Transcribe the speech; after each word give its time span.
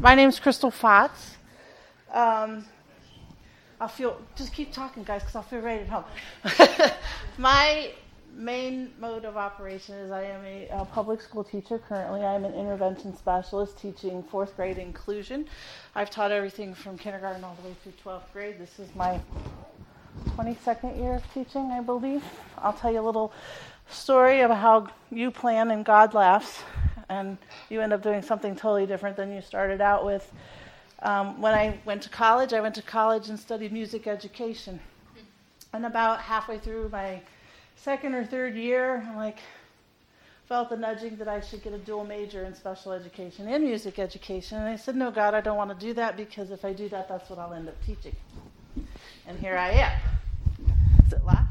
My 0.00 0.14
name's 0.14 0.40
Crystal 0.40 0.70
Fotz. 0.70 1.34
Um, 2.10 2.64
I'll 3.78 3.88
feel, 3.88 4.18
just 4.34 4.54
keep 4.54 4.72
talking, 4.72 5.02
guys, 5.02 5.20
because 5.20 5.36
I'll 5.36 5.42
feel 5.42 5.60
right 5.60 5.82
at 5.82 5.88
home. 5.88 6.90
My 7.38 7.90
main 8.34 8.92
mode 8.98 9.26
of 9.26 9.36
operation 9.36 9.96
is 9.96 10.10
I 10.10 10.22
am 10.22 10.42
a, 10.46 10.68
a, 10.70 10.86
public 10.86 11.20
school 11.20 11.44
teacher 11.44 11.78
currently. 11.78 12.22
I'm 12.22 12.46
an 12.46 12.54
intervention 12.54 13.14
specialist 13.14 13.78
teaching 13.78 14.22
fourth 14.22 14.56
grade 14.56 14.78
inclusion. 14.78 15.44
I've 15.94 16.08
taught 16.08 16.32
everything 16.32 16.74
from 16.74 16.96
kindergarten 16.96 17.44
all 17.44 17.58
the 17.60 17.68
way 17.68 17.76
through 17.82 17.92
12th 18.02 18.32
grade. 18.32 18.58
This 18.58 18.78
is 18.78 18.88
my 18.94 19.20
22nd 20.28 20.96
year 20.96 21.16
of 21.16 21.34
teaching, 21.34 21.70
I 21.72 21.82
believe. 21.82 22.24
I'll 22.56 22.72
tell 22.72 22.90
you 22.90 23.00
a 23.00 23.02
little 23.02 23.34
story 23.90 24.40
of 24.40 24.50
how 24.50 24.88
you 25.10 25.30
plan 25.30 25.70
and 25.70 25.84
God 25.84 26.14
laughs, 26.14 26.62
and 27.10 27.36
you 27.68 27.80
end 27.80 27.92
up 27.92 28.02
doing 28.02 28.22
something 28.22 28.54
totally 28.54 28.86
different 28.86 29.16
than 29.16 29.34
you 29.34 29.42
started 29.42 29.80
out 29.80 30.06
with. 30.06 30.32
Um, 31.02 31.40
when 31.40 31.52
I 31.54 31.78
went 31.84 32.02
to 32.02 32.08
college, 32.08 32.52
I 32.52 32.60
went 32.60 32.74
to 32.76 32.82
college 32.82 33.28
and 33.28 33.38
studied 33.38 33.72
music 33.72 34.06
education. 34.06 34.80
And 35.72 35.84
about 35.84 36.20
halfway 36.20 36.58
through 36.58 36.88
my 36.90 37.20
second 37.76 38.14
or 38.14 38.24
third 38.24 38.54
year, 38.54 39.06
I 39.12 39.16
like 39.16 39.38
felt 40.48 40.70
the 40.70 40.76
nudging 40.76 41.16
that 41.16 41.28
I 41.28 41.40
should 41.40 41.62
get 41.62 41.72
a 41.72 41.78
dual 41.78 42.04
major 42.04 42.44
in 42.44 42.54
special 42.54 42.92
education 42.92 43.48
and 43.48 43.64
music 43.64 43.98
education. 43.98 44.58
And 44.58 44.68
I 44.68 44.76
said, 44.76 44.96
No, 44.96 45.10
God, 45.10 45.34
I 45.34 45.40
don't 45.40 45.56
want 45.56 45.70
to 45.70 45.86
do 45.86 45.92
that 45.94 46.16
because 46.16 46.50
if 46.50 46.64
I 46.64 46.72
do 46.72 46.88
that, 46.90 47.08
that's 47.08 47.28
what 47.28 47.38
I'll 47.38 47.52
end 47.52 47.68
up 47.68 47.84
teaching. 47.84 48.14
And 49.26 49.38
here 49.38 49.56
I 49.56 49.70
am. 49.70 50.00
Is 51.06 51.12
it 51.12 51.24
locked? 51.24 51.46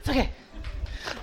It's 0.00 0.08
okay. 0.08 0.30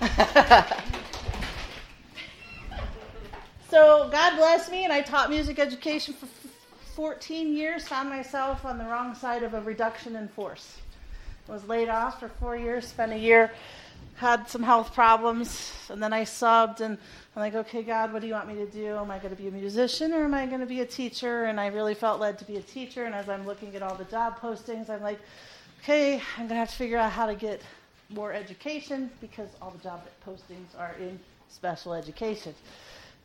so 3.70 4.08
God 4.10 4.36
bless 4.36 4.70
me, 4.70 4.84
and 4.84 4.92
I 4.92 5.00
taught 5.02 5.30
music 5.30 5.58
education 5.58 6.14
for 6.14 6.26
14 6.94 7.56
years. 7.56 7.88
Found 7.88 8.08
myself 8.08 8.64
on 8.64 8.78
the 8.78 8.84
wrong 8.84 9.14
side 9.14 9.42
of 9.42 9.54
a 9.54 9.60
reduction 9.60 10.16
in 10.16 10.28
force. 10.28 10.78
Was 11.48 11.66
laid 11.66 11.88
off 11.88 12.20
for 12.20 12.28
four 12.28 12.56
years. 12.56 12.86
Spent 12.86 13.12
a 13.12 13.18
year, 13.18 13.50
had 14.16 14.48
some 14.48 14.62
health 14.62 14.94
problems, 14.94 15.72
and 15.88 16.02
then 16.02 16.12
I 16.12 16.24
subbed. 16.24 16.80
And 16.80 16.98
I'm 17.34 17.40
like, 17.40 17.54
okay, 17.54 17.82
God, 17.82 18.12
what 18.12 18.20
do 18.20 18.28
you 18.28 18.34
want 18.34 18.48
me 18.48 18.54
to 18.56 18.66
do? 18.66 18.96
Am 18.96 19.10
I 19.10 19.18
going 19.18 19.34
to 19.34 19.40
be 19.40 19.48
a 19.48 19.52
musician 19.52 20.12
or 20.12 20.24
am 20.24 20.34
I 20.34 20.46
going 20.46 20.60
to 20.60 20.66
be 20.66 20.80
a 20.80 20.86
teacher? 20.86 21.44
And 21.44 21.58
I 21.58 21.68
really 21.68 21.94
felt 21.94 22.20
led 22.20 22.38
to 22.40 22.44
be 22.44 22.56
a 22.56 22.62
teacher. 22.62 23.04
And 23.04 23.14
as 23.14 23.28
I'm 23.28 23.46
looking 23.46 23.74
at 23.76 23.82
all 23.82 23.94
the 23.94 24.04
job 24.04 24.38
postings, 24.40 24.90
I'm 24.90 25.02
like, 25.02 25.20
okay, 25.80 26.20
I'm 26.36 26.46
going 26.46 26.50
to 26.50 26.54
have 26.56 26.70
to 26.70 26.76
figure 26.76 26.98
out 26.98 27.12
how 27.12 27.26
to 27.26 27.34
get 27.34 27.62
more 28.10 28.32
education 28.32 29.10
because 29.20 29.48
all 29.62 29.70
the 29.70 29.82
job 29.82 30.02
postings 30.26 30.78
are 30.78 30.94
in 30.98 31.18
special 31.48 31.94
education. 31.94 32.54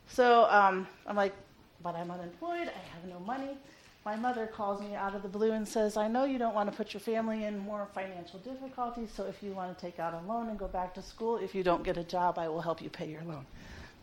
So 0.08 0.44
um, 0.50 0.86
I'm 1.06 1.16
like, 1.16 1.34
but 1.82 1.94
I'm 1.94 2.10
unemployed, 2.10 2.68
I 2.68 2.94
have 2.94 3.04
no 3.08 3.18
money. 3.20 3.56
My 4.04 4.14
mother 4.14 4.46
calls 4.46 4.80
me 4.80 4.94
out 4.94 5.16
of 5.16 5.22
the 5.22 5.28
blue 5.28 5.50
and 5.50 5.66
says, 5.66 5.96
I 5.96 6.06
know 6.06 6.24
you 6.24 6.38
don't 6.38 6.54
want 6.54 6.70
to 6.70 6.76
put 6.76 6.94
your 6.94 7.00
family 7.00 7.44
in 7.44 7.58
more 7.58 7.88
financial 7.92 8.38
difficulties, 8.38 9.10
so 9.14 9.24
if 9.24 9.42
you 9.42 9.50
want 9.50 9.76
to 9.76 9.84
take 9.84 9.98
out 9.98 10.14
a 10.14 10.20
loan 10.28 10.48
and 10.48 10.56
go 10.56 10.68
back 10.68 10.94
to 10.94 11.02
school, 11.02 11.38
if 11.38 11.56
you 11.56 11.64
don't 11.64 11.82
get 11.82 11.96
a 11.96 12.04
job, 12.04 12.38
I 12.38 12.48
will 12.48 12.60
help 12.60 12.80
you 12.80 12.88
pay 12.88 13.08
your 13.08 13.22
loan. 13.22 13.44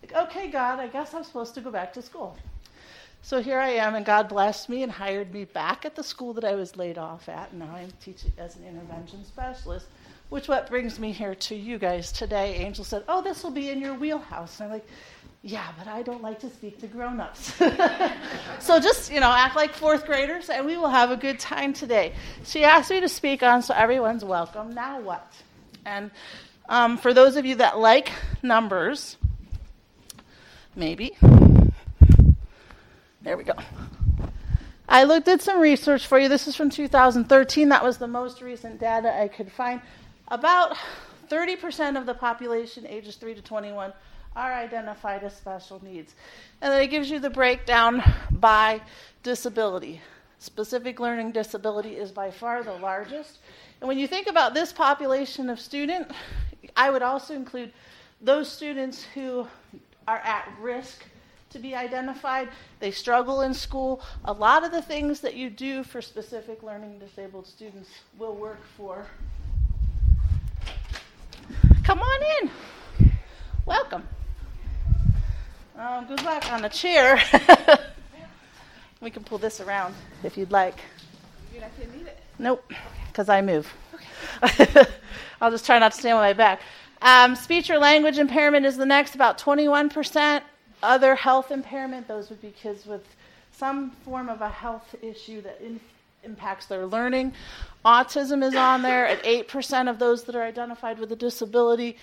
Like, 0.02 0.14
okay, 0.14 0.50
God, 0.50 0.80
I 0.80 0.88
guess 0.88 1.14
I'm 1.14 1.24
supposed 1.24 1.56
to 1.56 1.62
go 1.62 1.72
back 1.72 1.94
to 1.94 2.02
school. 2.02 2.38
So 3.22 3.42
here 3.42 3.58
I 3.58 3.70
am, 3.70 3.96
and 3.96 4.06
God 4.06 4.28
blessed 4.28 4.68
me 4.68 4.84
and 4.84 4.92
hired 4.92 5.34
me 5.34 5.46
back 5.46 5.86
at 5.86 5.96
the 5.96 6.04
school 6.04 6.34
that 6.34 6.44
I 6.44 6.56
was 6.56 6.76
laid 6.76 6.98
off 6.98 7.30
at. 7.30 7.52
And 7.52 7.60
now 7.60 7.74
I'm 7.74 7.92
teaching 8.02 8.34
as 8.38 8.58
an 8.58 8.68
intervention 8.68 9.24
specialist 9.24 9.86
which 10.30 10.48
what 10.48 10.70
brings 10.70 11.00
me 11.00 11.12
here 11.12 11.36
to 11.36 11.56
you 11.56 11.78
guys 11.78 12.12
today. 12.12 12.56
Angel 12.56 12.84
said, 12.84 13.04
"Oh, 13.08 13.22
this 13.22 13.44
will 13.44 13.52
be 13.52 13.70
in 13.70 13.80
your 13.80 13.94
wheelhouse." 13.94 14.60
And 14.60 14.68
I'm 14.68 14.74
like, 14.74 14.88
"Yeah, 15.42 15.68
but 15.78 15.88
I 15.88 16.02
don't 16.02 16.22
like 16.22 16.40
to 16.40 16.50
speak 16.50 16.80
to 16.80 16.88
grown-ups." 16.88 17.54
so 18.60 18.80
just 18.80 19.12
you 19.12 19.20
know, 19.20 19.32
act 19.32 19.56
like 19.56 19.74
fourth 19.74 20.06
graders, 20.06 20.50
and 20.50 20.66
we 20.66 20.78
will 20.78 20.90
have 20.90 21.12
a 21.12 21.18
good 21.18 21.40
time 21.40 21.74
today. 21.74 22.14
She 22.44 22.64
asked 22.64 22.90
me 22.90 23.00
to 23.02 23.10
speak 23.10 23.44
on, 23.44 23.62
so 23.62 23.74
everyone's 23.74 24.26
welcome. 24.26 24.74
Now 24.74 25.00
what? 25.00 25.32
And 25.86 26.12
um, 26.70 26.98
for 26.98 27.14
those 27.14 27.36
of 27.36 27.46
you 27.46 27.56
that 27.56 27.78
like 27.78 28.12
numbers, 28.42 29.18
maybe. 30.76 31.18
There 33.22 33.38
we 33.38 33.46
go. 33.46 33.54
I 34.88 35.06
looked 35.06 35.28
at 35.28 35.42
some 35.42 35.60
research 35.60 36.06
for 36.06 36.20
you. 36.20 36.28
This 36.28 36.48
is 36.48 36.56
from 36.56 36.70
2013. 36.70 37.70
That 37.70 37.84
was 37.84 37.98
the 37.98 38.08
most 38.08 38.42
recent 38.42 38.80
data 38.80 39.18
I 39.18 39.28
could 39.28 39.52
find. 39.52 39.82
About 40.30 40.76
30% 41.30 41.98
of 41.98 42.06
the 42.06 42.14
population 42.14 42.86
ages 42.88 43.16
3 43.16 43.36
to 43.36 43.42
21 43.42 43.94
are 44.36 44.54
identified 44.54 45.24
as 45.24 45.36
special 45.36 45.84
needs. 45.84 46.16
And 46.62 46.72
then 46.72 46.82
it 46.82 46.88
gives 46.88 47.10
you 47.10 47.20
the 47.20 47.30
breakdown 47.30 48.02
by 48.32 48.82
disability. 49.22 50.02
Specific 50.40 51.00
learning 51.00 51.32
disability 51.32 51.96
is 51.96 52.12
by 52.12 52.32
far 52.32 52.64
the 52.64 52.74
largest. 52.74 53.40
And 53.80 53.88
when 53.88 53.98
you 53.98 54.08
think 54.08 54.28
about 54.28 54.54
this 54.54 54.74
population 54.74 55.50
of 55.50 55.60
student, 55.60 56.12
I 56.76 56.90
would 56.90 57.02
also 57.02 57.34
include 57.34 57.72
those 58.22 58.52
students 58.52 59.04
who 59.14 59.48
are 60.08 60.20
at 60.20 60.50
risk 60.60 61.04
to 61.52 61.60
be 61.60 61.76
identified. 61.76 62.50
They 62.80 62.92
struggle 62.92 63.42
in 63.42 63.54
school. 63.54 64.02
A 64.26 64.34
lot 64.34 64.64
of 64.64 64.72
the 64.72 64.82
things 64.82 65.20
that 65.22 65.36
you 65.36 65.50
do 65.50 65.84
for 65.84 66.02
specific 66.02 66.64
learning 66.64 67.00
disabled 67.00 67.46
students 67.46 67.90
will 68.18 68.36
work 68.36 68.60
for 68.76 69.06
Come 71.84 72.00
on 72.00 72.22
in. 72.42 73.12
Welcome. 73.66 74.04
Um, 75.78 76.06
good 76.08 76.24
luck 76.24 76.52
on 76.52 76.62
the 76.62 76.70
chair. 76.70 77.20
we 79.02 79.10
can 79.10 79.24
pull 79.24 79.38
this 79.38 79.60
around 79.60 79.96
if 80.24 80.38
you'd 80.38 80.52
like. 80.52 80.76
You're 81.52 81.62
not 81.62 81.78
going 81.78 81.92
to 81.92 81.98
need 81.98 82.08
it? 82.08 82.20
Nope, 82.40 82.72
because 83.08 83.30
I 83.30 83.42
move. 83.42 83.72
Okay. 84.44 84.86
I'll 85.42 85.52
just 85.52 85.66
try 85.66 85.80
not 85.80 85.92
to 85.92 85.98
stand 86.00 86.16
on 86.16 86.22
my 86.22 86.34
back. 86.34 86.62
Um, 87.02 87.36
speech 87.36 87.70
or 87.70 87.78
language 87.78 88.18
impairment 88.18 88.66
is 88.66 88.78
the 88.78 88.86
next, 88.86 89.14
about 89.14 89.38
21%. 89.38 90.42
Other 90.82 91.16
health 91.16 91.52
impairment, 91.52 92.08
those 92.08 92.30
would 92.30 92.42
be 92.42 92.52
kids 92.52 92.86
with 92.86 93.06
some 93.52 93.92
form 94.06 94.30
of 94.30 94.42
a 94.42 94.50
health 94.50 94.96
issue 95.02 95.42
that 95.42 95.60
in, 95.62 95.80
impacts 96.24 96.66
their 96.66 96.86
learning. 96.86 97.34
Autism 97.86 98.44
is 98.44 98.56
on 98.56 98.82
there 98.82 99.06
at 99.06 99.24
8% 99.24 99.90
of 99.90 100.00
those 100.00 100.24
that 100.24 100.36
are 100.36 100.44
identified 100.44 101.00
with 101.00 101.12
a 101.12 101.16
disability. 101.16 101.98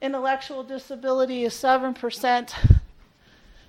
Intellectual 0.00 0.62
disability 0.62 1.44
is 1.44 1.54
7%. 1.54 2.54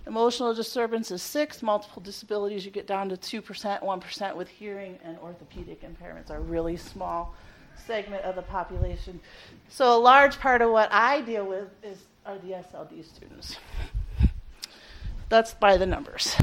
Emotional 0.06 0.54
disturbance 0.54 1.12
is 1.12 1.22
6. 1.22 1.62
Multiple 1.62 2.02
disabilities, 2.02 2.66
you 2.66 2.72
get 2.72 2.88
down 2.88 3.10
to 3.10 3.18
2%, 3.18 3.84
1% 3.84 4.36
with 4.36 4.48
hearing, 4.48 4.98
and 5.04 5.18
orthopedic 5.20 5.82
impairments 5.82 6.32
are 6.32 6.40
really 6.40 6.78
small 6.78 7.36
segment 7.86 8.24
of 8.24 8.36
the 8.36 8.42
population. 8.42 9.20
So 9.70 9.96
a 9.96 10.00
large 10.00 10.40
part 10.40 10.62
of 10.62 10.72
what 10.72 10.92
I 10.92 11.22
deal 11.22 11.46
with 11.46 11.68
is 11.84 12.00
are 12.26 12.38
the 12.40 12.52
SLD 12.52 13.06
students. 13.06 13.58
That's 15.30 15.54
by 15.54 15.78
the 15.78 15.86
numbers. 15.86 16.36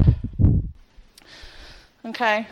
Okay. 2.05 2.47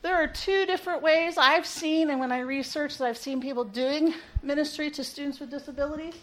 There 0.00 0.14
are 0.14 0.28
two 0.28 0.64
different 0.64 1.02
ways 1.02 1.36
I've 1.36 1.66
seen, 1.66 2.10
and 2.10 2.20
when 2.20 2.30
I 2.30 2.40
researched, 2.40 2.98
that 2.98 3.08
I've 3.08 3.18
seen 3.18 3.40
people 3.40 3.64
doing 3.64 4.14
ministry 4.42 4.90
to 4.92 5.02
students 5.02 5.40
with 5.40 5.50
disabilities. 5.50 6.14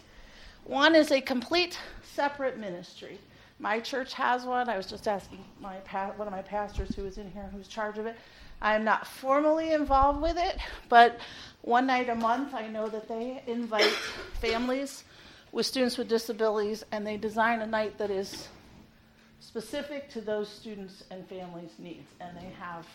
One 0.64 0.94
is 0.94 1.12
a 1.12 1.20
complete 1.20 1.78
separate 2.02 2.58
ministry. 2.58 3.18
My 3.58 3.78
church 3.80 4.14
has 4.14 4.44
one. 4.44 4.68
I 4.68 4.76
was 4.76 4.86
just 4.86 5.06
asking 5.06 5.44
my 5.60 5.76
one 6.16 6.26
of 6.26 6.32
my 6.32 6.42
pastors 6.42 6.94
who 6.94 7.02
was 7.02 7.18
in 7.18 7.30
here 7.30 7.48
who's 7.52 7.68
charge 7.68 7.98
of 7.98 8.06
it. 8.06 8.16
I'm 8.62 8.84
not 8.84 9.06
formally 9.06 9.72
involved 9.72 10.22
with 10.22 10.38
it, 10.38 10.58
but 10.88 11.18
one 11.60 11.86
night 11.86 12.08
a 12.08 12.14
month 12.14 12.54
I 12.54 12.68
know 12.68 12.88
that 12.88 13.08
they 13.08 13.42
invite 13.46 13.84
families 14.40 15.04
with 15.52 15.66
students 15.66 15.98
with 15.98 16.08
disabilities 16.08 16.84
and 16.92 17.06
they 17.06 17.16
design 17.16 17.60
a 17.60 17.66
night 17.66 17.98
that 17.98 18.10
is 18.10 18.48
specific 19.40 20.08
to 20.10 20.20
those 20.20 20.48
students 20.48 21.04
and 21.10 21.26
families' 21.28 21.72
needs. 21.78 22.10
And 22.20 22.36
they 22.36 22.50
have 22.58 22.86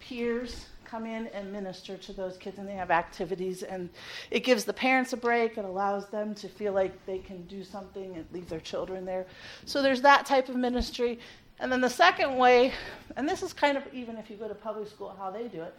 peers 0.00 0.66
come 0.84 1.04
in 1.04 1.26
and 1.28 1.52
minister 1.52 1.96
to 1.98 2.12
those 2.12 2.36
kids 2.38 2.58
and 2.58 2.66
they 2.66 2.74
have 2.74 2.90
activities 2.90 3.62
and 3.62 3.90
it 4.30 4.40
gives 4.40 4.64
the 4.64 4.72
parents 4.72 5.12
a 5.12 5.16
break. 5.16 5.58
It 5.58 5.64
allows 5.64 6.08
them 6.08 6.34
to 6.36 6.48
feel 6.48 6.72
like 6.72 7.04
they 7.04 7.18
can 7.18 7.42
do 7.42 7.62
something 7.62 8.16
and 8.16 8.24
leave 8.32 8.48
their 8.48 8.60
children 8.60 9.04
there. 9.04 9.26
So 9.66 9.82
there's 9.82 10.02
that 10.02 10.24
type 10.24 10.48
of 10.48 10.56
ministry. 10.56 11.18
And 11.60 11.70
then 11.70 11.80
the 11.80 11.90
second 11.90 12.36
way 12.36 12.72
and 13.16 13.28
this 13.28 13.42
is 13.42 13.52
kind 13.52 13.76
of 13.76 13.82
even 13.92 14.16
if 14.16 14.30
you 14.30 14.36
go 14.36 14.48
to 14.48 14.54
public 14.54 14.88
school 14.88 15.14
how 15.18 15.30
they 15.30 15.48
do 15.48 15.60
it 15.60 15.74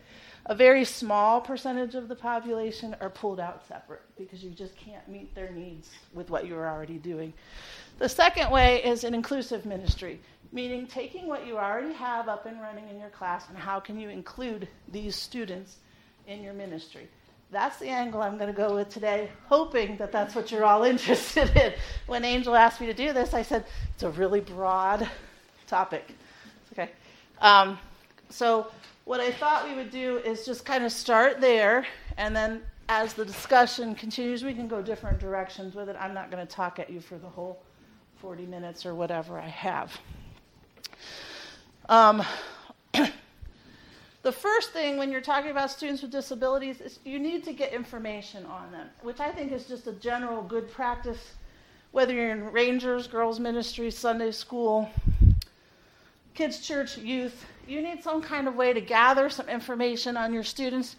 a 0.45 0.55
very 0.55 0.85
small 0.85 1.41
percentage 1.41 1.95
of 1.95 2.07
the 2.07 2.15
population 2.15 2.95
are 3.01 3.09
pulled 3.09 3.39
out 3.39 3.65
separate 3.67 4.01
because 4.17 4.43
you 4.43 4.49
just 4.51 4.75
can't 4.75 5.07
meet 5.07 5.33
their 5.35 5.51
needs 5.51 5.89
with 6.13 6.29
what 6.29 6.47
you're 6.47 6.67
already 6.67 6.97
doing. 6.97 7.33
The 7.97 8.09
second 8.09 8.49
way 8.49 8.83
is 8.83 9.03
an 9.03 9.13
inclusive 9.13 9.65
ministry 9.65 10.19
meaning 10.51 10.87
taking 10.87 11.27
what 11.27 11.45
you 11.45 11.57
already 11.57 11.93
have 11.93 12.27
up 12.27 12.45
and 12.45 12.59
running 12.61 12.87
in 12.89 12.99
your 12.99 13.09
class 13.09 13.49
and 13.49 13.57
how 13.57 13.79
can 13.79 13.99
you 13.99 14.09
include 14.09 14.67
these 14.91 15.15
students 15.15 15.77
in 16.27 16.43
your 16.43 16.53
ministry. 16.53 17.07
that's 17.51 17.79
the 17.79 17.87
angle 17.87 18.21
I'm 18.21 18.37
going 18.37 18.53
to 18.53 18.55
go 18.55 18.75
with 18.75 18.89
today, 18.89 19.31
hoping 19.47 19.97
that 19.97 20.11
that's 20.11 20.35
what 20.35 20.51
you're 20.51 20.65
all 20.65 20.83
interested 20.93 21.49
in. 21.55 21.73
When 22.05 22.23
Angel 22.23 22.55
asked 22.55 22.79
me 22.79 22.85
to 22.87 22.93
do 22.93 23.11
this, 23.11 23.33
I 23.33 23.41
said, 23.41 23.65
it's 23.93 24.03
a 24.03 24.11
really 24.11 24.39
broad 24.39 25.09
topic. 25.67 26.13
Okay. 26.71 26.91
Um, 27.39 27.79
so, 28.29 28.67
what 29.05 29.19
I 29.19 29.31
thought 29.31 29.67
we 29.67 29.73
would 29.73 29.89
do 29.89 30.17
is 30.17 30.45
just 30.45 30.65
kind 30.65 30.83
of 30.83 30.91
start 30.91 31.41
there, 31.41 31.87
and 32.17 32.35
then 32.35 32.61
as 32.89 33.13
the 33.13 33.25
discussion 33.25 33.95
continues, 33.95 34.43
we 34.43 34.53
can 34.53 34.67
go 34.67 34.83
different 34.83 35.19
directions 35.19 35.73
with 35.73 35.89
it. 35.89 35.95
I'm 35.99 36.13
not 36.13 36.29
going 36.29 36.45
to 36.45 36.51
talk 36.51 36.77
at 36.77 36.91
you 36.91 36.99
for 36.99 37.17
the 37.17 37.27
whole 37.27 37.63
40 38.17 38.45
minutes 38.45 38.85
or 38.85 38.93
whatever 38.93 39.39
I 39.39 39.47
have. 39.47 39.97
Um, 41.89 42.23
the 44.21 44.31
first 44.31 44.71
thing 44.73 44.97
when 44.97 45.11
you're 45.11 45.21
talking 45.21 45.49
about 45.49 45.71
students 45.71 46.03
with 46.03 46.11
disabilities 46.11 46.81
is 46.81 46.99
you 47.03 47.17
need 47.17 47.43
to 47.45 47.51
get 47.51 47.73
information 47.73 48.45
on 48.45 48.71
them, 48.71 48.87
which 49.01 49.19
I 49.19 49.31
think 49.31 49.51
is 49.51 49.65
just 49.65 49.87
a 49.87 49.93
general 49.93 50.43
good 50.43 50.71
practice, 50.71 51.33
whether 51.91 52.13
you're 52.13 52.29
in 52.29 52.51
Rangers, 52.51 53.07
Girls 53.07 53.39
Ministry, 53.39 53.89
Sunday 53.89 54.29
School, 54.29 54.87
Kids 56.35 56.59
Church, 56.59 56.95
Youth. 56.95 57.43
You 57.67 57.81
need 57.81 58.03
some 58.03 58.21
kind 58.21 58.47
of 58.47 58.55
way 58.55 58.71
to 58.71 58.81
gather 58.81 59.27
some 59.27 59.49
information 59.49 60.15
on 60.15 60.31
your 60.31 60.43
students. 60.43 60.95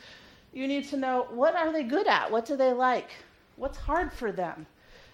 You 0.53 0.67
need 0.67 0.89
to 0.89 0.97
know 0.97 1.29
what 1.31 1.55
are 1.55 1.73
they 1.73 1.85
good 1.85 2.09
at? 2.09 2.33
What 2.33 2.47
do 2.47 2.57
they 2.57 2.73
like? 2.73 3.11
What's 3.55 3.79
hard 3.79 4.13
for 4.13 4.33
them? 4.33 4.67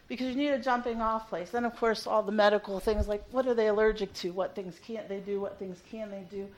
Because 0.08 0.28
you 0.28 0.36
need 0.36 0.50
a 0.50 0.58
jumping 0.58 1.00
off 1.00 1.28
place. 1.28 1.50
Then, 1.50 1.64
of 1.64 1.74
course, 1.76 2.06
all 2.06 2.22
the 2.22 2.32
medical 2.32 2.78
things 2.80 3.08
like 3.08 3.24
what 3.32 3.46
are 3.46 3.54
they 3.54 3.68
allergic 3.68 4.12
to? 4.14 4.30
What 4.30 4.54
things 4.54 4.78
can't 4.78 5.08
they 5.08 5.18
do? 5.20 5.40
What 5.40 5.58
things 5.58 5.82
can 5.90 6.10
they 6.10 6.24
do? 6.30 6.48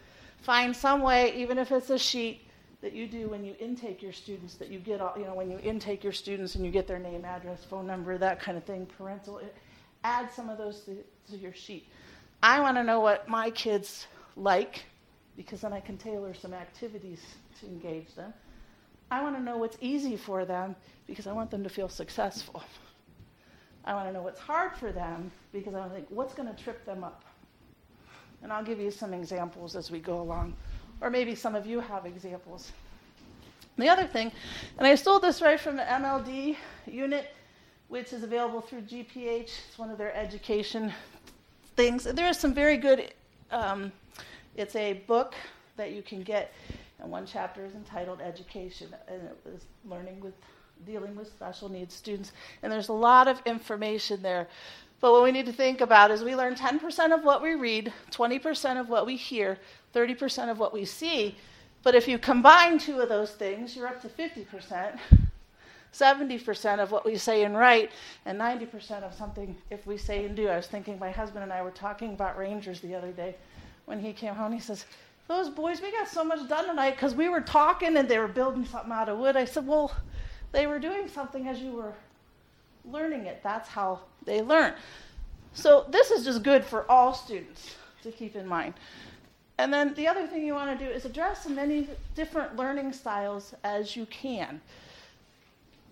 find 0.43 0.75
some 0.75 1.03
way, 1.03 1.35
even 1.37 1.59
if 1.59 1.73
it's 1.73 1.91
a 1.91 1.99
sheet 1.99 2.43
that 2.81 2.93
you 2.93 3.07
do 3.07 3.29
when 3.29 3.45
you 3.45 3.55
intake 3.59 4.03
your 4.03 4.13
students, 4.13 4.55
that 4.55 4.69
you 4.69 4.79
get 4.79 5.01
all, 5.01 5.15
you 5.19 5.25
know, 5.25 5.35
when 5.35 5.51
you 5.51 5.59
intake 5.59 6.05
your 6.05 6.13
students 6.13 6.55
and 6.55 6.65
you 6.65 6.71
get 6.71 6.87
their 6.87 6.99
name, 6.99 7.25
address, 7.25 7.65
phone 7.65 7.87
number, 7.87 8.17
that 8.19 8.41
kind 8.41 8.57
of 8.57 8.65
thing, 8.65 8.87
parental, 8.87 9.41
add 10.05 10.31
some 10.33 10.49
of 10.49 10.59
those 10.59 10.81
to, 10.81 10.97
to 11.31 11.37
your 11.37 11.53
sheet. 11.53 11.89
I 12.43 12.61
want 12.61 12.77
to 12.77 12.85
know 12.85 13.01
what 13.01 13.29
my 13.29 13.51
kids 13.51 14.07
like 14.37 14.85
because 15.37 15.63
then 15.63 15.73
I 15.73 15.81
can 15.81 15.97
tailor 15.97 16.35
some 16.35 16.55
activities 16.55 17.21
to 17.61 17.67
engage 17.67 18.15
them. 18.15 18.33
I 19.11 19.23
want 19.23 19.37
to 19.37 19.43
know 19.43 19.57
what's 19.57 19.79
easy 19.81 20.17
for 20.17 20.45
them 20.45 20.77
because 21.07 21.27
I 21.27 21.33
want 21.33 21.51
them 21.51 21.65
to 21.65 21.69
feel 21.69 21.89
successful. 21.89 22.63
I 23.89 23.95
want 23.95 24.07
to 24.07 24.13
know 24.13 24.21
what's 24.21 24.39
hard 24.39 24.77
for 24.77 24.93
them 24.93 25.31
because 25.51 25.75
I 25.75 25.79
want 25.79 25.91
to 25.93 25.97
think 25.97 26.11
what's 26.11 26.35
going 26.35 26.55
to 26.55 26.63
trip 26.63 26.85
them 26.85 27.03
up. 27.03 27.25
And 28.43 28.53
I'll 28.53 28.63
give 28.63 28.79
you 28.79 28.91
some 28.91 29.15
examples 29.15 29.75
as 29.77 29.91
we 29.91 29.99
go 29.99 30.21
along. 30.21 30.55
Or 31.01 31.09
maybe 31.09 31.35
some 31.35 31.55
of 31.55 31.67
you 31.67 31.81
have 31.81 32.05
examples. 32.05 32.71
The 33.79 33.89
other 33.89 34.07
thing, 34.07 34.31
and 34.77 34.87
I 34.87 34.95
stole 34.95 35.21
this 35.21 35.41
right 35.41 35.59
from 35.59 35.77
the 35.77 35.85
MLD 35.85 36.57
unit, 36.87 37.35
which 37.89 38.13
is 38.13 38.23
available 38.25 38.61
through 38.61 38.83
GPH. 38.83 39.51
It's 39.69 39.79
one 39.79 39.89
of 39.89 39.97
their 39.97 40.15
education 40.15 40.93
things. 41.75 42.05
There 42.05 42.29
is 42.29 42.39
some 42.39 42.53
very 42.53 42.77
good, 42.77 43.15
um, 43.51 43.91
it's 44.55 44.77
a 44.77 45.05
book 45.07 45.35
that 45.77 45.93
you 45.93 46.03
can 46.03 46.23
get, 46.23 46.53
and 47.01 47.11
one 47.11 47.25
chapter 47.25 47.65
is 47.65 47.75
entitled 47.75 48.21
Education, 48.21 48.89
and 49.07 49.23
it 49.23 49.39
was 49.45 49.65
learning 49.89 50.21
with 50.21 50.35
dealing 50.87 51.17
with 51.17 51.29
special 51.29 51.69
needs 51.69 51.95
students. 51.95 52.33
And 52.63 52.73
there's 52.73 52.89
a 52.89 52.93
lot 52.93 53.29
of 53.29 53.41
information 53.47 54.23
there 54.23 54.49
but 55.01 55.13
what 55.13 55.23
we 55.23 55.31
need 55.31 55.47
to 55.47 55.53
think 55.53 55.81
about 55.81 56.11
is 56.11 56.25
we 56.25 56.35
learn 56.35 56.55
10% 56.55 57.15
of 57.15 57.23
what 57.23 57.41
we 57.41 57.55
read, 57.55 57.93
20% 58.11 58.81
of 58.81 58.89
what 58.89 59.07
we 59.07 59.17
hear, 59.17 59.59
30% 59.95 60.51
of 60.51 60.59
what 60.59 60.73
we 60.73 60.85
see. 60.85 61.37
But 61.85 61.95
if 61.95 62.09
you 62.09 62.19
combine 62.19 62.79
two 62.79 63.01
of 63.01 63.09
those 63.09 63.31
things, 63.31 63.77
you're 63.77 63.87
up 63.87 64.03
to 64.03 64.09
50%, 64.09 64.99
70% 65.93 66.79
of 66.81 66.91
what 66.91 67.07
we 67.07 67.17
say 67.17 67.45
and 67.45 67.57
write, 67.57 67.93
and 68.27 68.41
90% 68.41 69.05
of 69.05 69.15
something 69.15 69.57
if 69.71 69.87
we 69.87 69.97
say 69.97 70.25
and 70.25 70.35
do. 70.35 70.49
I 70.49 70.57
was 70.57 70.67
thinking 70.67 70.99
my 70.99 71.13
husband 71.13 71.45
and 71.45 71.53
I 71.53 71.63
were 71.63 71.71
talking 71.71 72.13
about 72.13 72.37
Rangers 72.37 72.81
the 72.81 72.97
other 72.97 73.13
day 73.13 73.37
when 73.85 74.01
he 74.01 74.13
came 74.13 74.35
home. 74.35 74.53
He 74.53 74.59
says, 74.59 74.85
Those 75.29 75.49
boys, 75.49 75.81
we 75.81 75.93
got 75.93 76.09
so 76.09 76.25
much 76.25 76.49
done 76.49 76.67
tonight 76.67 76.97
because 76.97 77.15
we 77.15 77.29
were 77.29 77.41
talking 77.41 77.97
and 77.97 78.09
they 78.09 78.19
were 78.19 78.27
building 78.27 78.65
something 78.65 78.93
out 78.93 79.09
of 79.09 79.19
wood. 79.19 79.37
I 79.37 79.45
said, 79.45 79.65
Well, 79.65 79.93
they 80.53 80.67
were 80.67 80.79
doing 80.79 81.09
something 81.09 81.47
as 81.47 81.61
you 81.61 81.73
were 81.73 81.95
learning 82.85 83.27
it. 83.27 83.41
That's 83.43 83.69
how 83.69 84.01
they 84.25 84.43
learn. 84.43 84.75
So 85.53 85.87
this 85.89 86.11
is 86.11 86.25
just 86.25 86.43
good 86.43 86.65
for 86.65 86.91
all 86.91 87.15
students 87.15 87.75
to 88.03 88.13
keep 88.13 88.37
in 88.37 88.47
mind. 88.47 88.75
And 89.59 89.73
then 89.73 89.93
the 89.95 90.07
other 90.07 90.27
thing 90.27 90.45
you 90.45 90.55
want 90.55 90.79
to 90.79 90.85
do 90.85 90.91
is 90.91 91.05
address 91.05 91.45
as 91.47 91.53
many 91.53 91.89
different 92.15 92.57
learning 92.57 92.93
styles 92.93 93.55
as 93.65 93.97
you 93.97 94.07
can. 94.07 94.61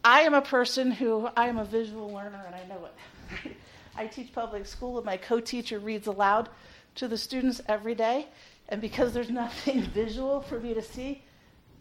I 0.05 0.21
am 0.21 0.35
a 0.35 0.43
person 0.43 0.93
who 0.93 1.29
I 1.37 1.49
am 1.49 1.59
a 1.59 1.65
visual 1.65 2.13
learner 2.13 2.45
and 2.47 2.55
I 2.55 2.65
know 2.69 2.87
it. 2.87 3.57
I 3.97 4.07
teach 4.07 4.33
public 4.33 4.67
school 4.67 4.99
and 4.99 5.05
my 5.05 5.17
co-teacher 5.17 5.81
reads 5.81 6.07
aloud 6.07 6.49
to 6.95 7.09
the 7.09 7.19
students 7.19 7.61
every 7.67 7.97
day 7.97 8.27
and 8.69 8.81
because 8.81 9.13
there's 9.13 9.31
nothing 9.45 9.83
visual 9.83 10.41
for 10.41 10.61
me 10.61 10.75
to 10.75 10.83
see, 10.83 11.23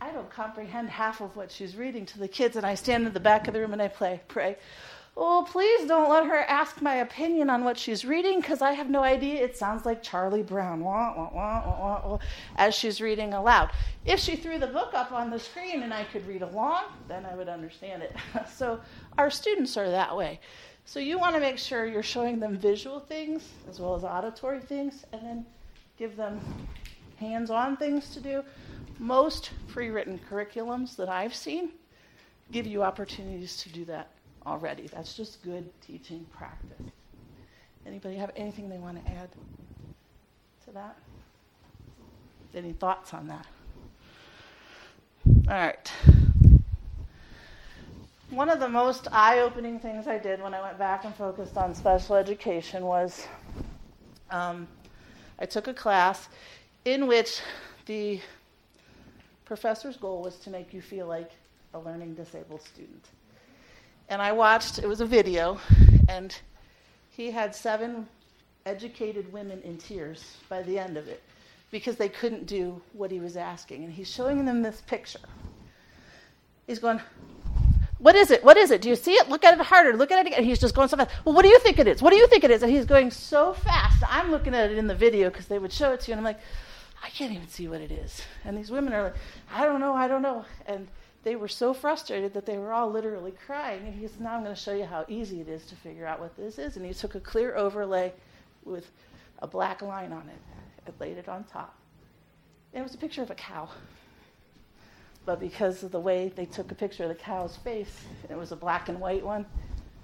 I 0.01 0.11
don't 0.11 0.29
comprehend 0.29 0.89
half 0.89 1.21
of 1.21 1.35
what 1.35 1.51
she's 1.51 1.75
reading 1.75 2.05
to 2.07 2.19
the 2.19 2.27
kids 2.27 2.55
and 2.55 2.65
I 2.65 2.75
stand 2.75 3.07
in 3.07 3.13
the 3.13 3.19
back 3.19 3.47
of 3.47 3.53
the 3.53 3.59
room 3.59 3.73
and 3.73 3.81
I 3.81 3.87
play 3.87 4.21
pray 4.27 4.57
Oh, 5.17 5.47
please 5.49 5.87
don't 5.87 6.09
let 6.09 6.25
her 6.25 6.39
ask 6.39 6.81
my 6.81 6.95
opinion 6.95 7.49
on 7.49 7.63
what 7.63 7.77
she's 7.77 8.03
reading 8.03 8.41
because 8.41 8.61
I 8.61 8.73
have 8.73 8.89
no 8.89 9.01
idea. 9.01 9.41
It 9.41 9.55
sounds 9.55 9.85
like 9.85 10.03
Charlie 10.03 10.43
Brown 10.43 10.81
wah, 10.81 11.13
wah, 11.15 11.29
wah, 11.33 12.19
as 12.57 12.75
she's 12.75 12.99
reading 12.99 13.33
aloud. 13.33 13.71
If 14.05 14.19
she 14.19 14.35
threw 14.35 14.59
the 14.59 14.67
book 14.67 14.93
up 14.93 15.13
on 15.13 15.29
the 15.29 15.39
screen 15.39 15.83
and 15.83 15.93
I 15.93 16.03
could 16.03 16.27
read 16.27 16.41
along, 16.41 16.83
then 17.07 17.25
I 17.25 17.33
would 17.33 17.47
understand 17.47 18.03
it. 18.03 18.13
so 18.53 18.81
our 19.17 19.31
students 19.31 19.77
are 19.77 19.89
that 19.89 20.15
way. 20.15 20.41
So 20.83 20.99
you 20.99 21.17
want 21.17 21.33
to 21.35 21.39
make 21.39 21.57
sure 21.57 21.85
you're 21.85 22.03
showing 22.03 22.37
them 22.37 22.57
visual 22.57 22.99
things 22.99 23.47
as 23.69 23.79
well 23.79 23.95
as 23.95 24.03
auditory 24.03 24.59
things 24.59 25.05
and 25.13 25.21
then 25.21 25.45
give 25.97 26.17
them 26.17 26.41
hands 27.15 27.49
on 27.49 27.77
things 27.77 28.13
to 28.15 28.19
do. 28.19 28.43
Most 28.99 29.51
pre 29.67 29.89
written 29.89 30.19
curriculums 30.29 30.95
that 30.95 31.09
I've 31.09 31.35
seen 31.35 31.71
give 32.51 32.65
you 32.65 32.83
opportunities 32.83 33.57
to 33.63 33.69
do 33.69 33.85
that 33.85 34.09
already. 34.45 34.87
That's 34.87 35.13
just 35.13 35.43
good 35.43 35.69
teaching 35.81 36.25
practice. 36.31 36.91
Anybody 37.85 38.15
have 38.15 38.31
anything 38.35 38.69
they 38.69 38.77
want 38.77 39.03
to 39.03 39.11
add 39.11 39.29
to 40.65 40.71
that? 40.71 40.97
Any 42.53 42.73
thoughts 42.73 43.13
on 43.13 43.27
that? 43.27 43.45
All 45.47 45.53
right. 45.53 45.91
One 48.29 48.49
of 48.49 48.59
the 48.59 48.67
most 48.67 49.07
eye 49.11 49.39
opening 49.39 49.79
things 49.79 50.07
I 50.07 50.17
did 50.17 50.41
when 50.41 50.53
I 50.53 50.61
went 50.61 50.77
back 50.77 51.05
and 51.05 51.13
focused 51.13 51.57
on 51.57 51.75
special 51.75 52.15
education 52.15 52.85
was 52.85 53.27
um, 54.31 54.67
I 55.37 55.45
took 55.45 55.67
a 55.67 55.73
class 55.73 56.27
in 56.85 57.07
which 57.07 57.41
the 57.85 58.19
professor's 59.45 59.97
goal 59.97 60.21
was 60.21 60.37
to 60.37 60.49
make 60.49 60.73
you 60.73 60.81
feel 60.81 61.07
like 61.07 61.31
a 61.73 61.79
learning 61.79 62.15
disabled 62.15 62.61
student 62.61 63.05
and 64.09 64.21
I 64.21 64.31
watched, 64.31 64.79
it 64.79 64.87
was 64.87 65.01
a 65.01 65.05
video, 65.05 65.59
and 66.09 66.37
he 67.09 67.31
had 67.31 67.55
seven 67.55 68.07
educated 68.65 69.31
women 69.33 69.61
in 69.63 69.77
tears 69.77 70.37
by 70.49 70.61
the 70.61 70.77
end 70.77 70.97
of 70.97 71.07
it 71.07 71.23
because 71.71 71.95
they 71.95 72.09
couldn't 72.09 72.45
do 72.45 72.81
what 72.93 73.11
he 73.11 73.19
was 73.19 73.35
asking. 73.35 73.83
And 73.83 73.91
he's 73.91 74.09
showing 74.09 74.45
them 74.45 74.61
this 74.61 74.81
picture. 74.81 75.19
He's 76.67 76.79
going, 76.79 77.01
What 77.97 78.15
is 78.15 78.29
it? 78.29 78.43
What 78.43 78.57
is 78.57 78.69
it? 78.69 78.81
Do 78.81 78.89
you 78.89 78.95
see 78.95 79.13
it? 79.13 79.27
Look 79.27 79.43
at 79.43 79.59
it 79.59 79.65
harder. 79.65 79.97
Look 79.97 80.11
at 80.11 80.19
it 80.19 80.27
again. 80.27 80.43
He's 80.43 80.59
just 80.59 80.75
going 80.75 80.87
so 80.87 80.97
fast. 80.97 81.11
Well, 81.25 81.33
what 81.33 81.41
do 81.41 81.49
you 81.49 81.59
think 81.59 81.79
it 81.79 81.87
is? 81.87 82.01
What 82.01 82.11
do 82.11 82.17
you 82.17 82.27
think 82.27 82.43
it 82.43 82.51
is? 82.51 82.61
And 82.61 82.71
he's 82.71 82.85
going 82.85 83.09
so 83.09 83.53
fast. 83.53 84.03
I'm 84.07 84.29
looking 84.29 84.53
at 84.53 84.71
it 84.71 84.77
in 84.77 84.87
the 84.87 84.95
video 84.95 85.29
because 85.29 85.47
they 85.47 85.57
would 85.57 85.73
show 85.73 85.93
it 85.93 86.01
to 86.01 86.11
you, 86.11 86.13
and 86.13 86.19
I'm 86.19 86.25
like, 86.25 86.39
I 87.05 87.09
can't 87.09 87.31
even 87.31 87.47
see 87.47 87.67
what 87.67 87.81
it 87.81 87.91
is. 87.91 88.23
And 88.43 88.57
these 88.57 88.71
women 88.71 88.91
are 88.91 89.03
like, 89.03 89.15
I 89.53 89.63
don't 89.65 89.79
know, 89.79 89.93
I 89.93 90.07
don't 90.07 90.23
know. 90.23 90.43
And 90.65 90.87
they 91.23 91.35
were 91.35 91.47
so 91.47 91.71
frustrated 91.71 92.33
that 92.33 92.47
they 92.47 92.57
were 92.57 92.73
all 92.73 92.89
literally 92.89 93.31
crying. 93.45 93.85
And 93.85 93.93
he 93.93 94.07
says, 94.07 94.19
Now 94.19 94.33
I'm 94.33 94.43
going 94.43 94.55
to 94.55 94.59
show 94.59 94.73
you 94.73 94.85
how 94.85 95.05
easy 95.07 95.39
it 95.39 95.47
is 95.47 95.67
to 95.67 95.75
figure 95.75 96.07
out 96.07 96.19
what 96.19 96.35
this 96.35 96.57
is. 96.57 96.77
And 96.77 96.85
he 96.85 96.95
took 96.95 97.13
a 97.13 97.19
clear 97.19 97.55
overlay 97.55 98.11
with 98.63 98.89
a 99.37 99.45
black 99.45 99.83
line 99.83 100.11
on 100.11 100.27
it 100.27 100.41
and 100.87 100.95
laid 100.99 101.17
it 101.17 101.29
on 101.29 101.43
top. 101.43 101.75
And 102.73 102.81
it 102.81 102.83
was 102.83 102.95
a 102.95 102.97
picture 102.97 103.21
of 103.21 103.29
a 103.29 103.35
cow. 103.35 103.69
But 105.27 105.39
because 105.39 105.83
of 105.83 105.91
the 105.91 105.99
way 105.99 106.31
they 106.35 106.45
took 106.45 106.71
a 106.71 106.75
picture 106.75 107.03
of 107.03 107.09
the 107.09 107.15
cow's 107.15 107.55
face, 107.57 108.01
and 108.23 108.31
it 108.31 108.37
was 108.37 108.51
a 108.51 108.55
black 108.55 108.89
and 108.89 108.99
white 108.99 109.23
one, 109.23 109.45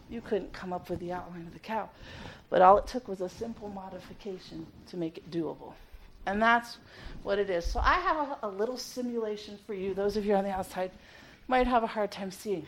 you 0.08 0.22
couldn't 0.22 0.54
come 0.54 0.72
up 0.72 0.88
with 0.88 1.00
the 1.00 1.14
outline 1.14 1.48
of 1.48 1.54
the 1.54 1.60
cow. 1.60 1.90
But 2.52 2.62
all 2.62 2.78
it 2.78 2.86
took 2.86 3.08
was 3.08 3.22
a 3.22 3.30
simple 3.30 3.70
modification 3.70 4.68
to 4.90 4.98
make 4.98 5.18
it 5.18 5.32
doable. 5.32 5.74
And 6.26 6.42
that's 6.42 6.78
what 7.24 7.40
it 7.40 7.50
is. 7.50 7.66
So 7.66 7.80
I 7.80 7.96
have 7.96 8.18
a, 8.18 8.38
a 8.44 8.50
little 8.50 8.78
simulation 8.78 9.58
for 9.66 9.74
you. 9.74 9.94
Those 9.94 10.18
of 10.18 10.26
you 10.26 10.36
on 10.36 10.44
the 10.44 10.52
outside 10.52 10.92
might 11.48 11.68
have 11.68 11.84
a 11.84 11.88
hard 11.88 12.12
time 12.12 12.32
seeing. 12.32 12.66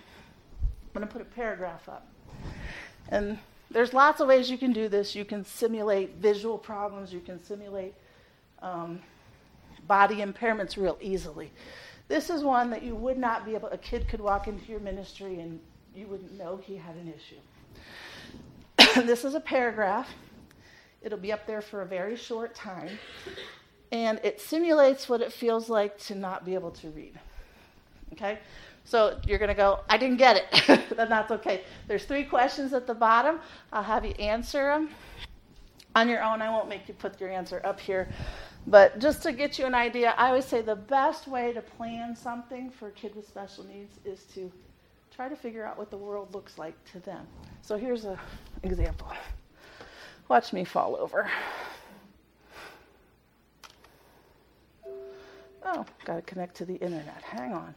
I'm 0.61 1.01
going 1.01 1.07
to 1.07 1.11
put 1.11 1.21
a 1.21 1.25
paragraph 1.25 1.87
up. 1.87 2.07
And 3.09 3.37
there's 3.71 3.93
lots 3.93 4.21
of 4.21 4.27
ways 4.27 4.49
you 4.49 4.57
can 4.57 4.73
do 4.73 4.87
this. 4.87 5.15
You 5.15 5.25
can 5.25 5.43
simulate 5.43 6.15
visual 6.15 6.57
problems, 6.57 7.11
you 7.11 7.19
can 7.19 7.43
simulate 7.43 7.93
um, 8.61 9.01
body 9.87 10.17
impairments 10.17 10.77
real 10.77 10.97
easily. 11.01 11.51
This 12.07 12.29
is 12.29 12.43
one 12.43 12.69
that 12.69 12.83
you 12.83 12.95
would 12.95 13.17
not 13.17 13.45
be 13.45 13.55
able, 13.55 13.69
a 13.69 13.77
kid 13.77 14.07
could 14.07 14.21
walk 14.21 14.47
into 14.47 14.65
your 14.65 14.79
ministry 14.79 15.39
and 15.39 15.59
you 15.95 16.07
wouldn't 16.07 16.37
know 16.37 16.57
he 16.57 16.75
had 16.75 16.95
an 16.95 17.13
issue. 17.15 19.01
this 19.07 19.23
is 19.25 19.35
a 19.35 19.39
paragraph. 19.39 20.09
It'll 21.03 21.19
be 21.19 21.31
up 21.31 21.45
there 21.45 21.61
for 21.61 21.81
a 21.81 21.85
very 21.85 22.15
short 22.15 22.55
time. 22.55 22.89
And 23.91 24.19
it 24.23 24.41
simulates 24.41 25.07
what 25.07 25.21
it 25.21 25.31
feels 25.31 25.69
like 25.69 25.97
to 26.05 26.15
not 26.15 26.45
be 26.45 26.55
able 26.55 26.71
to 26.71 26.89
read. 26.89 27.19
Okay? 28.13 28.39
So 28.85 29.19
you're 29.25 29.37
going 29.37 29.49
to 29.49 29.55
go, 29.55 29.81
I 29.89 29.97
didn't 29.97 30.17
get 30.17 30.37
it. 30.37 30.81
then 30.95 31.09
that's 31.09 31.31
okay. 31.31 31.61
There's 31.87 32.05
three 32.05 32.23
questions 32.23 32.73
at 32.73 32.87
the 32.87 32.93
bottom. 32.93 33.39
I'll 33.71 33.83
have 33.83 34.05
you 34.05 34.11
answer 34.11 34.67
them 34.67 34.89
on 35.95 36.09
your 36.09 36.23
own. 36.23 36.41
I 36.41 36.49
won't 36.49 36.69
make 36.69 36.87
you 36.87 36.93
put 36.93 37.19
your 37.19 37.29
answer 37.29 37.61
up 37.63 37.79
here. 37.79 38.09
But 38.65 38.99
just 38.99 39.23
to 39.23 39.33
get 39.33 39.59
you 39.59 39.65
an 39.65 39.75
idea, 39.75 40.13
I 40.17 40.29
always 40.29 40.45
say 40.45 40.61
the 40.61 40.75
best 40.75 41.27
way 41.27 41.51
to 41.53 41.61
plan 41.61 42.15
something 42.15 42.69
for 42.71 42.87
a 42.87 42.91
kid 42.91 43.13
with 43.15 43.27
special 43.27 43.65
needs 43.65 43.99
is 44.05 44.23
to 44.35 44.51
try 45.13 45.27
to 45.27 45.35
figure 45.35 45.65
out 45.65 45.77
what 45.77 45.91
the 45.91 45.97
world 45.97 46.33
looks 46.33 46.57
like 46.57 46.73
to 46.93 46.99
them. 47.01 47.27
So 47.61 47.77
here's 47.77 48.05
an 48.05 48.17
example. 48.63 49.11
Watch 50.33 50.51
me 50.51 50.63
fall 50.63 50.95
over. 50.95 51.29
Oh, 55.63 55.85
got 56.05 56.15
to 56.15 56.21
connect 56.23 56.55
to 56.55 56.65
the 56.65 56.73
internet. 56.73 57.21
Hang 57.21 57.53
on. 57.53 57.75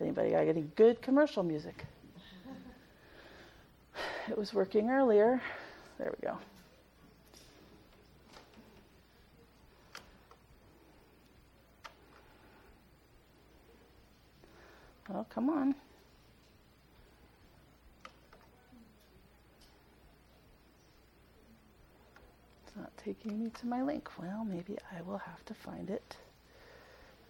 Anybody 0.00 0.30
got 0.30 0.48
any 0.48 0.62
good 0.74 1.02
commercial 1.02 1.42
music? 1.42 1.84
It 4.30 4.38
was 4.38 4.54
working 4.54 4.88
earlier. 4.88 5.42
There 5.98 6.14
we 6.18 6.26
go. 6.26 6.38
Oh, 15.14 15.24
come 15.30 15.48
on. 15.48 15.74
It's 22.66 22.76
not 22.76 22.90
taking 22.98 23.42
me 23.42 23.50
to 23.60 23.66
my 23.66 23.82
link. 23.82 24.08
Well, 24.20 24.44
maybe 24.44 24.76
I 24.96 25.00
will 25.02 25.18
have 25.18 25.44
to 25.46 25.54
find 25.54 25.88
it 25.88 26.16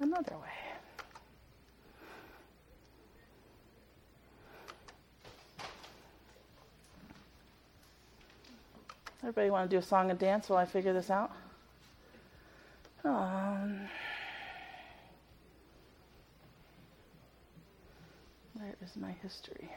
another 0.01 0.37
way. 0.37 0.79
Everybody 9.23 9.51
want 9.51 9.69
to 9.69 9.77
do 9.77 9.79
a 9.79 9.83
song 9.83 10.11
and 10.11 10.19
dance 10.19 10.49
while 10.49 10.59
I 10.59 10.65
figure 10.65 10.93
this 10.93 11.11
out? 11.11 11.33
Um, 13.05 13.89
where 18.55 18.75
is 18.89 18.97
my 19.01 19.13
history? 19.23 19.69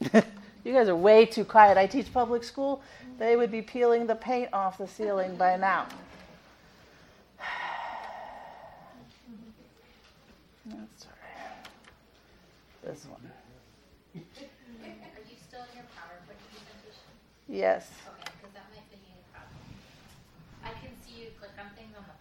you 0.64 0.72
guys 0.72 0.88
are 0.88 0.96
way 0.96 1.26
too 1.26 1.44
quiet. 1.44 1.76
I 1.76 1.86
teach 1.86 2.12
public 2.12 2.44
school. 2.44 2.82
They 3.18 3.36
would 3.36 3.50
be 3.50 3.62
peeling 3.62 4.06
the 4.06 4.14
paint 4.14 4.50
off 4.52 4.78
the 4.78 4.86
ceiling 4.86 5.36
by 5.36 5.56
now. 5.56 5.86
That's 10.66 11.06
right. 11.06 11.64
This 12.84 13.06
one. 13.06 13.30
Yes. 17.48 17.88
Okay, 18.08 18.32
because 18.42 18.52
that 18.54 18.66
might 18.74 18.90
be 18.90 18.98
a 18.98 19.22
problem. 19.32 19.54
I 20.64 20.70
can 20.82 20.90
see 21.00 21.22
you 21.22 21.28
click 21.38 21.52
on 21.60 21.70
things 21.76 21.94
on 21.96 22.02
the 22.10 22.15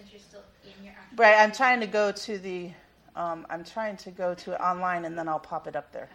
since 0.00 0.12
you're 0.12 0.20
still 0.20 0.42
in 0.64 0.84
your 0.84 0.94
actual 0.94 1.16
Right, 1.16 1.36
I'm 1.38 1.52
trying 1.52 1.80
to 1.80 1.86
go 1.86 2.12
to 2.12 2.38
the, 2.38 2.70
um, 3.16 3.46
I'm 3.50 3.64
trying 3.64 3.96
to 3.98 4.10
go 4.10 4.34
to 4.34 4.52
it 4.52 4.60
online 4.60 5.04
and 5.04 5.16
then 5.16 5.28
I'll 5.28 5.38
pop 5.38 5.66
it 5.66 5.76
up 5.76 5.92
there. 5.92 6.08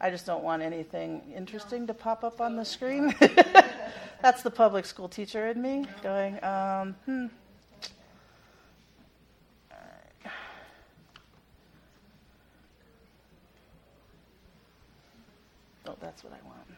I 0.00 0.10
just 0.10 0.26
don't 0.26 0.44
want 0.44 0.62
anything 0.62 1.22
interesting 1.34 1.86
to 1.86 1.94
pop 1.94 2.24
up 2.24 2.40
on 2.40 2.56
the 2.56 2.64
screen. 2.64 3.14
That's 4.22 4.42
the 4.42 4.50
public 4.50 4.84
school 4.84 5.08
teacher 5.08 5.48
in 5.48 5.60
me 5.62 5.86
going, 6.02 6.42
um, 6.44 6.94
hmm. 7.04 7.26
Oh, 15.88 15.94
that's 16.00 16.24
what 16.24 16.32
I 16.32 16.44
want. 16.44 16.75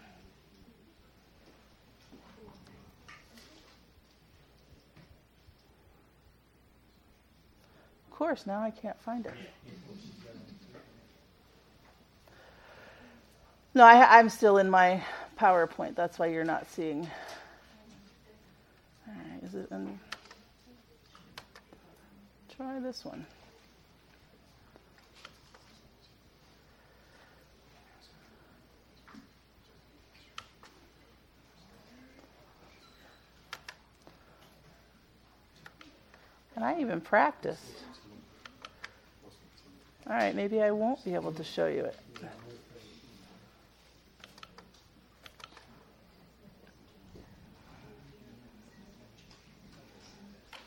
Course, 8.18 8.46
now 8.48 8.60
I 8.60 8.70
can't 8.72 9.00
find 9.02 9.24
it. 9.26 9.32
No, 13.74 13.84
I, 13.84 14.18
I'm 14.18 14.28
still 14.28 14.58
in 14.58 14.68
my 14.68 15.04
PowerPoint. 15.38 15.94
That's 15.94 16.18
why 16.18 16.26
you're 16.26 16.42
not 16.42 16.66
seeing. 16.72 17.08
All 19.06 19.14
right, 19.14 19.44
is 19.44 19.54
it 19.54 19.68
in? 19.70 20.00
Try 22.56 22.80
this 22.80 23.04
one. 23.04 23.24
And 36.56 36.64
I 36.64 36.80
even 36.80 37.00
practiced. 37.00 37.84
All 40.08 40.14
right, 40.14 40.34
maybe 40.34 40.62
I 40.62 40.70
won't 40.70 41.04
be 41.04 41.14
able 41.14 41.32
to 41.32 41.44
show 41.44 41.66
you 41.66 41.84
it. 41.84 41.96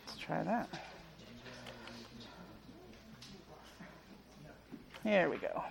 Let's 0.07 0.19
try 0.19 0.43
that. 0.43 0.69
Here 5.03 5.27
we 5.27 5.37
go. 5.37 5.63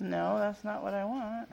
No, 0.00 0.33
that's 0.44 0.64
not 0.64 0.82
what 0.82 0.92
I 0.92 1.04
want. 1.04 1.48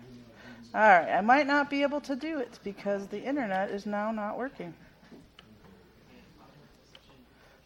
All 0.74 0.81
right, 0.81 1.10
I 1.12 1.21
might 1.21 1.48
not 1.48 1.69
be 1.69 1.81
able 1.81 2.01
to 2.01 2.15
do 2.15 2.39
it 2.39 2.60
because 2.63 3.07
the 3.07 3.21
internet 3.21 3.69
is 3.69 3.86
now 3.86 4.12
not 4.12 4.38
working. 4.38 4.74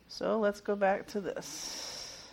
So 0.08 0.40
let's 0.40 0.62
go 0.62 0.76
back 0.76 1.08
to 1.08 1.22
this. 1.22 2.28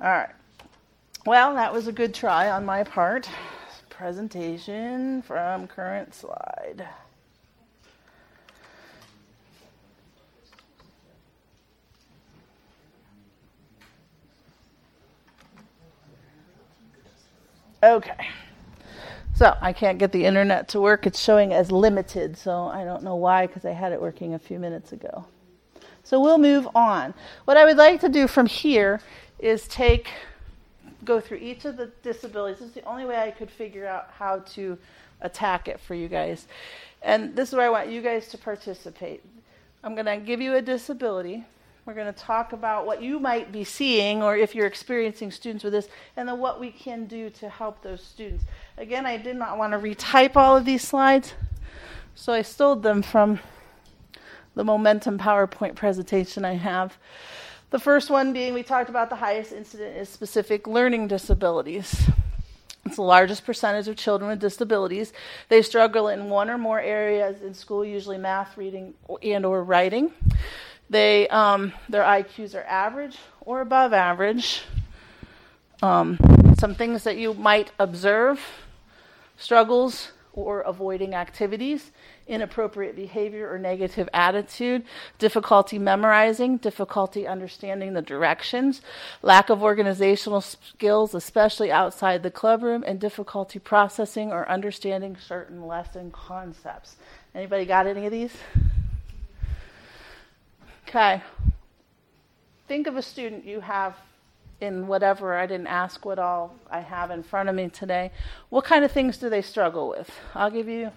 All 0.00 0.06
right. 0.06 0.30
Well, 1.26 1.54
that 1.56 1.72
was 1.72 1.88
a 1.88 1.92
good 1.92 2.14
try 2.14 2.50
on 2.50 2.64
my 2.64 2.84
part. 2.84 3.28
Presentation 3.90 5.22
from 5.22 5.66
current 5.66 6.14
slide. 6.14 6.86
Okay. 17.82 18.28
So 19.34 19.56
I 19.60 19.72
can't 19.72 19.98
get 19.98 20.10
the 20.10 20.24
internet 20.24 20.68
to 20.70 20.80
work. 20.80 21.06
It's 21.06 21.20
showing 21.20 21.52
as 21.52 21.70
limited, 21.70 22.36
so 22.36 22.64
I 22.64 22.84
don't 22.84 23.04
know 23.04 23.14
why 23.14 23.46
because 23.46 23.64
I 23.64 23.70
had 23.70 23.92
it 23.92 24.00
working 24.00 24.34
a 24.34 24.38
few 24.38 24.58
minutes 24.58 24.92
ago. 24.92 25.26
So 26.02 26.20
we'll 26.20 26.38
move 26.38 26.66
on. 26.74 27.14
What 27.44 27.56
I 27.56 27.64
would 27.64 27.76
like 27.76 28.00
to 28.00 28.08
do 28.08 28.26
from 28.26 28.46
here 28.46 29.00
is 29.38 29.68
take 29.68 30.08
go 31.04 31.20
through 31.20 31.38
each 31.38 31.64
of 31.64 31.76
the 31.76 31.86
disabilities. 32.02 32.58
This 32.58 32.68
is 32.68 32.74
the 32.74 32.84
only 32.84 33.04
way 33.04 33.16
I 33.16 33.30
could 33.30 33.50
figure 33.50 33.86
out 33.86 34.10
how 34.18 34.40
to 34.54 34.76
attack 35.20 35.68
it 35.68 35.78
for 35.80 35.94
you 35.94 36.08
guys. 36.08 36.46
And 37.02 37.36
this 37.36 37.50
is 37.50 37.54
where 37.54 37.66
I 37.66 37.70
want 37.70 37.88
you 37.88 38.02
guys 38.02 38.28
to 38.28 38.38
participate. 38.38 39.22
I'm 39.84 39.94
going 39.94 40.06
to 40.06 40.16
give 40.16 40.40
you 40.40 40.54
a 40.54 40.62
disability. 40.62 41.44
We're 41.88 41.94
going 41.94 42.12
to 42.12 42.20
talk 42.20 42.52
about 42.52 42.84
what 42.84 43.00
you 43.00 43.18
might 43.18 43.50
be 43.50 43.64
seeing 43.64 44.22
or 44.22 44.36
if 44.36 44.54
you're 44.54 44.66
experiencing 44.66 45.30
students 45.30 45.64
with 45.64 45.72
this, 45.72 45.88
and 46.18 46.28
then 46.28 46.38
what 46.38 46.60
we 46.60 46.70
can 46.70 47.06
do 47.06 47.30
to 47.30 47.48
help 47.48 47.80
those 47.80 48.02
students. 48.02 48.44
Again, 48.76 49.06
I 49.06 49.16
did 49.16 49.36
not 49.36 49.56
want 49.56 49.72
to 49.72 49.78
retype 49.78 50.36
all 50.36 50.54
of 50.54 50.66
these 50.66 50.86
slides, 50.86 51.32
so 52.14 52.34
I 52.34 52.42
stole 52.42 52.76
them 52.76 53.00
from 53.00 53.40
the 54.54 54.64
Momentum 54.64 55.18
PowerPoint 55.18 55.76
presentation 55.76 56.44
I 56.44 56.56
have. 56.56 56.98
The 57.70 57.78
first 57.78 58.10
one 58.10 58.34
being 58.34 58.52
we 58.52 58.62
talked 58.62 58.90
about 58.90 59.08
the 59.08 59.16
highest 59.16 59.52
incident 59.52 59.96
is 59.96 60.10
specific 60.10 60.66
learning 60.66 61.08
disabilities. 61.08 62.06
It's 62.84 62.96
the 62.96 63.02
largest 63.02 63.46
percentage 63.46 63.88
of 63.88 63.96
children 63.96 64.28
with 64.28 64.40
disabilities. 64.40 65.14
They 65.48 65.62
struggle 65.62 66.08
in 66.08 66.28
one 66.28 66.50
or 66.50 66.58
more 66.58 66.80
areas 66.80 67.40
in 67.40 67.54
school, 67.54 67.82
usually 67.82 68.18
math, 68.18 68.58
reading, 68.58 68.92
and 69.22 69.46
or 69.46 69.64
writing. 69.64 70.12
They, 70.90 71.28
um, 71.28 71.72
their 71.88 72.02
IQs 72.02 72.54
are 72.54 72.64
average 72.64 73.18
or 73.40 73.60
above 73.60 73.92
average. 73.92 74.62
Um, 75.82 76.18
some 76.58 76.74
things 76.74 77.04
that 77.04 77.16
you 77.16 77.34
might 77.34 77.70
observe 77.78 78.40
struggles 79.36 80.12
or 80.32 80.60
avoiding 80.60 81.14
activities, 81.14 81.90
inappropriate 82.28 82.94
behavior 82.94 83.52
or 83.52 83.58
negative 83.58 84.08
attitude, 84.12 84.84
difficulty 85.18 85.78
memorizing, 85.78 86.56
difficulty 86.58 87.26
understanding 87.26 87.92
the 87.92 88.02
directions, 88.02 88.80
lack 89.20 89.50
of 89.50 89.62
organizational 89.62 90.40
skills, 90.40 91.12
especially 91.12 91.72
outside 91.72 92.22
the 92.22 92.30
clubroom, 92.30 92.84
and 92.86 93.00
difficulty 93.00 93.58
processing 93.58 94.30
or 94.30 94.48
understanding 94.48 95.16
certain 95.16 95.66
lesson 95.66 96.10
concepts. 96.10 96.96
Anybody 97.34 97.64
got 97.64 97.86
any 97.86 98.06
of 98.06 98.12
these? 98.12 98.32
Okay. 100.88 101.22
Think 102.66 102.86
of 102.86 102.96
a 102.96 103.02
student 103.02 103.44
you 103.44 103.60
have 103.60 103.94
in 104.62 104.86
whatever, 104.86 105.36
I 105.36 105.44
didn't 105.46 105.66
ask 105.66 106.06
what 106.06 106.18
all 106.18 106.54
I 106.70 106.80
have 106.80 107.10
in 107.10 107.22
front 107.22 107.50
of 107.50 107.54
me 107.54 107.68
today. 107.68 108.10
What 108.48 108.64
kind 108.64 108.86
of 108.86 108.90
things 108.90 109.18
do 109.18 109.28
they 109.28 109.42
struggle 109.42 109.90
with? 109.90 110.10
I'll 110.34 110.50
give 110.50 110.66
you, 110.66 110.90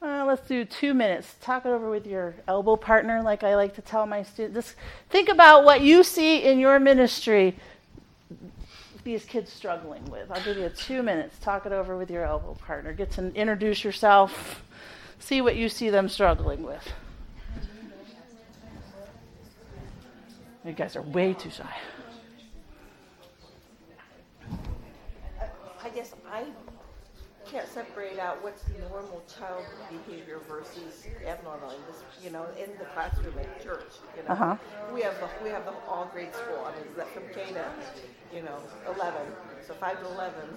uh, 0.00 0.24
let's 0.26 0.46
do 0.46 0.64
two 0.64 0.94
minutes. 0.94 1.34
Talk 1.40 1.66
it 1.66 1.70
over 1.70 1.90
with 1.90 2.06
your 2.06 2.36
elbow 2.46 2.76
partner, 2.76 3.20
like 3.20 3.42
I 3.42 3.56
like 3.56 3.74
to 3.74 3.82
tell 3.82 4.06
my 4.06 4.22
students. 4.22 4.54
Just 4.54 4.76
think 5.10 5.28
about 5.28 5.64
what 5.64 5.80
you 5.80 6.04
see 6.04 6.44
in 6.44 6.60
your 6.60 6.78
ministry 6.78 7.56
these 9.02 9.24
kids 9.24 9.52
struggling 9.52 10.04
with. 10.04 10.30
I'll 10.30 10.44
give 10.44 10.56
you 10.56 10.68
two 10.68 11.02
minutes. 11.02 11.36
Talk 11.40 11.66
it 11.66 11.72
over 11.72 11.96
with 11.96 12.12
your 12.12 12.24
elbow 12.24 12.54
partner. 12.64 12.92
Get 12.92 13.10
to 13.12 13.34
introduce 13.34 13.82
yourself. 13.82 14.62
See 15.18 15.40
what 15.40 15.56
you 15.56 15.68
see 15.68 15.90
them 15.90 16.08
struggling 16.08 16.62
with. 16.62 16.88
You 20.64 20.72
guys 20.72 20.94
are 20.96 21.02
way 21.02 21.34
too 21.34 21.50
shy. 21.50 21.74
I 25.84 25.88
guess 25.88 26.14
I 26.30 26.44
can't 27.50 27.66
separate 27.68 28.18
out 28.20 28.42
what's 28.44 28.62
normal 28.88 29.22
child 29.26 29.64
behavior 29.90 30.38
versus 30.48 31.04
abnormal 31.26 31.70
in 31.70 31.76
this, 31.88 32.02
you 32.24 32.30
know, 32.30 32.46
in 32.56 32.70
the 32.78 32.84
classroom 32.94 33.34
at 33.40 33.62
church. 33.62 33.90
You 34.16 34.22
know, 34.22 34.28
Uh-huh. 34.30 34.56
we 34.94 35.02
have 35.02 35.18
the 35.18 35.28
we 35.42 35.50
have 35.50 35.64
the 35.64 35.72
all 35.88 36.06
grade 36.12 36.32
school. 36.34 36.64
I 36.64 36.70
mean, 36.76 37.06
from 37.12 37.24
K 37.34 37.52
to, 37.52 37.64
you 38.32 38.42
know, 38.42 38.58
eleven, 38.86 39.26
so 39.66 39.74
five 39.74 39.98
to 40.00 40.06
eleven. 40.06 40.48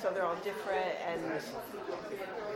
So 0.00 0.10
they're 0.10 0.24
all 0.24 0.36
different, 0.36 0.86
and 1.06 1.20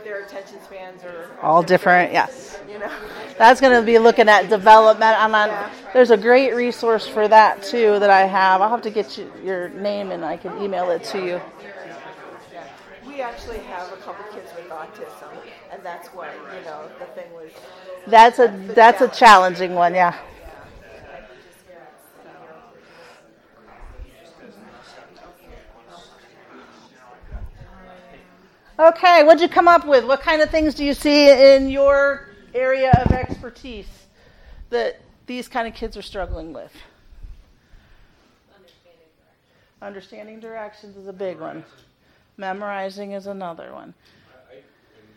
their 0.03 0.23
attention 0.23 0.61
spans 0.63 1.03
are 1.03 1.29
All 1.41 1.63
different, 1.63 2.11
yes. 2.11 2.59
You 2.67 2.79
know, 2.79 2.91
That's 3.37 3.61
going 3.61 3.79
to 3.79 3.85
be 3.85 3.99
looking 3.99 4.29
at 4.29 4.49
development. 4.49 5.21
I'm 5.21 5.33
on, 5.33 5.49
Yeah. 5.49 5.69
There's 5.93 6.11
a 6.11 6.17
great 6.17 6.53
resource 6.53 7.07
for 7.07 7.27
that 7.27 7.63
too 7.63 7.99
that 7.99 8.09
I 8.09 8.21
have. 8.25 8.61
I'll 8.61 8.69
have 8.69 8.81
to 8.83 8.89
get 8.91 9.17
you 9.17 9.31
your 9.43 9.69
name 9.69 10.11
and 10.11 10.23
I 10.25 10.37
can 10.37 10.61
email 10.61 10.89
it 10.91 11.03
to 11.05 11.19
you. 11.19 11.41
yeah. 12.53 12.67
we 13.07 13.21
actually 13.21 13.59
have 13.59 13.91
a 13.93 13.97
couple 13.97 14.25
kids 14.33 14.51
with 14.55 14.69
autism, 14.69 15.31
and 15.71 15.81
that's 15.83 16.09
what 16.09 16.33
you 16.33 16.65
know. 16.65 16.89
The 16.99 17.05
thing 17.05 17.31
was, 17.33 17.51
That's 18.07 18.39
a 18.39 18.47
that's 18.75 19.01
a 19.01 19.07
challenging 19.07 19.73
one, 19.73 19.93
yeah. 19.95 20.17
Okay, 28.79 29.23
what'd 29.23 29.39
you 29.39 29.47
come 29.47 29.67
up 29.67 29.85
with? 29.85 30.03
What 30.03 30.21
kind 30.21 30.41
of 30.41 30.49
things 30.49 30.73
do 30.73 30.83
you 30.83 30.95
see 30.95 31.29
in 31.29 31.69
your 31.69 32.29
area 32.55 32.91
of 33.05 33.11
expertise 33.11 33.87
that 34.71 34.99
these 35.27 35.47
kind 35.47 35.67
of 35.67 35.75
kids 35.75 35.95
are 35.95 36.01
struggling 36.01 36.53
with? 36.53 36.71
Understanding 39.79 40.39
directions 40.39 40.97
is 40.97 41.07
a 41.07 41.13
big 41.13 41.39
one. 41.39 41.63
Memorizing 42.37 43.11
is 43.11 43.27
another 43.27 43.73
one. 43.73 43.93
I, 44.49 44.55
in 44.55 44.61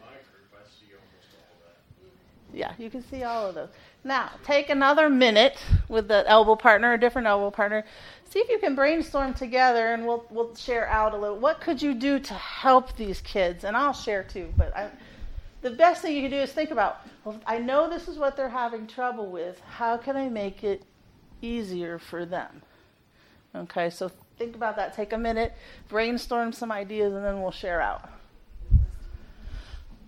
my 0.00 0.06
group, 0.06 0.52
I 0.52 0.66
see 0.68 0.92
almost 0.92 1.32
all 1.38 1.56
that. 1.64 2.45
Yeah, 2.56 2.72
you 2.78 2.88
can 2.88 3.06
see 3.06 3.22
all 3.22 3.46
of 3.46 3.54
those. 3.54 3.68
Now, 4.02 4.30
take 4.42 4.70
another 4.70 5.10
minute 5.10 5.62
with 5.88 6.08
the 6.08 6.26
elbow 6.26 6.56
partner, 6.56 6.94
a 6.94 6.98
different 6.98 7.28
elbow 7.28 7.50
partner. 7.50 7.84
See 8.30 8.38
if 8.38 8.48
you 8.48 8.58
can 8.58 8.74
brainstorm 8.74 9.34
together, 9.34 9.92
and 9.92 10.06
we'll 10.06 10.24
we'll 10.30 10.54
share 10.54 10.88
out 10.88 11.12
a 11.12 11.18
little. 11.18 11.36
What 11.36 11.60
could 11.60 11.82
you 11.82 11.92
do 11.92 12.18
to 12.18 12.32
help 12.32 12.96
these 12.96 13.20
kids? 13.20 13.64
And 13.64 13.76
I'll 13.76 13.92
share 13.92 14.22
too. 14.22 14.54
But 14.56 14.74
I, 14.74 14.88
the 15.60 15.70
best 15.70 16.00
thing 16.00 16.16
you 16.16 16.22
can 16.22 16.30
do 16.30 16.38
is 16.38 16.50
think 16.50 16.70
about. 16.70 17.06
Well, 17.26 17.38
I 17.46 17.58
know 17.58 17.90
this 17.90 18.08
is 18.08 18.16
what 18.16 18.38
they're 18.38 18.48
having 18.48 18.86
trouble 18.86 19.26
with. 19.26 19.60
How 19.60 19.98
can 19.98 20.16
I 20.16 20.30
make 20.30 20.64
it 20.64 20.82
easier 21.42 21.98
for 21.98 22.24
them? 22.24 22.62
Okay, 23.54 23.90
so 23.90 24.10
think 24.38 24.56
about 24.56 24.76
that. 24.76 24.96
Take 24.96 25.12
a 25.12 25.18
minute, 25.18 25.52
brainstorm 25.88 26.52
some 26.52 26.72
ideas, 26.72 27.12
and 27.12 27.22
then 27.22 27.42
we'll 27.42 27.50
share 27.50 27.82
out. 27.82 28.08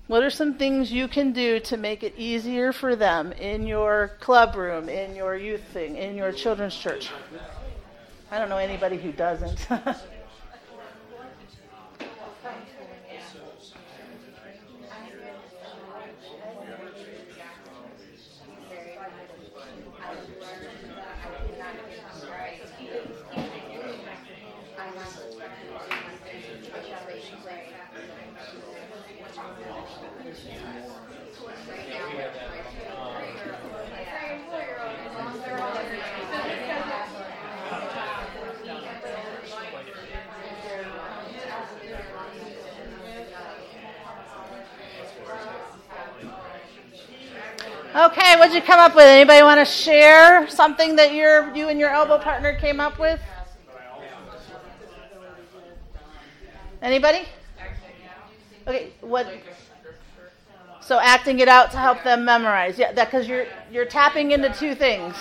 What 0.09 0.23
are 0.23 0.31
some 0.31 0.55
things 0.55 0.91
you 0.91 1.07
can 1.07 1.33
do 1.33 1.61
to 1.61 1.77
make 1.77 2.03
it 2.03 2.15
easier 2.17 2.73
for 2.73 2.97
them 2.97 3.31
in 3.33 3.67
your 3.67 4.13
club 4.21 4.57
room, 4.57 4.89
in 4.89 5.15
your 5.15 5.37
youth 5.37 5.63
thing, 5.75 5.97
in 5.97 6.17
your 6.17 6.33
children's 6.33 6.75
church? 6.75 7.11
I 8.31 8.39
don't 8.39 8.49
know 8.49 8.57
anybody 8.57 8.97
who 8.97 9.13
doesn't. 9.13 9.67
okay, 47.95 48.37
what'd 48.37 48.55
you 48.55 48.63
come 48.63 48.79
up 48.79 48.95
with? 48.95 49.05
Anybody 49.05 49.43
want 49.43 49.61
to 49.61 49.65
share 49.65 50.49
something 50.49 50.97
that 50.97 51.15
your 51.15 51.55
you 51.55 51.69
and 51.69 51.79
your 51.79 51.91
elbow 51.91 52.19
partner 52.19 52.55
came 52.55 52.81
up 52.81 52.99
with? 52.99 53.21
Anybody? 56.81 57.23
Okay, 58.67 58.93
what? 59.01 59.27
So 60.81 60.99
acting 60.99 61.41
it 61.41 61.49
out 61.49 61.71
to 61.73 61.79
help 61.79 62.03
them 62.03 62.25
memorize. 62.25 62.79
Yeah, 62.79 62.93
that 62.93 63.11
because 63.11 63.29
you're 63.29 63.47
you're 63.71 63.85
tapping 63.85 64.31
into 64.33 64.51
two 64.51 64.75
things. 64.75 65.15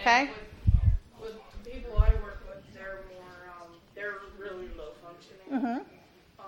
Okay. 0.00 0.30
With 1.20 1.34
the 1.64 1.70
people 1.70 1.98
I 1.98 2.10
work 2.22 2.42
with, 2.48 2.62
they're 2.74 3.00
more, 3.12 3.24
um, 3.60 3.74
they're 3.94 4.18
really 4.38 4.68
low 4.78 4.92
functioning. 5.02 5.50
Mhm. 5.50 5.84
Um, 6.38 6.46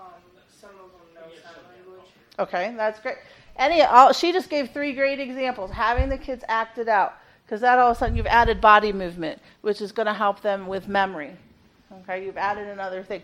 some 0.59 0.69
of 0.71 0.91
them 0.91 1.13
know 1.15 1.35
sign 1.43 1.53
language. 1.75 2.09
Okay, 2.39 2.73
that's 2.77 2.99
great. 3.01 3.17
Any, 3.61 3.83
all, 3.83 4.11
she 4.11 4.31
just 4.33 4.49
gave 4.49 4.71
three 4.71 4.91
great 4.91 5.19
examples. 5.19 5.69
Having 5.69 6.09
the 6.09 6.17
kids 6.17 6.43
act 6.47 6.79
it 6.79 6.87
out, 6.87 7.13
because 7.45 7.61
that 7.61 7.77
all 7.77 7.91
of 7.91 7.97
a 7.97 7.99
sudden 7.99 8.17
you've 8.17 8.25
added 8.25 8.59
body 8.59 8.91
movement, 8.91 9.39
which 9.61 9.81
is 9.81 9.91
going 9.91 10.07
to 10.07 10.15
help 10.15 10.41
them 10.41 10.65
with 10.65 10.87
memory. 10.87 11.35
Okay, 12.01 12.25
you've 12.25 12.37
added 12.37 12.67
another 12.69 13.03
thing. 13.03 13.21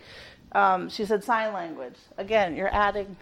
Um, 0.52 0.90
she 0.90 1.06
said 1.06 1.24
sign 1.24 1.54
language. 1.54 1.96
Again, 2.20 2.56
you're 2.56 2.72
adding 2.72 3.18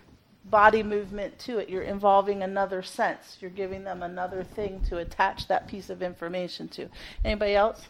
body 0.50 0.84
movement 0.84 1.40
to 1.40 1.60
it. 1.60 1.70
You're 1.70 1.84
involving 1.84 2.44
another 2.44 2.84
sense. 2.84 3.38
You're 3.40 3.50
giving 3.50 3.86
them 3.86 4.04
another 4.04 4.44
thing 4.44 4.82
to 4.90 4.98
attach 4.98 5.48
that 5.48 5.70
piece 5.70 5.90
of 5.90 6.02
information 6.02 6.68
to. 6.70 6.90
Anybody 7.24 7.56
else? 7.56 7.88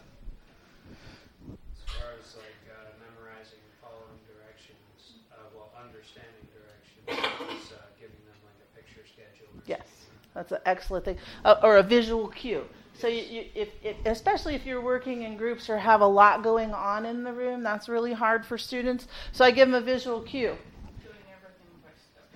That's 10.36 10.52
an 10.52 10.58
excellent 10.66 11.06
thing. 11.06 11.16
Uh, 11.44 11.56
or 11.62 11.78
a 11.78 11.82
visual 11.82 12.28
cue. 12.28 12.64
So 12.98 13.08
you, 13.08 13.22
you 13.22 13.44
if, 13.54 13.68
if, 13.82 13.96
especially 14.04 14.54
if 14.54 14.66
you're 14.66 14.82
working 14.82 15.22
in 15.22 15.36
groups 15.38 15.70
or 15.70 15.78
have 15.78 16.02
a 16.02 16.06
lot 16.06 16.42
going 16.42 16.72
on 16.74 17.06
in 17.06 17.24
the 17.24 17.32
room, 17.32 17.62
that's 17.62 17.88
really 17.88 18.12
hard 18.12 18.44
for 18.44 18.58
students. 18.58 19.08
So 19.32 19.44
I 19.44 19.50
give 19.50 19.68
them 19.68 19.82
a 19.82 19.84
visual 19.84 20.20
cue. 20.20 20.56
By 21.02 21.90
step. 21.96 22.28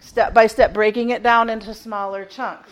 Step 0.00 0.34
by 0.34 0.46
step, 0.46 0.74
breaking 0.74 1.10
it 1.10 1.22
down 1.22 1.48
into 1.48 1.72
smaller 1.72 2.26
chunks. 2.26 2.70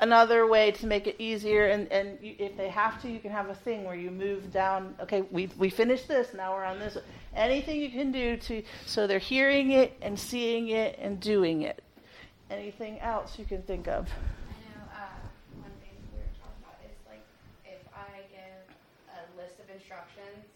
Another 0.00 0.46
way 0.46 0.72
to 0.72 0.86
make 0.86 1.06
it 1.06 1.16
easier, 1.18 1.68
and, 1.68 1.90
and 1.90 2.18
you, 2.20 2.34
if 2.38 2.54
they 2.58 2.68
have 2.68 3.00
to, 3.00 3.08
you 3.08 3.18
can 3.18 3.30
have 3.30 3.48
a 3.48 3.54
thing 3.54 3.84
where 3.84 3.94
you 3.94 4.10
move 4.10 4.52
down. 4.52 4.94
Okay, 5.00 5.22
we 5.30 5.48
we 5.56 5.70
finished 5.70 6.06
this. 6.06 6.34
Now 6.34 6.52
we're 6.52 6.64
on 6.64 6.78
this. 6.78 6.98
Anything 7.34 7.80
you 7.80 7.90
can 7.90 8.12
do 8.12 8.36
to 8.36 8.62
so 8.84 9.06
they're 9.06 9.18
hearing 9.18 9.70
it 9.70 9.96
and 10.02 10.18
seeing 10.18 10.68
it 10.68 10.98
and 11.00 11.18
doing 11.18 11.62
it. 11.62 11.82
Anything 12.50 13.00
else 13.00 13.38
you 13.38 13.44
can 13.44 13.62
think 13.62 13.88
of? 13.88 14.06
I 14.06 14.54
know 14.62 14.86
uh, 14.94 15.18
one 15.58 15.74
thing 15.82 15.98
we 16.14 16.18
were 16.22 16.30
talking 16.38 16.62
about 16.62 16.78
is 16.86 16.94
like 17.10 17.26
if 17.66 17.82
I 17.90 18.22
give 18.30 18.62
a 19.10 19.20
list 19.34 19.58
of 19.58 19.66
instructions, 19.74 20.46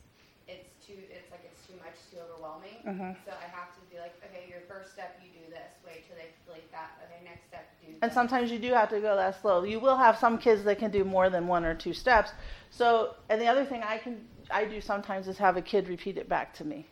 it's 0.46 0.70
too 0.86 0.94
it's 1.10 1.30
like 1.34 1.42
it's 1.50 1.66
too 1.66 1.74
much, 1.82 1.98
too 2.10 2.18
overwhelming. 2.22 2.78
Mhm. 2.86 3.16
So 3.26 3.32
I 3.34 3.48
have 3.50 3.74
to 3.74 3.80
be 3.90 3.98
like, 3.98 4.14
okay, 4.22 4.46
your 4.48 4.62
first 4.70 4.92
step 4.94 5.18
you 5.22 5.30
do 5.34 5.50
this. 5.50 5.70
Wait 5.84 6.06
till 6.06 6.14
they 6.16 6.30
complete 6.46 6.70
that. 6.70 6.94
Okay, 7.02 7.24
next 7.26 7.50
step 7.50 7.66
do. 7.82 7.90
And 8.02 8.12
sometimes 8.12 8.50
you 8.52 8.58
do 8.58 8.70
have 8.72 8.88
to 8.90 9.00
go 9.00 9.16
that 9.16 9.40
slow. 9.42 9.64
You 9.64 9.80
will 9.80 9.96
have 9.96 10.16
some 10.16 10.38
kids 10.38 10.62
that 10.64 10.78
can 10.78 10.90
do 10.90 11.02
more 11.04 11.28
than 11.28 11.46
one 11.48 11.64
or 11.64 11.74
two 11.74 11.92
steps. 11.92 12.30
So, 12.70 13.14
and 13.28 13.40
the 13.40 13.46
other 13.50 13.64
thing 13.64 13.82
I 13.82 13.98
can 13.98 14.26
I 14.50 14.64
do 14.64 14.80
sometimes 14.80 15.26
is 15.26 15.38
have 15.38 15.56
a 15.56 15.62
kid 15.62 15.88
repeat 15.88 16.18
it 16.18 16.28
back 16.28 16.54
to 16.54 16.64
me. 16.64 16.86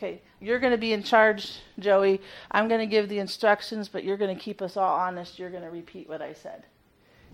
Okay, 0.00 0.22
you're 0.40 0.58
going 0.58 0.72
to 0.72 0.78
be 0.78 0.94
in 0.94 1.02
charge, 1.02 1.58
Joey. 1.78 2.22
I'm 2.50 2.68
going 2.68 2.80
to 2.80 2.86
give 2.86 3.10
the 3.10 3.18
instructions, 3.18 3.86
but 3.86 4.02
you're 4.02 4.16
going 4.16 4.34
to 4.34 4.42
keep 4.42 4.62
us 4.62 4.78
all 4.78 4.94
honest. 4.98 5.38
You're 5.38 5.50
going 5.50 5.62
to 5.62 5.68
repeat 5.68 6.08
what 6.08 6.22
I 6.22 6.32
said. 6.32 6.64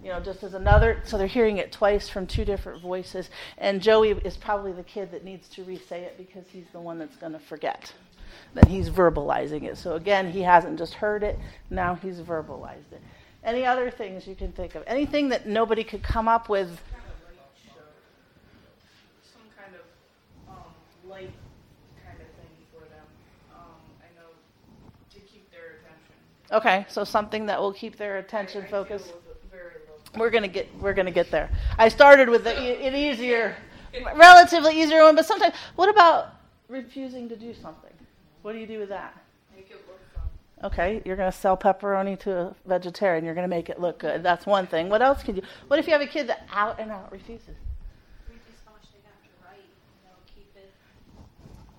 You 0.03 0.11
know, 0.11 0.19
just 0.19 0.43
as 0.43 0.53
another, 0.53 1.01
so 1.05 1.17
they're 1.17 1.29
hearing 1.29 1.59
it 1.59 1.71
twice 1.71 2.09
from 2.09 2.27
two 2.27 2.45
different 2.45 2.83
voices. 2.83 3.31
And 3.57 3.81
Joey 3.81 4.11
is 4.11 4.37
probably 4.37 4.73
the 4.73 4.83
kid 4.83 5.13
that 5.13 5.25
needs 5.25 5.47
to 5.51 5.63
re 5.63 5.79
say 5.79 6.03
it 6.03 6.19
because 6.19 6.45
he's 6.53 6.67
the 6.73 6.81
one 6.81 6.99
that's 6.99 7.17
going 7.17 7.33
to 7.35 7.39
forget. 7.39 7.93
Then 8.55 8.67
he's 8.67 8.91
verbalizing 8.91 9.63
it. 9.63 9.79
So 9.79 9.95
again, 9.95 10.33
he 10.33 10.43
hasn't 10.43 10.77
just 10.77 10.95
heard 10.95 11.23
it, 11.23 11.39
now 11.71 11.95
he's 11.95 12.21
verbalized 12.21 12.91
it. 12.91 13.01
Any 13.45 13.65
other 13.65 13.93
things 13.93 14.27
you 14.27 14.35
can 14.35 14.51
think 14.51 14.75
of? 14.75 14.83
Anything 14.89 15.29
that 15.29 15.47
nobody 15.47 15.85
could 15.85 16.03
come 16.03 16.27
up 16.27 16.49
with? 16.49 16.67
Kind 16.67 16.81
of 17.07 17.29
like 17.29 17.39
show 17.65 17.81
some 19.23 19.43
kind 19.57 19.73
of 19.77 20.53
um, 20.53 20.65
light 21.09 21.31
kind 22.05 22.19
of 22.21 22.27
thing 22.35 22.51
for 22.73 22.85
them. 22.91 23.07
Um, 23.55 23.79
I 24.01 24.09
know 24.19 24.31
to 25.15 25.21
keep 25.21 25.51
their 25.53 25.79
attention. 25.79 26.17
Okay, 26.53 26.87
so 26.89 27.05
something 27.05 27.47
that 27.47 27.61
will 27.61 27.73
keep 27.73 27.97
their 27.97 28.19
attention 28.19 28.63
I, 28.63 28.67
I 28.67 28.71
focused. 28.71 29.09
it 29.09 29.15
was 29.27 29.37
a 29.45 29.49
very 29.51 29.73
low. 29.89 30.21
We're 30.21 30.31
gonna 30.31 30.49
get 30.49 30.69
we're 30.81 30.95
gonna 30.95 31.11
get 31.11 31.31
there. 31.31 31.51
I 31.79 31.89
started 31.89 32.29
with 32.29 32.45
the, 32.45 32.57
an 32.57 32.95
easier, 32.95 33.57
relatively 34.15 34.81
easier 34.81 35.03
one, 35.03 35.17
but 35.17 35.27
sometimes. 35.27 35.55
What 35.75 35.89
about 35.89 36.35
refusing 36.69 37.29
to 37.29 37.37
do 37.37 37.53
something? 37.55 37.91
What 38.43 38.53
do 38.53 38.59
you 38.59 38.67
do 38.67 38.79
with 38.79 38.91
that? 38.91 39.15
Make 39.55 39.71
it 39.71 39.85
look 39.89 40.01
fun. 40.15 40.23
Okay, 40.63 41.03
you're 41.05 41.17
gonna 41.17 41.33
sell 41.33 41.57
pepperoni 41.57 42.17
to 42.21 42.39
a 42.39 42.55
vegetarian. 42.65 43.25
You're 43.25 43.35
gonna 43.35 43.49
make 43.49 43.69
it 43.69 43.81
look 43.81 43.99
good. 43.99 44.23
That's 44.23 44.47
one 44.47 44.69
thing. 44.69 44.89
What 44.89 45.03
else 45.03 45.25
can 45.25 45.35
you? 45.35 45.43
What 45.67 45.81
if 45.81 45.87
you 45.89 45.93
have 45.93 46.03
a 46.03 46.07
kid 46.07 46.29
that 46.29 46.47
out 46.53 46.79
and 46.79 46.93
out 46.93 47.11
refuses? 47.11 47.57
Reduce 48.29 48.61
how 48.65 48.71
much 48.73 48.87
they 48.93 49.03
have 49.03 49.19
to 49.19 49.31
write, 49.45 49.67
you 49.67 50.07
know, 50.07 50.15
keep 50.33 50.47
it 50.55 50.71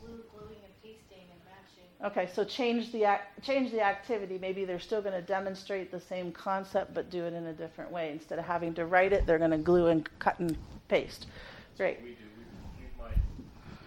glue, 0.02 0.22
gluing 0.36 0.60
and 0.60 0.74
pasting 0.84 1.24
and 1.32 1.40
matching. 1.48 1.87
Okay, 2.04 2.30
so 2.34 2.44
change 2.44 2.92
the 2.92 3.04
ac- 3.06 3.24
change 3.42 3.72
the 3.72 3.82
activity. 3.82 4.38
Maybe 4.38 4.66
they're 4.66 4.80
still 4.80 5.02
going 5.02 5.16
to 5.16 5.22
demonstrate 5.22 5.90
the 5.92 6.00
same 6.00 6.32
concept, 6.32 6.94
but 6.94 7.10
do 7.10 7.26
it 7.26 7.34
in 7.34 7.48
a 7.48 7.54
different 7.54 7.92
way. 7.92 8.12
Instead 8.12 8.38
of 8.38 8.46
having 8.46 8.76
to 8.76 8.86
write 8.86 9.14
it, 9.14 9.26
they're 9.26 9.40
going 9.40 9.52
to 9.52 9.58
glue 9.58 9.88
and 9.88 10.08
cut 10.20 10.38
and 10.40 10.56
paste. 10.88 11.26
So 11.74 11.84
Great. 11.84 11.98
we 12.04 12.14
do, 12.14 12.26
we, 12.38 12.46
we 12.78 12.86
might, 13.02 13.18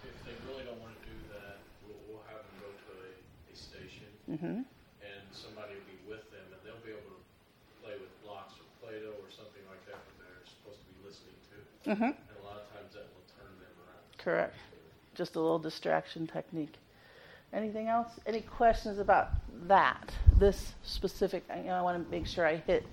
if 0.03 0.15
they 0.27 0.35
really 0.43 0.67
don't 0.67 0.79
want 0.83 0.91
to 0.91 1.03
do 1.07 1.15
that, 1.31 1.63
we'll, 1.87 1.95
we'll 2.11 2.23
have 2.27 2.43
them 2.43 2.55
go 2.59 2.67
to 2.71 2.91
a, 2.99 3.11
a 3.51 3.55
station 3.55 4.07
hmm 4.27 4.67
and 4.99 5.23
somebody 5.31 5.75
will 5.79 5.87
be 5.87 5.99
with 6.07 6.23
them 6.35 6.43
and 6.51 6.59
they'll 6.67 6.83
be 6.83 6.91
able 6.91 7.15
to 7.15 7.19
play 7.79 7.95
with 7.95 8.11
blocks 8.27 8.59
or 8.59 8.67
Play-Doh 8.83 9.15
or 9.23 9.29
something 9.31 9.63
like 9.71 9.81
that 9.87 9.97
that 10.03 10.15
they're 10.19 10.43
supposed 10.51 10.83
to 10.83 10.87
be 10.91 10.99
listening 11.07 11.39
to. 11.47 11.55
hmm 11.95 12.11
And 12.11 12.35
a 12.39 12.43
lot 12.43 12.59
of 12.59 12.67
times 12.75 12.91
that 12.91 13.07
will 13.15 13.23
turn 13.39 13.51
them 13.55 13.75
around. 13.87 14.03
Correct. 14.19 14.55
Just 15.15 15.35
a 15.35 15.39
little 15.39 15.59
distraction 15.59 16.27
technique. 16.27 16.75
Anything 17.53 17.87
else? 17.87 18.07
Any 18.25 18.41
questions 18.41 18.99
about 18.99 19.29
that? 19.67 20.13
This 20.37 20.73
specific? 20.83 21.43
You 21.55 21.65
know, 21.65 21.73
I 21.73 21.81
want 21.81 22.03
to 22.03 22.11
make 22.11 22.25
sure 22.25 22.45
I 22.45 22.57
hit 22.57 22.85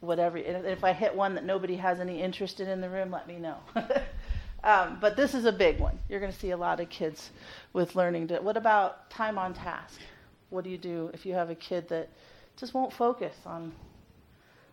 whatever. 0.00 0.36
And 0.36 0.66
if 0.66 0.84
I 0.84 0.92
hit 0.92 1.14
one 1.14 1.34
that 1.34 1.44
nobody 1.44 1.76
has 1.76 2.00
any 2.00 2.20
interest 2.20 2.60
in 2.60 2.68
in 2.68 2.80
the 2.80 2.90
room, 2.90 3.10
let 3.10 3.28
me 3.28 3.36
know. 3.36 3.56
um, 4.64 4.98
but 5.00 5.16
this 5.16 5.34
is 5.34 5.44
a 5.44 5.52
big 5.52 5.78
one. 5.78 5.98
You're 6.08 6.20
going 6.20 6.32
to 6.32 6.38
see 6.38 6.50
a 6.50 6.56
lot 6.56 6.80
of 6.80 6.88
kids 6.88 7.30
with 7.72 7.94
learning. 7.94 8.28
To, 8.28 8.38
what 8.40 8.56
about 8.56 9.10
time 9.10 9.38
on 9.38 9.54
task? 9.54 10.00
What 10.50 10.64
do 10.64 10.70
you 10.70 10.78
do 10.78 11.10
if 11.14 11.24
you 11.24 11.34
have 11.34 11.50
a 11.50 11.54
kid 11.54 11.88
that 11.88 12.08
just 12.56 12.74
won't 12.74 12.92
focus 12.92 13.36
on? 13.46 13.72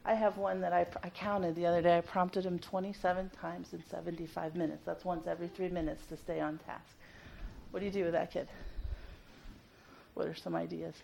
I 0.03 0.13
have 0.13 0.37
one 0.37 0.61
that 0.61 0.71
I, 0.71 0.85
I 1.03 1.09
counted 1.09 1.55
the 1.55 1.65
other 1.65 1.81
day. 1.81 1.97
I 1.97 2.01
prompted 2.01 2.45
him 2.45 2.59
27 2.59 3.31
times 3.41 3.73
in 3.73 3.83
75 3.89 4.55
minutes. 4.55 4.83
That's 4.85 5.03
once 5.03 5.25
every 5.25 5.47
three 5.47 5.69
minutes 5.69 6.05
to 6.07 6.17
stay 6.17 6.39
on 6.39 6.59
task. 6.59 6.95
What 7.71 7.79
do 7.79 7.85
you 7.87 7.91
do 7.91 8.03
with 8.03 8.13
that 8.13 8.31
kid? 8.31 8.47
What 10.15 10.27
are 10.27 10.35
some 10.35 10.55
ideas? 10.55 10.95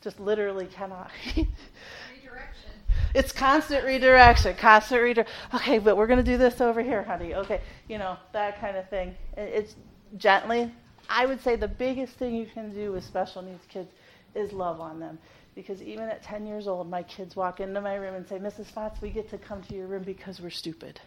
Just 0.00 0.18
literally 0.18 0.66
cannot. 0.66 1.10
Redirection. 1.36 2.70
it's 3.14 3.32
constant 3.32 3.84
redirection, 3.84 4.56
constant 4.56 5.02
redir. 5.02 5.26
Okay, 5.54 5.78
but 5.78 5.96
we're 5.96 6.06
going 6.06 6.18
to 6.18 6.24
do 6.24 6.38
this 6.38 6.60
over 6.60 6.80
here, 6.80 7.02
honey. 7.02 7.34
Okay, 7.34 7.60
you 7.88 7.98
know, 7.98 8.16
that 8.32 8.58
kind 8.60 8.76
of 8.76 8.88
thing. 8.88 9.14
It's 9.36 9.76
gently. 10.16 10.72
I 11.08 11.26
would 11.26 11.42
say 11.42 11.56
the 11.56 11.68
biggest 11.68 12.14
thing 12.14 12.34
you 12.34 12.46
can 12.46 12.72
do 12.72 12.92
with 12.92 13.04
special 13.04 13.42
needs 13.42 13.64
kids 13.68 13.90
is 14.34 14.52
love 14.52 14.80
on 14.80 15.00
them. 15.00 15.18
Because 15.54 15.82
even 15.82 16.04
at 16.04 16.22
10 16.22 16.46
years 16.46 16.68
old, 16.68 16.88
my 16.88 17.02
kids 17.02 17.34
walk 17.34 17.58
into 17.60 17.80
my 17.80 17.96
room 17.96 18.14
and 18.14 18.26
say, 18.26 18.38
Mrs. 18.38 18.66
Fox, 18.66 19.02
we 19.02 19.10
get 19.10 19.28
to 19.30 19.38
come 19.38 19.62
to 19.62 19.74
your 19.74 19.88
room 19.88 20.04
because 20.04 20.40
we're 20.40 20.50
stupid. 20.50 21.00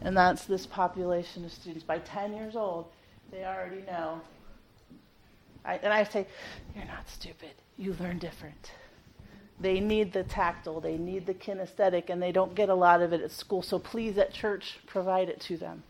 And 0.00 0.16
that's 0.16 0.46
this 0.46 0.66
population 0.66 1.44
of 1.44 1.52
students. 1.52 1.84
By 1.84 1.98
10 1.98 2.32
years 2.34 2.56
old, 2.56 2.86
they 3.30 3.44
already 3.44 3.82
know. 3.82 4.20
I, 5.64 5.76
and 5.76 5.92
I 5.92 6.04
say, 6.04 6.26
You're 6.74 6.84
not 6.84 7.08
stupid. 7.08 7.50
You 7.76 7.96
learn 8.00 8.18
different. 8.18 8.72
They 9.60 9.78
need 9.78 10.12
the 10.12 10.24
tactile, 10.24 10.80
they 10.80 10.96
need 10.98 11.24
the 11.26 11.34
kinesthetic, 11.34 12.10
and 12.10 12.20
they 12.20 12.32
don't 12.32 12.54
get 12.54 12.68
a 12.68 12.74
lot 12.74 13.00
of 13.00 13.12
it 13.12 13.20
at 13.20 13.30
school. 13.30 13.62
So 13.62 13.78
please, 13.78 14.18
at 14.18 14.32
church, 14.32 14.80
provide 14.86 15.28
it 15.28 15.40
to 15.42 15.56
them. 15.56 15.84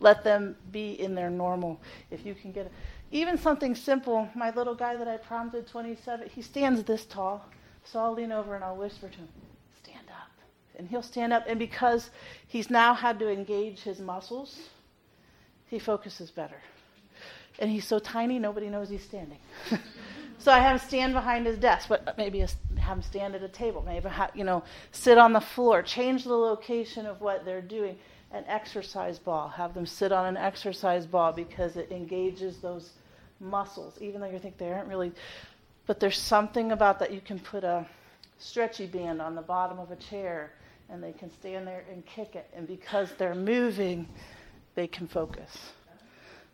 Let 0.00 0.24
them 0.24 0.56
be 0.72 1.00
in 1.00 1.14
their 1.14 1.30
normal. 1.30 1.80
If 2.10 2.26
you 2.26 2.34
can 2.34 2.50
get. 2.50 2.70
Even 3.12 3.38
something 3.38 3.74
simple, 3.74 4.28
my 4.34 4.50
little 4.50 4.74
guy 4.74 4.96
that 4.96 5.06
I 5.06 5.18
prompted, 5.18 5.68
27, 5.68 6.30
he 6.30 6.42
stands 6.42 6.82
this 6.82 7.04
tall. 7.04 7.44
So 7.84 8.00
I'll 8.00 8.12
lean 8.12 8.32
over 8.32 8.54
and 8.54 8.64
I'll 8.64 8.76
whisper 8.76 9.08
to 9.08 9.16
him, 9.16 9.28
Stand 9.82 10.08
up. 10.08 10.30
And 10.76 10.88
he'll 10.88 11.02
stand 11.02 11.32
up. 11.32 11.44
And 11.46 11.58
because 11.58 12.10
he's 12.48 12.70
now 12.70 12.94
had 12.94 13.18
to 13.20 13.30
engage 13.30 13.80
his 13.80 14.00
muscles, 14.00 14.68
he 15.66 15.78
focuses 15.78 16.30
better. 16.30 16.60
And 17.58 17.70
he's 17.70 17.86
so 17.86 17.98
tiny, 17.98 18.38
nobody 18.38 18.68
knows 18.68 18.88
he's 18.88 19.02
standing. 19.02 19.38
so 20.38 20.52
I 20.52 20.58
have 20.58 20.80
him 20.80 20.88
stand 20.88 21.12
behind 21.12 21.46
his 21.46 21.58
desk, 21.58 21.88
but 21.88 22.16
maybe 22.16 22.40
have 22.40 22.96
him 22.96 23.02
stand 23.02 23.34
at 23.34 23.42
a 23.42 23.48
table, 23.48 23.82
maybe 23.86 24.08
ha- 24.08 24.30
you 24.34 24.44
know 24.44 24.64
sit 24.90 25.18
on 25.18 25.32
the 25.32 25.40
floor, 25.40 25.82
change 25.82 26.24
the 26.24 26.34
location 26.34 27.06
of 27.06 27.20
what 27.20 27.44
they're 27.44 27.60
doing. 27.60 27.96
An 28.32 28.44
exercise 28.48 29.18
ball, 29.18 29.48
have 29.48 29.74
them 29.74 29.84
sit 29.84 30.10
on 30.10 30.24
an 30.24 30.38
exercise 30.38 31.04
ball 31.04 31.32
because 31.32 31.76
it 31.76 31.92
engages 31.92 32.56
those 32.60 32.92
muscles, 33.40 33.98
even 34.00 34.22
though 34.22 34.30
you 34.30 34.38
think 34.38 34.56
they 34.56 34.72
aren't 34.72 34.88
really. 34.88 35.12
But 35.86 36.00
there's 36.00 36.18
something 36.18 36.72
about 36.72 36.98
that. 37.00 37.12
You 37.12 37.20
can 37.20 37.38
put 37.38 37.62
a 37.62 37.86
stretchy 38.38 38.86
band 38.86 39.20
on 39.20 39.34
the 39.34 39.42
bottom 39.42 39.78
of 39.78 39.90
a 39.90 39.96
chair, 39.96 40.52
and 40.88 41.02
they 41.02 41.12
can 41.12 41.30
stand 41.30 41.66
there 41.66 41.84
and 41.90 42.04
kick 42.06 42.34
it. 42.34 42.48
And 42.54 42.66
because 42.66 43.12
they're 43.18 43.34
moving, 43.34 44.08
they 44.74 44.86
can 44.86 45.06
focus. 45.06 45.72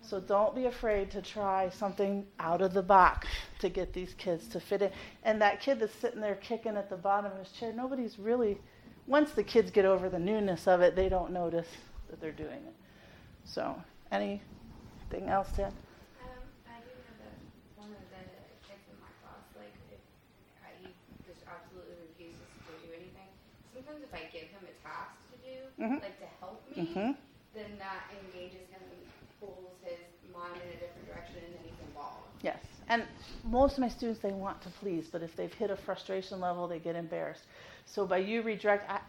So 0.09 0.21
don't 0.21 0.55
be 0.57 0.65
afraid 0.65 1.11
to 1.11 1.21
try 1.21 1.69
something 1.69 2.25
out 2.41 2.63
of 2.63 2.73
the 2.73 2.83
box 2.83 3.29
to 3.59 3.69
get 3.69 3.93
these 3.93 4.15
kids 4.15 4.49
to 4.49 4.61
fit 4.61 4.81
in. 4.81 4.91
And 5.23 5.43
that 5.43 5.61
kid 5.61 5.81
that's 5.81 5.95
sitting 5.95 6.23
there 6.23 6.37
kicking 6.37 6.79
at 6.79 6.89
the 6.89 6.97
bottom 6.97 7.31
of 7.31 7.39
his 7.39 7.53
chair, 7.53 7.75
nobody's 7.75 8.19
really, 8.19 8.57
once 9.07 9.33
the 9.33 9.43
kids 9.45 9.71
get 9.71 9.85
over 9.85 10.09
the 10.09 10.19
newness 10.19 10.67
of 10.67 10.81
it, 10.81 10.97
they 10.97 11.11
don't 11.11 11.31
notice 11.31 11.69
that 12.09 12.23
they're 12.23 12.33
doing 12.33 12.65
it. 12.65 12.75
So, 13.45 13.77
anything 14.11 15.29
else, 15.29 15.53
Dan? 15.53 15.77
Um, 16.25 16.41
I 16.65 16.81
do 16.81 16.93
know 17.05 17.15
that 17.21 17.37
one 17.77 17.93
of 17.93 18.01
the 18.09 18.25
kids 18.65 18.89
in 18.89 18.97
my 19.05 19.13
class, 19.21 19.45
like, 19.61 19.77
if 19.93 20.01
I, 20.65 20.73
he 20.81 20.89
just 21.29 21.45
absolutely 21.45 22.01
refuses 22.09 22.49
to 22.65 22.73
do 22.81 22.97
anything. 22.97 23.29
Sometimes 23.77 24.01
if 24.01 24.13
I 24.17 24.25
give 24.33 24.49
him 24.49 24.65
a 24.65 24.75
task 24.81 25.21
to 25.33 25.37
do, 25.45 25.57
Mhm. 25.77 26.01
like 26.01 26.17
to 26.17 26.29
help 26.41 26.65
me, 26.73 26.97
Mm-hmm. 26.97 27.13
then 27.53 27.77
that 27.77 28.09
engages 28.25 28.65
him 28.73 28.81
and 28.89 29.01
pulls 29.41 29.79
his 29.87 30.03
mind 30.35 30.61
in 30.67 30.69
a 30.77 30.79
different 30.83 31.07
direction, 31.07 31.39
and 31.47 31.55
then 31.55 31.63
he's 31.65 31.79
involved. 31.87 32.27
Yes, 32.43 32.59
And 32.89 33.05
most 33.45 33.75
of 33.75 33.81
my 33.81 33.89
students, 33.89 34.21
they 34.21 34.33
want 34.33 34.63
to 34.63 34.69
please, 34.81 35.07
but 35.11 35.23
if 35.23 35.37
they've 35.37 35.53
hit 35.53 35.71
a 35.71 35.77
frustration 35.77 36.41
level, 36.41 36.67
they 36.69 36.79
get 36.79 36.97
embarrassed. 36.97 37.43
So 37.87 38.07
by 38.07 38.19
you 38.19 38.43
redirect, 38.43 38.89
I, 38.91 39.01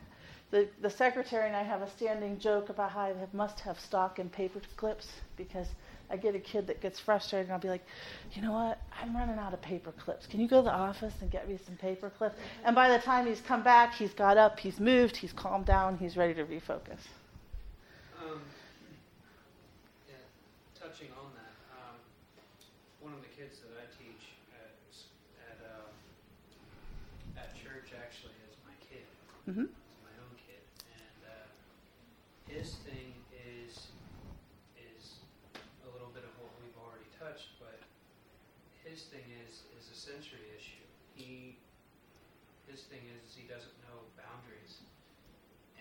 the, 0.51 0.67
the 0.81 0.89
secretary 0.89 1.47
and 1.47 1.55
I 1.55 1.63
have 1.63 1.81
a 1.81 1.89
standing 1.91 2.39
joke 2.39 2.69
about 2.69 2.91
how 2.91 3.01
I 3.01 3.07
have, 3.13 3.33
must 3.33 3.59
have 3.61 3.79
stock 3.79 4.19
in 4.19 4.29
paper 4.29 4.59
clips 4.77 5.07
because 5.37 5.67
I 6.09 6.17
get 6.17 6.33
a 6.35 6.39
kid 6.39 6.65
that 6.67 6.81
gets 6.81 6.99
frustrated 6.99 7.45
and 7.47 7.53
I'll 7.53 7.59
be 7.59 7.69
like, 7.69 7.85
you 8.33 8.41
know 8.41 8.51
what? 8.53 8.79
I'm 9.01 9.15
running 9.15 9.37
out 9.37 9.53
of 9.53 9.61
paper 9.61 9.91
clips. 9.91 10.25
Can 10.25 10.39
you 10.39 10.47
go 10.47 10.57
to 10.57 10.63
the 10.65 10.73
office 10.73 11.13
and 11.21 11.29
get 11.29 11.47
me 11.47 11.59
some 11.65 11.75
paper 11.75 12.09
clips? 12.17 12.35
And 12.65 12.75
by 12.75 12.89
the 12.89 12.97
time 12.97 13.27
he's 13.27 13.41
come 13.41 13.63
back, 13.63 13.93
he's 13.93 14.13
got 14.13 14.37
up, 14.37 14.59
he's 14.59 14.79
moved, 14.79 15.15
he's 15.15 15.31
calmed 15.33 15.67
down, 15.67 15.97
he's 15.97 16.17
ready 16.17 16.33
to 16.33 16.45
refocus. 16.45 16.99
Um, 18.19 18.41
yeah, 20.09 20.15
touching 20.81 21.09
on 21.21 21.29
that, 21.37 21.53
um, 21.77 21.95
one 23.01 23.13
of 23.13 23.21
the 23.21 23.29
kids 23.37 23.59
that 23.61 23.77
I 23.77 23.85
teach 24.01 24.33
at 24.57 24.73
s- 24.89 25.05
at 25.45 25.57
uh, 25.61 27.39
at 27.39 27.53
church 27.53 27.93
actually 27.95 28.33
is 28.49 28.57
my 28.65 28.73
hmm 29.49 29.65
It's 29.65 30.05
my 30.05 30.13
own 30.21 30.37
kid, 30.37 30.61
and 30.93 31.19
uh, 31.25 31.49
his 32.45 32.77
thing 32.85 33.17
is 33.33 33.89
is 34.77 35.25
a 35.81 35.89
little 35.89 36.13
bit 36.13 36.21
of 36.21 36.29
what 36.37 36.53
we've 36.61 36.77
already 36.77 37.09
touched, 37.17 37.57
but 37.57 37.81
his 38.85 39.09
thing 39.09 39.25
is 39.41 39.65
is 39.73 39.89
a 39.89 39.97
sensory 39.97 40.53
issue. 40.53 40.85
He 41.17 41.57
his 42.69 42.85
thing 42.93 43.01
is 43.09 43.33
he 43.33 43.49
doesn't 43.49 43.73
know 43.89 44.05
boundaries, 44.21 44.85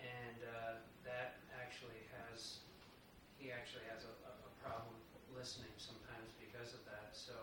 and 0.01 0.41
uh, 0.49 0.81
that 1.05 1.37
actually 1.53 2.09
has 2.25 2.65
he 3.37 3.53
actually 3.53 3.85
has 3.93 4.01
a, 4.09 4.13
a, 4.33 4.51
problem 4.65 4.97
listening 5.31 5.71
sometimes 5.79 6.35
because 6.41 6.75
of 6.75 6.83
that. 6.89 7.15
So 7.15 7.37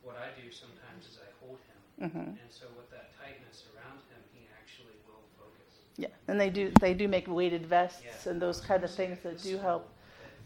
what 0.00 0.16
I 0.16 0.32
do 0.38 0.48
sometimes 0.54 1.04
is 1.10 1.18
I 1.18 1.28
hold 1.42 1.58
him, 1.66 1.80
hmm 2.08 2.30
and 2.38 2.48
so 2.48 2.70
with 2.78 2.88
that 2.94 3.10
tightness 3.18 3.66
around 3.74 4.00
him, 4.08 4.22
he 4.32 4.46
actually 4.56 4.96
will 5.04 5.22
focus. 5.36 5.81
Yeah, 5.96 6.08
and 6.28 6.40
they 6.40 6.50
do 6.50 6.72
they 6.80 6.94
do 6.94 7.06
make 7.08 7.28
weighted 7.28 7.66
vests 7.66 8.02
Yeah. 8.24 8.30
and 8.32 8.40
those 8.40 8.60
kind 8.60 8.82
of 8.84 8.90
things 8.90 9.18
that 9.22 9.42
do 9.42 9.58
help. 9.58 9.88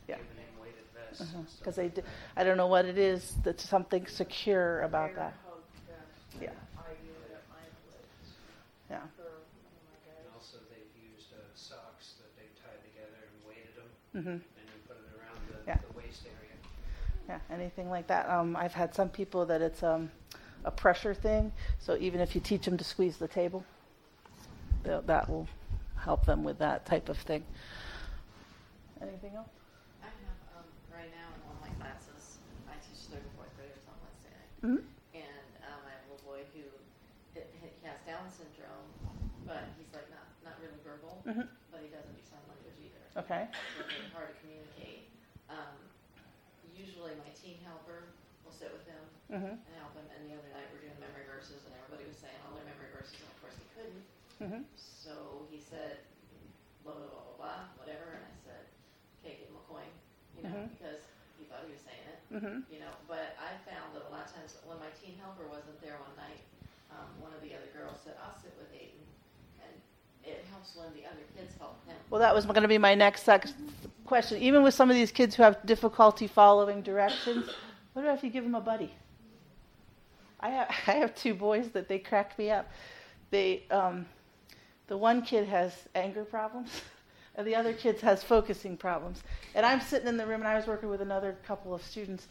Yeah. 0.08 0.16
giving 0.16 0.28
him 0.36 0.60
weighted 0.60 0.84
vests 0.94 1.20
and 1.20 1.48
stuff 1.48 1.58
Because 1.58 1.76
they 1.76 1.88
do. 1.88 2.02
I 2.36 2.44
don't 2.44 2.56
know 2.56 2.66
what 2.66 2.84
it 2.84 2.98
is. 2.98 3.34
That's 3.44 3.68
something 3.68 4.06
secure 4.06 4.82
about 4.82 5.14
that. 5.14 5.34
Yeah. 6.40 6.50
I 6.76 6.92
do 7.02 7.10
it 7.24 7.32
at 7.34 7.42
my 7.48 7.62
place 7.88 8.34
Yeah. 8.90 8.98
for 9.16 9.22
one 9.22 9.32
of 9.32 9.82
my 9.86 9.96
And 10.18 10.26
guys. 10.26 10.34
also 10.34 10.58
they've 10.68 11.10
used 11.14 11.32
uh, 11.32 11.38
socks 11.54 12.14
that 12.18 12.30
they've 12.36 12.54
tied 12.60 12.82
together 12.92 13.18
and 13.22 13.48
weighted 13.48 13.74
them 13.76 13.88
hmm 14.12 14.28
and 14.30 14.42
then 14.68 14.80
put 14.86 14.96
it 14.98 15.08
around 15.16 15.38
the, 15.48 15.70
Yeah. 15.70 15.78
the 15.90 15.96
waist 15.98 16.22
area. 16.26 16.54
Yeah, 17.28 17.54
anything 17.54 17.88
like 17.88 18.06
that. 18.08 18.28
Um, 18.28 18.54
I've 18.56 18.74
had 18.74 18.94
some 18.94 19.08
people 19.08 19.46
that 19.46 19.62
it's 19.62 19.82
um, 19.82 20.10
a 20.64 20.70
pressure 20.70 21.14
thing. 21.14 21.52
So 21.78 21.96
even 21.96 22.20
if 22.20 22.34
you 22.34 22.40
teach 22.40 22.64
them 22.66 22.76
to 22.76 22.84
squeeze 22.84 23.16
the 23.16 23.28
table, 23.28 23.64
that 24.86 25.28
will 25.28 25.46
help 25.98 26.24
them 26.26 26.44
with 26.44 26.58
that 26.58 26.86
type 26.86 27.08
of 27.08 27.18
thing. 27.18 27.42
Anything 29.02 29.34
else? 29.34 29.50
I 30.02 30.06
have, 30.06 30.40
um, 30.56 30.68
right 30.88 31.10
now 31.12 31.28
in 31.34 31.40
one 31.50 31.56
of 31.58 31.62
my 31.66 31.72
classes, 31.82 32.38
I 32.70 32.78
teach 32.80 33.10
third 33.10 33.20
and 33.26 33.34
fourth 33.36 33.52
graders 33.58 33.82
on 33.90 33.96
Wednesday 34.00 34.32
night. 34.32 34.50
Mhm. 34.62 34.80
And, 35.14 35.50
um, 35.68 35.80
I 35.84 35.90
have 35.92 36.04
a 36.06 36.08
little 36.14 36.24
boy 36.24 36.40
who, 36.54 36.64
it, 37.36 37.50
he 37.60 37.66
has 37.84 37.98
Down 38.06 38.24
syndrome, 38.30 38.88
but 39.44 39.66
he's 39.76 39.90
like 39.92 40.08
not, 40.08 40.24
not 40.46 40.56
really 40.62 40.78
verbal, 40.86 41.20
Mhm. 41.26 41.44
but 41.70 41.82
he 41.82 41.88
doesn't 41.92 42.14
do 42.14 42.22
sign 42.24 42.40
language 42.48 42.78
either. 42.80 43.04
Okay. 43.20 43.42
So 43.76 43.82
it's 43.84 43.92
really 43.92 44.10
hard 44.14 44.30
to 44.32 44.36
communicate. 44.40 45.10
Um, 45.50 45.76
usually 46.72 47.12
my 47.20 47.30
teen 47.36 47.58
helper 47.66 48.14
will 48.44 48.52
sit 48.54 48.70
with 48.72 48.86
him 48.86 49.02
hmm 49.28 49.58
and 49.58 49.74
help 49.82 49.92
him, 49.98 50.06
and 50.14 50.30
the 50.30 50.34
other 50.38 50.48
night 50.54 50.70
we're 50.72 50.80
doing 50.86 50.96
memory 51.02 51.26
verses, 51.26 51.60
and 51.66 51.74
everybody 51.76 52.06
was 52.08 52.16
saying 52.16 52.36
all 52.46 52.54
their 52.56 52.64
memory 52.64 52.88
verses, 52.94 53.18
and 53.20 53.28
of 53.28 53.36
course 53.42 53.56
he 53.58 53.66
couldn't. 53.74 54.04
Hmm 54.38 54.62
So 54.76 55.46
he 55.50 55.58
said, 55.60 56.04
blah, 56.84 56.92
blah, 56.94 57.08
blah, 57.08 57.24
blah, 57.24 57.36
blah, 57.40 57.62
whatever, 57.80 58.06
and 58.16 58.24
I 58.24 58.34
said, 58.44 58.62
okay, 59.22 59.40
give 59.40 59.48
him 59.48 59.56
a 59.58 59.64
coin, 59.70 59.88
you 60.36 60.42
know, 60.44 60.52
Mhm. 60.52 60.68
because 60.76 61.00
he 61.38 61.44
thought 61.48 61.64
he 61.66 61.72
was 61.72 61.82
saying 61.82 62.04
it, 62.04 62.18
hmm 62.36 62.60
you 62.72 62.80
know, 62.80 62.92
but 63.08 63.36
I 63.40 63.56
found 63.64 63.94
that 63.96 64.04
a 64.08 64.10
lot 64.12 64.28
of 64.28 64.34
times 64.34 64.56
when 64.68 64.78
my 64.78 64.90
teen 65.00 65.16
helper 65.18 65.46
wasn't 65.48 65.80
there 65.80 65.96
one 66.04 66.14
night, 66.20 66.42
um, 66.92 67.08
one 67.20 67.32
of 67.32 67.40
the 67.40 67.54
other 67.56 67.70
girls 67.72 67.96
said, 68.04 68.14
I'll 68.20 68.36
sit 68.40 68.52
with 68.58 68.68
Aiden, 68.76 69.04
and 69.64 69.72
it 70.24 70.44
helps 70.50 70.76
when 70.76 70.92
the 70.92 71.06
other 71.08 71.24
kids 71.36 71.54
help 71.58 71.80
him. 71.86 71.96
Well, 72.10 72.20
that 72.20 72.34
was 72.34 72.44
going 72.46 72.62
to 72.62 72.68
be 72.68 72.78
my 72.78 72.94
next 72.94 73.28
question. 74.04 74.38
Even 74.38 74.62
with 74.62 74.74
some 74.74 74.90
of 74.90 74.96
these 74.96 75.10
kids 75.12 75.34
who 75.34 75.42
have 75.42 75.64
difficulty 75.66 76.26
following 76.26 76.82
directions, 76.82 77.48
what 77.92 78.02
about 78.02 78.18
if 78.18 78.24
you 78.24 78.30
give 78.30 78.44
them 78.44 78.54
a 78.54 78.60
buddy? 78.60 78.92
I 80.40 80.50
have, 80.50 80.68
I 80.86 80.92
have 80.92 81.14
two 81.14 81.34
boys 81.34 81.70
that 81.70 81.88
they 81.88 81.98
crack 81.98 82.38
me 82.38 82.50
up. 82.50 82.68
They, 83.30 83.64
um, 83.70 84.06
the 84.88 84.96
one 84.96 85.22
kid 85.22 85.46
has 85.48 85.72
anger 85.94 86.24
problems, 86.24 86.82
and 87.34 87.46
the 87.46 87.54
other 87.54 87.72
kid 87.72 88.00
has 88.00 88.22
focusing 88.22 88.76
problems. 88.76 89.22
And 89.54 89.66
I'm 89.66 89.80
sitting 89.80 90.08
in 90.08 90.16
the 90.16 90.26
room, 90.26 90.40
and 90.40 90.48
I 90.48 90.56
was 90.56 90.66
working 90.66 90.88
with 90.88 91.00
another 91.00 91.36
couple 91.46 91.74
of 91.74 91.82
students, 91.82 92.28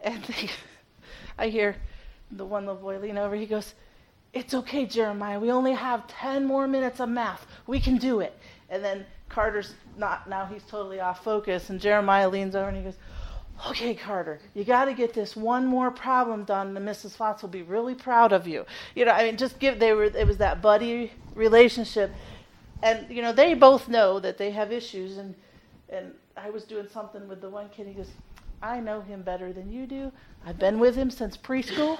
and 0.00 0.22
they, 0.24 0.50
I 1.38 1.48
hear 1.48 1.76
the 2.30 2.44
one 2.44 2.66
little 2.66 2.80
boy 2.80 2.98
lean 2.98 3.18
over. 3.18 3.34
He 3.34 3.46
goes, 3.46 3.74
"It's 4.32 4.54
okay, 4.54 4.86
Jeremiah. 4.86 5.40
We 5.40 5.50
only 5.50 5.72
have 5.72 6.06
ten 6.06 6.44
more 6.44 6.66
minutes 6.66 7.00
of 7.00 7.08
math. 7.08 7.46
We 7.66 7.80
can 7.80 7.96
do 7.96 8.20
it." 8.20 8.38
And 8.70 8.84
then 8.84 9.06
Carter's 9.28 9.74
not 9.96 10.28
now. 10.28 10.46
He's 10.46 10.64
totally 10.64 11.00
off 11.00 11.24
focus, 11.24 11.70
and 11.70 11.80
Jeremiah 11.80 12.28
leans 12.28 12.54
over 12.54 12.68
and 12.68 12.76
he 12.76 12.82
goes, 12.82 12.96
okay, 13.66 13.94
Carter, 13.94 14.40
you 14.54 14.64
got 14.64 14.86
to 14.86 14.94
get 14.94 15.14
this 15.14 15.36
one 15.36 15.66
more 15.66 15.90
problem 15.90 16.44
done, 16.44 16.76
and 16.76 16.88
Mrs. 16.88 17.16
Fox 17.16 17.42
will 17.42 17.48
be 17.48 17.62
really 17.62 17.94
proud 17.94 18.32
of 18.32 18.46
you. 18.46 18.64
You 18.94 19.04
know, 19.04 19.12
I 19.12 19.24
mean, 19.24 19.36
just 19.36 19.58
give. 19.58 19.78
They 19.78 19.92
were. 19.92 20.04
It 20.04 20.26
was 20.26 20.38
that 20.38 20.62
buddy 20.62 21.12
relationship, 21.34 22.12
and 22.82 23.10
you 23.10 23.22
know, 23.22 23.32
they 23.32 23.54
both 23.54 23.88
know 23.88 24.20
that 24.20 24.38
they 24.38 24.50
have 24.50 24.72
issues. 24.72 25.18
And 25.18 25.34
and 25.88 26.12
I 26.36 26.50
was 26.50 26.64
doing 26.64 26.88
something 26.88 27.26
with 27.28 27.40
the 27.40 27.50
one 27.50 27.68
kid. 27.70 27.86
He 27.86 27.94
goes, 27.94 28.10
I 28.62 28.80
know 28.80 29.00
him 29.00 29.22
better 29.22 29.52
than 29.52 29.70
you 29.70 29.86
do. 29.86 30.10
I've 30.44 30.58
been 30.58 30.78
with 30.78 30.96
him 30.96 31.10
since 31.10 31.36
preschool. 31.36 31.98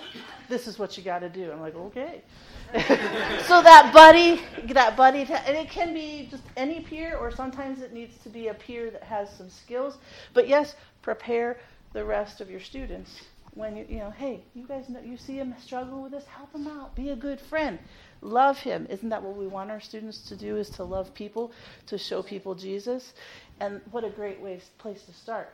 This 0.49 0.67
is 0.67 0.79
what 0.79 0.97
you 0.97 1.05
got 1.05 1.21
to 1.21 1.29
do. 1.29 1.53
I'm 1.53 1.61
like, 1.61 1.77
okay. 1.77 2.23
so 2.75 3.63
that 3.63 3.91
buddy, 3.95 4.41
that 4.73 4.97
buddy, 4.97 5.21
and 5.21 5.57
it 5.57 5.71
can 5.71 5.95
be 5.95 6.29
just 6.31 6.43
any 6.57 6.81
peer, 6.81 7.17
or 7.17 7.31
sometimes 7.31 7.81
it 7.81 7.93
needs 7.93 8.17
to 8.23 8.29
be 8.29 8.49
a 8.49 8.55
peer 8.55 8.91
that 8.91 9.03
has 9.03 9.31
some 9.31 9.49
skills. 9.49 9.99
But 10.35 10.49
yes, 10.49 10.75
prepare 11.03 11.59
the 11.93 12.05
rest 12.05 12.41
of 12.41 12.51
your 12.51 12.61
students 12.61 13.23
when 13.55 13.77
you, 13.77 13.87
you 13.89 13.99
know, 13.99 14.11
hey, 14.11 14.41
you 14.55 14.67
guys 14.67 14.89
know, 14.89 15.01
you 15.01 15.17
see 15.17 15.37
him 15.37 15.55
struggling 15.61 16.03
with 16.03 16.13
this, 16.13 16.25
help 16.27 16.55
him 16.55 16.67
out, 16.67 16.95
be 16.95 17.11
a 17.11 17.17
good 17.17 17.41
friend, 17.41 17.79
love 18.21 18.59
him. 18.59 18.87
Isn't 18.89 19.09
that 19.09 19.23
what 19.23 19.37
we 19.37 19.47
want 19.47 19.71
our 19.71 19.81
students 19.81 20.21
to 20.29 20.37
do? 20.37 20.57
Is 20.57 20.71
to 20.71 20.85
love 20.85 21.13
people, 21.15 21.53
to 21.87 21.99
show 21.99 22.23
people 22.23 22.55
Jesus, 22.55 23.15
and 23.61 23.81
what 23.91 24.05
a 24.05 24.11
great 24.11 24.41
way, 24.41 24.61
place 24.79 25.03
to 25.05 25.13
start. 25.13 25.53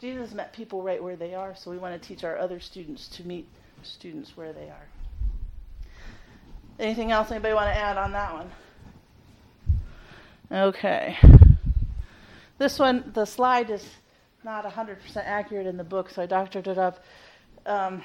Jesus 0.00 0.32
met 0.32 0.52
people 0.52 0.82
right 0.82 1.02
where 1.02 1.16
they 1.16 1.34
are, 1.34 1.56
so 1.56 1.70
we 1.70 1.78
want 1.78 2.00
to 2.00 2.08
teach 2.08 2.22
our 2.22 2.38
other 2.38 2.60
students 2.60 3.08
to 3.08 3.26
meet 3.26 3.48
students 3.82 4.36
where 4.36 4.52
they 4.52 4.68
are. 4.68 4.88
Anything 6.78 7.10
else 7.10 7.32
anybody 7.32 7.54
want 7.54 7.66
to 7.66 7.76
add 7.76 7.96
on 7.96 8.12
that 8.12 8.32
one? 8.32 8.50
Okay. 10.50 11.16
This 12.58 12.78
one, 12.78 13.10
the 13.14 13.24
slide 13.24 13.70
is 13.70 13.84
not 14.44 14.64
100% 14.64 14.98
accurate 15.16 15.66
in 15.66 15.76
the 15.76 15.84
book, 15.84 16.10
so 16.10 16.22
I 16.22 16.26
doctored 16.26 16.68
it 16.68 16.78
up. 16.78 17.02
Um, 17.66 18.02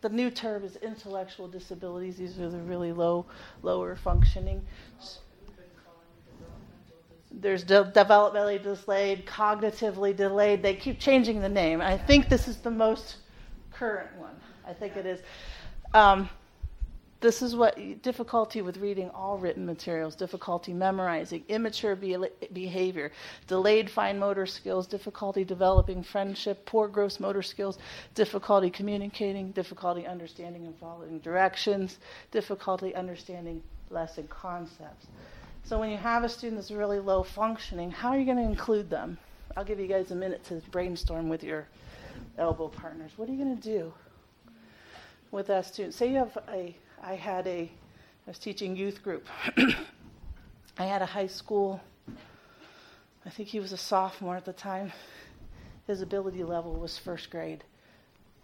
the 0.00 0.08
new 0.08 0.30
term 0.30 0.64
is 0.64 0.76
intellectual 0.76 1.48
disabilities. 1.48 2.16
These 2.16 2.38
are 2.38 2.50
the 2.50 2.58
really 2.58 2.92
low, 2.92 3.26
lower 3.62 3.96
functioning. 3.96 4.62
We've 5.00 5.56
been 5.56 5.64
calling 5.84 6.08
it 6.16 6.38
developmental 6.38 6.98
There's 7.40 7.64
de- 7.64 7.84
developmentally 7.84 8.62
delayed, 8.62 9.26
cognitively 9.26 10.16
delayed. 10.16 10.62
They 10.62 10.74
keep 10.74 10.98
changing 10.98 11.40
the 11.40 11.48
name. 11.48 11.80
I 11.80 11.98
think 11.98 12.28
this 12.28 12.48
is 12.48 12.58
the 12.58 12.70
most 12.70 13.16
current 13.72 14.16
one. 14.16 14.34
I 14.66 14.72
think 14.72 14.96
it 14.96 15.06
is. 15.06 15.20
Um, 15.92 16.28
this 17.24 17.40
is 17.40 17.56
what 17.56 18.02
difficulty 18.02 18.60
with 18.60 18.76
reading 18.76 19.08
all 19.10 19.38
written 19.38 19.64
materials, 19.64 20.14
difficulty 20.14 20.74
memorizing, 20.74 21.42
immature 21.48 21.96
be- 21.96 22.18
behavior, 22.52 23.12
delayed 23.46 23.88
fine 23.90 24.18
motor 24.18 24.44
skills, 24.44 24.86
difficulty 24.86 25.42
developing 25.42 26.02
friendship, 26.02 26.66
poor 26.66 26.86
gross 26.86 27.18
motor 27.18 27.40
skills, 27.40 27.78
difficulty 28.14 28.68
communicating, 28.68 29.52
difficulty 29.52 30.06
understanding 30.06 30.66
and 30.66 30.78
following 30.78 31.18
directions, 31.20 31.98
difficulty 32.30 32.94
understanding 32.94 33.62
lesson 33.88 34.28
concepts. 34.28 35.06
So 35.64 35.78
when 35.78 35.90
you 35.90 35.96
have 35.96 36.24
a 36.24 36.28
student 36.28 36.60
that's 36.60 36.70
really 36.70 36.98
low 36.98 37.22
functioning, 37.22 37.90
how 37.90 38.10
are 38.10 38.18
you 38.18 38.24
going 38.24 38.36
to 38.36 38.44
include 38.44 38.90
them? 38.90 39.16
I'll 39.56 39.64
give 39.64 39.80
you 39.80 39.86
guys 39.86 40.10
a 40.10 40.14
minute 40.14 40.44
to 40.44 40.56
brainstorm 40.70 41.28
with 41.28 41.42
your 41.42 41.66
elbow 42.38 42.68
partners. 42.68 43.12
What 43.16 43.28
are 43.28 43.32
you 43.32 43.42
going 43.42 43.56
to 43.56 43.62
do 43.62 43.92
with 45.30 45.46
that 45.46 45.66
student? 45.66 45.94
Say 45.94 46.10
you 46.10 46.16
have 46.16 46.36
a 46.48 46.76
I 47.06 47.16
had 47.16 47.46
a, 47.46 47.70
I 48.26 48.30
was 48.30 48.38
teaching 48.38 48.76
youth 48.76 49.02
group. 49.02 49.26
I 50.78 50.84
had 50.84 51.02
a 51.02 51.06
high 51.06 51.26
school, 51.26 51.80
I 53.26 53.30
think 53.30 53.50
he 53.50 53.60
was 53.60 53.72
a 53.72 53.76
sophomore 53.76 54.36
at 54.36 54.46
the 54.46 54.54
time. 54.54 54.90
His 55.86 56.00
ability 56.00 56.44
level 56.44 56.74
was 56.74 56.96
first 56.96 57.30
grade. 57.30 57.62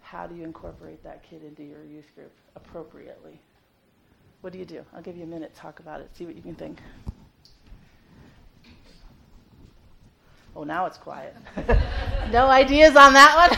how 0.01 0.27
do 0.27 0.35
you 0.35 0.43
incorporate 0.43 1.03
that 1.03 1.23
kid 1.23 1.43
into 1.43 1.63
your 1.63 1.83
youth 1.83 2.13
group 2.13 2.31
appropriately? 2.55 3.39
What 4.41 4.53
do 4.53 4.59
you 4.59 4.65
do? 4.65 4.85
I'll 4.93 5.01
give 5.01 5.17
you 5.17 5.23
a 5.23 5.27
minute 5.27 5.55
talk 5.55 5.79
about 5.79 6.01
it, 6.01 6.15
see 6.15 6.25
what 6.25 6.35
you 6.35 6.41
can 6.43 6.55
think. 6.55 6.77
Oh, 10.55 10.63
now 10.63 10.85
it's 10.85 10.97
quiet. 10.97 11.35
no 12.31 12.47
ideas 12.47 12.95
on 12.95 13.13
that 13.13 13.49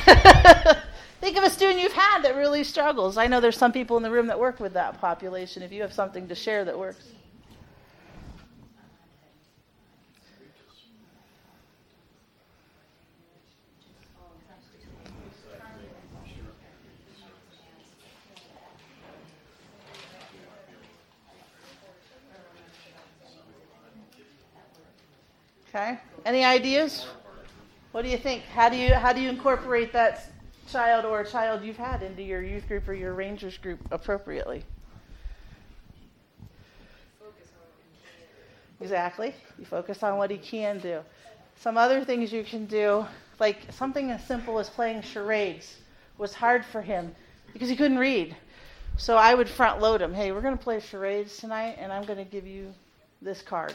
one? 0.65 0.83
think 1.21 1.37
of 1.37 1.43
a 1.43 1.49
student 1.49 1.79
you've 1.79 1.93
had 1.93 2.21
that 2.23 2.35
really 2.35 2.63
struggles. 2.63 3.17
I 3.17 3.27
know 3.27 3.39
there's 3.39 3.57
some 3.57 3.71
people 3.71 3.97
in 3.97 4.03
the 4.03 4.11
room 4.11 4.27
that 4.27 4.39
work 4.39 4.59
with 4.59 4.73
that 4.73 4.99
population. 4.99 5.63
If 5.63 5.71
you 5.71 5.81
have 5.81 5.93
something 5.93 6.27
to 6.27 6.35
share 6.35 6.65
that 6.65 6.77
works. 6.77 7.05
Any 26.25 26.45
ideas? 26.45 27.05
What 27.91 28.03
do 28.03 28.09
you 28.09 28.17
think? 28.17 28.43
How 28.43 28.69
do 28.69 28.77
you 28.77 28.93
how 28.93 29.11
do 29.13 29.21
you 29.21 29.29
incorporate 29.29 29.91
that 29.93 30.31
child 30.69 31.05
or 31.05 31.23
child 31.23 31.63
you've 31.63 31.77
had 31.77 32.01
into 32.01 32.23
your 32.23 32.41
youth 32.41 32.67
group 32.67 32.87
or 32.87 32.93
your 32.93 33.13
rangers 33.13 33.57
group 33.57 33.79
appropriately? 33.91 34.63
Exactly. 38.79 39.33
You 39.59 39.65
focus 39.65 40.01
on 40.03 40.17
what 40.17 40.31
he 40.31 40.37
can 40.37 40.79
do. 40.79 41.01
Some 41.57 41.77
other 41.77 42.03
things 42.03 42.33
you 42.33 42.43
can 42.43 42.65
do, 42.65 43.05
like 43.39 43.71
something 43.71 44.11
as 44.11 44.25
simple 44.25 44.59
as 44.59 44.69
playing 44.69 45.01
charades, 45.01 45.77
was 46.17 46.33
hard 46.33 46.65
for 46.65 46.81
him 46.81 47.13
because 47.53 47.69
he 47.69 47.75
couldn't 47.75 47.99
read. 47.99 48.35
So 48.97 49.15
I 49.17 49.33
would 49.33 49.49
front 49.49 49.81
load 49.81 50.01
him. 50.01 50.13
Hey, 50.13 50.31
we're 50.31 50.41
going 50.41 50.57
to 50.57 50.63
play 50.63 50.79
charades 50.79 51.37
tonight, 51.37 51.77
and 51.79 51.91
I'm 51.91 52.03
going 52.03 52.19
to 52.19 52.29
give 52.29 52.45
you 52.45 52.73
this 53.21 53.41
card. 53.41 53.73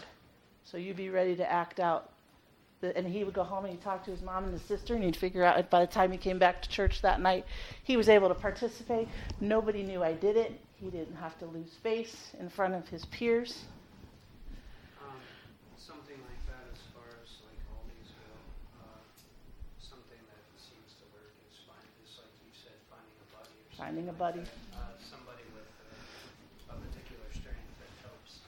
So 0.65 0.77
you'd 0.77 0.97
be 0.97 1.11
ready 1.11 1.35
to 1.37 1.51
act 1.51 1.81
out. 1.81 2.11
And 2.81 3.07
he 3.07 3.25
would 3.25 3.35
go 3.35 3.43
home 3.43 3.64
and 3.64 3.75
he'd 3.75 3.83
talk 3.83 4.05
to 4.05 4.11
his 4.12 4.23
mom 4.23 4.45
and 4.45 4.53
his 4.53 4.62
sister, 4.62 4.95
and 4.95 5.03
he'd 5.03 5.17
figure 5.17 5.43
out 5.43 5.69
by 5.69 5.81
the 5.81 5.87
time 5.91 6.12
he 6.12 6.19
came 6.19 6.38
back 6.38 6.62
to 6.62 6.69
church 6.69 7.03
that 7.03 7.21
night, 7.21 7.45
he 7.83 7.97
was 7.97 8.09
able 8.09 8.29
to 8.29 8.37
participate. 8.37 9.09
Nobody 9.41 9.83
knew 9.83 10.03
I 10.03 10.12
did 10.12 10.37
it. 10.37 10.61
He 10.81 10.88
didn't 10.88 11.17
have 11.17 11.37
to 11.41 11.47
lose 11.47 11.75
face 11.83 12.14
in 12.38 12.49
front 12.49 12.75
of 12.75 12.87
his 12.88 13.05
peers. 13.07 13.64
Um, 15.03 15.19
something 15.77 16.14
like 16.23 16.43
that, 16.47 16.71
as 16.71 16.79
far 16.95 17.03
as 17.19 17.31
like 17.51 17.59
all 17.75 17.83
these 17.91 18.14
go, 18.14 18.31
uh, 18.87 19.03
something 19.83 20.23
that 20.31 20.43
seems 20.55 20.95
to 21.03 21.05
work 21.19 21.35
is 21.51 21.59
find, 21.67 21.83
is 22.07 22.14
like 22.14 22.31
you 22.47 22.55
said, 22.55 22.79
finding 22.87 23.19
a 23.19 23.27
buddy. 23.35 23.59
Finding 23.75 24.07
a 24.07 24.14
like 24.14 24.23
buddy. 24.23 24.47
that. 24.47 24.79
Uh, 24.79 24.95
somebody 25.03 25.43
with 25.51 25.67
uh, 25.83 26.75
a 26.75 26.77
particular 26.79 27.27
strength 27.35 27.75
that 27.83 27.91
helps, 28.07 28.38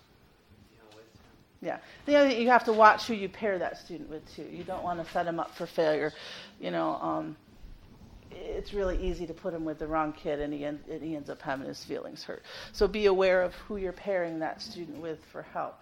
you 0.71 0.79
know, 0.79 0.87
with 0.95 1.11
him. 1.19 1.35
Yeah. 1.63 1.79
The 2.07 2.17
other 2.17 2.31
thing, 2.31 2.41
you 2.41 2.49
have 2.49 2.65
to 2.65 2.73
watch 2.73 3.07
who 3.07 3.15
you 3.15 3.29
pair 3.29 3.59
that 3.59 3.77
student 3.79 4.09
with 4.09 4.35
too. 4.35 4.47
You 4.51 4.65
don't 4.65 4.83
want 4.83 5.05
to 5.05 5.13
set 5.13 5.27
him 5.27 5.39
up 5.39 5.55
for 5.55 5.67
failure. 5.67 6.13
You 6.59 6.71
know, 6.71 6.95
um, 7.03 7.37
it's 8.31 8.73
really 8.73 8.97
easy 9.03 9.27
to 9.27 9.35
put 9.35 9.53
him 9.53 9.65
with 9.65 9.79
the 9.79 9.87
wrong 9.87 10.13
kid, 10.13 10.41
and 10.41 10.53
he, 10.53 10.65
and 10.65 10.81
he 11.03 11.17
ends 11.17 11.29
up 11.29 11.43
having 11.43 11.67
his 11.67 11.85
feelings 11.85 12.23
hurt. 12.25 12.43
So 12.73 12.89
be 12.89 13.07
aware 13.07 13.43
of 13.43 13.55
who 13.55 13.77
you're 13.77 13.93
pairing 13.93 14.39
that 14.39 14.63
student 14.63 14.99
with 14.99 15.19
for 15.33 15.43
help. 15.43 15.79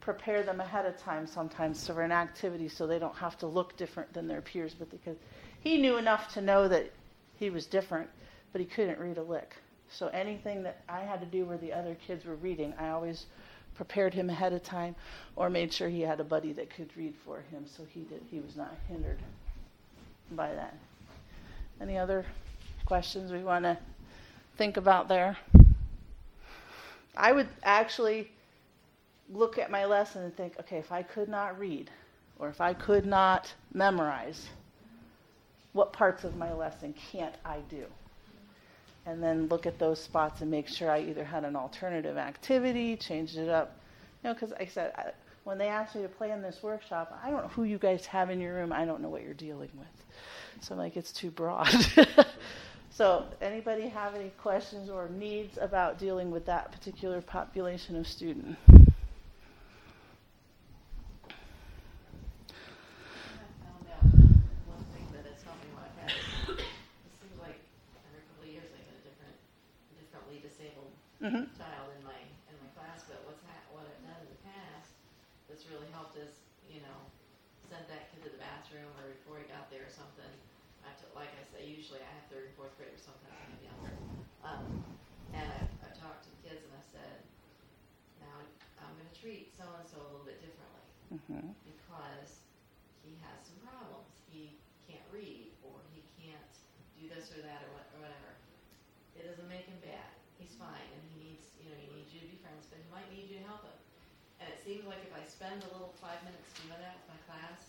Prepare 0.00 0.42
them 0.42 0.60
ahead 0.60 0.86
of 0.86 0.98
time 0.98 1.26
sometimes 1.28 1.86
for 1.86 2.02
an 2.02 2.10
activity 2.10 2.68
so 2.68 2.86
they 2.88 2.98
don't 2.98 3.14
have 3.14 3.38
to 3.38 3.46
look 3.46 3.76
different 3.76 4.12
than 4.12 4.26
their 4.26 4.40
peers, 4.40 4.74
but 4.76 4.90
because 4.90 5.16
he 5.60 5.78
knew 5.78 5.96
enough 5.96 6.32
to 6.34 6.40
know 6.40 6.66
that 6.66 6.90
he 7.36 7.50
was 7.50 7.66
different, 7.66 8.08
but 8.50 8.60
he 8.60 8.66
couldn't 8.66 8.98
read 8.98 9.18
a 9.18 9.22
lick. 9.22 9.54
So 9.88 10.08
anything 10.08 10.62
that 10.64 10.82
I 10.88 11.00
had 11.00 11.20
to 11.20 11.26
do 11.26 11.44
where 11.44 11.58
the 11.58 11.72
other 11.72 11.96
kids 12.06 12.24
were 12.24 12.34
reading, 12.36 12.74
I 12.78 12.88
always 12.88 13.26
prepared 13.74 14.14
him 14.14 14.30
ahead 14.30 14.52
of 14.52 14.62
time 14.62 14.94
or 15.36 15.48
made 15.50 15.72
sure 15.72 15.88
he 15.88 16.00
had 16.00 16.20
a 16.20 16.24
buddy 16.24 16.52
that 16.52 16.70
could 16.70 16.90
read 16.96 17.14
for 17.24 17.40
him 17.50 17.64
so 17.66 17.84
he 17.88 18.00
did 18.02 18.22
he 18.30 18.40
was 18.40 18.56
not 18.56 18.74
hindered 18.88 19.18
by 20.32 20.54
that. 20.54 20.74
Any 21.80 21.98
other 21.98 22.24
questions 22.86 23.32
we 23.32 23.42
want 23.42 23.64
to 23.64 23.78
think 24.56 24.76
about 24.76 25.08
there? 25.08 25.36
I 27.16 27.32
would 27.32 27.48
actually 27.62 28.30
look 29.30 29.58
at 29.58 29.70
my 29.70 29.84
lesson 29.84 30.22
and 30.22 30.36
think, 30.36 30.54
okay, 30.60 30.78
if 30.78 30.92
I 30.92 31.02
could 31.02 31.28
not 31.28 31.58
read 31.58 31.90
or 32.38 32.48
if 32.48 32.60
I 32.60 32.74
could 32.74 33.06
not 33.06 33.52
memorize, 33.72 34.48
what 35.72 35.92
parts 35.92 36.24
of 36.24 36.36
my 36.36 36.52
lesson 36.52 36.94
can't 37.10 37.34
I 37.44 37.58
do? 37.68 37.84
And 39.04 39.22
then 39.22 39.48
look 39.48 39.66
at 39.66 39.78
those 39.78 40.00
spots 40.00 40.42
and 40.42 40.50
make 40.50 40.68
sure 40.68 40.90
I 40.90 41.00
either 41.00 41.24
had 41.24 41.44
an 41.44 41.56
alternative 41.56 42.16
activity, 42.16 42.96
changed 42.96 43.36
it 43.36 43.48
up. 43.48 43.76
You 44.22 44.30
know, 44.30 44.34
because 44.34 44.50
like 44.50 44.62
I 44.62 44.66
said, 44.66 44.92
I, 44.96 45.10
when 45.44 45.58
they 45.58 45.68
asked 45.68 45.96
me 45.96 46.02
to 46.02 46.08
play 46.08 46.30
in 46.30 46.40
this 46.40 46.62
workshop, 46.62 47.18
I 47.24 47.30
don't 47.30 47.42
know 47.42 47.48
who 47.48 47.64
you 47.64 47.78
guys 47.78 48.06
have 48.06 48.30
in 48.30 48.40
your 48.40 48.54
room. 48.54 48.72
I 48.72 48.84
don't 48.84 49.00
know 49.00 49.08
what 49.08 49.22
you're 49.22 49.34
dealing 49.34 49.70
with. 49.76 49.88
So 50.60 50.74
I'm 50.74 50.78
like, 50.78 50.96
it's 50.96 51.10
too 51.12 51.30
broad. 51.30 51.68
so, 52.90 53.26
anybody 53.40 53.88
have 53.88 54.14
any 54.14 54.30
questions 54.40 54.88
or 54.88 55.08
needs 55.08 55.58
about 55.60 55.98
dealing 55.98 56.30
with 56.30 56.46
that 56.46 56.70
particular 56.70 57.20
population 57.20 57.96
of 57.96 58.06
student? 58.06 58.56
I 58.68 58.70
found 58.70 58.86
out 63.90 64.04
um, 64.04 64.42
one 64.70 64.84
thing 64.94 65.06
that 65.10 65.26
is 65.26 65.42
helping 65.42 65.74
what 65.74 65.90
I've 65.90 65.98
had. 65.98 66.14
It 66.54 66.62
seems 67.18 67.40
like 67.42 67.58
every 68.06 68.22
couple 68.30 68.46
of 68.46 68.50
years 68.54 68.70
I 68.70 68.78
get 68.86 68.94
a 68.94 69.02
different, 69.02 69.34
differently 69.98 70.38
disabled 70.38 70.94
Mm-hmm. 71.22 71.46
child 71.54 71.88
in 71.94 72.02
my 72.02 72.18
in 72.50 72.54
my 72.58 72.70
class. 72.74 73.06
But 73.06 73.22
what's 73.30 73.42
ha- 73.46 73.66
what 73.70 73.86
I've 73.86 74.02
done 74.02 74.20
in 74.26 74.30
the 74.34 74.42
past 74.42 74.90
that's 75.46 75.64
really 75.70 75.86
helped 75.94 76.18
is, 76.18 76.42
you 76.66 76.82
know, 76.82 76.98
sent 77.70 77.86
that 77.88 78.10
kid 78.10 78.26
to 78.26 78.30
the 78.34 78.42
bathroom 78.42 78.90
or 78.98 79.14
before 79.14 79.38
he 79.38 79.46
got 79.46 79.70
there 79.70 79.86
or 79.86 79.92
something. 79.94 80.28
I 80.82 80.90
took, 80.98 81.14
like 81.14 81.30
I 81.38 81.44
say, 81.46 81.62
usually 81.62 82.02
I 82.02 82.10
have 82.10 82.26
third 82.26 82.50
and 82.50 82.54
fourth 82.58 82.74
graders. 82.74 83.06
Sometimes 83.06 83.30
I 83.38 83.46
have 83.54 83.62
younger. 83.62 83.94
Um, 84.42 84.66
and 85.30 85.46
I, 85.46 85.62
I 85.86 85.90
talked 85.94 86.26
to 86.26 86.30
the 86.34 86.40
kids 86.42 86.66
and 86.66 86.74
I 86.74 86.82
said, 86.90 87.22
now 88.18 88.42
I'm 88.82 88.90
going 88.98 89.06
to 89.06 89.14
treat 89.14 89.54
so 89.54 89.62
and 89.78 89.86
so 89.86 90.02
a 90.02 90.08
little 90.10 90.26
bit 90.26 90.42
differently 90.42 90.82
Mm-hmm. 91.12 91.52
because 91.68 92.40
he 93.04 93.14
has 93.20 93.36
some 93.44 93.60
problems. 93.62 94.10
He 94.32 94.56
can't 94.88 95.04
read 95.12 95.52
or 95.60 95.76
he 95.92 96.00
can't 96.18 96.52
do 96.96 97.04
this 97.06 97.28
or 97.36 97.44
that 97.44 97.60
or, 97.68 97.70
what, 97.78 97.86
or 97.94 98.00
whatever. 98.08 98.32
It 99.14 99.28
doesn't 99.28 99.44
make 99.46 99.68
him 99.68 99.76
bad. 99.84 100.08
He's 100.40 100.56
fine 100.56 100.88
and 100.88 101.02
he 101.12 101.20
needs, 101.20 101.52
you 101.60 101.68
know, 101.68 101.76
he 101.78 101.92
needs 101.94 102.10
you 102.16 102.24
to 102.24 102.28
be 102.32 102.40
friends, 102.40 102.64
you 103.30 103.38
to 103.38 103.44
help. 103.44 103.64
And 104.40 104.48
it 104.48 104.58
seems 104.64 104.86
like 104.86 104.98
if 105.02 105.12
I 105.14 105.26
spend 105.28 105.62
a 105.62 105.72
little 105.72 105.94
five 106.00 106.22
minutes 106.24 106.52
doing 106.58 106.78
that 106.80 106.96
with 106.98 107.14
my 107.14 107.20
class, 107.26 107.60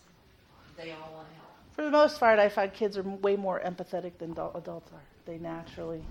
they 0.77 0.91
all 0.91 1.13
want 1.13 1.27
to 1.29 1.35
help. 1.35 1.49
For 1.75 1.83
the 1.83 1.91
most 1.91 2.19
part, 2.19 2.39
I 2.39 2.49
find 2.49 2.73
kids 2.73 2.97
are 2.97 3.03
way 3.03 3.35
more 3.35 3.59
empathetic 3.59 4.17
than 4.19 4.31
adult- 4.31 4.55
adults 4.55 4.91
are. 4.93 5.01
They 5.25 5.37
naturally, 5.37 6.03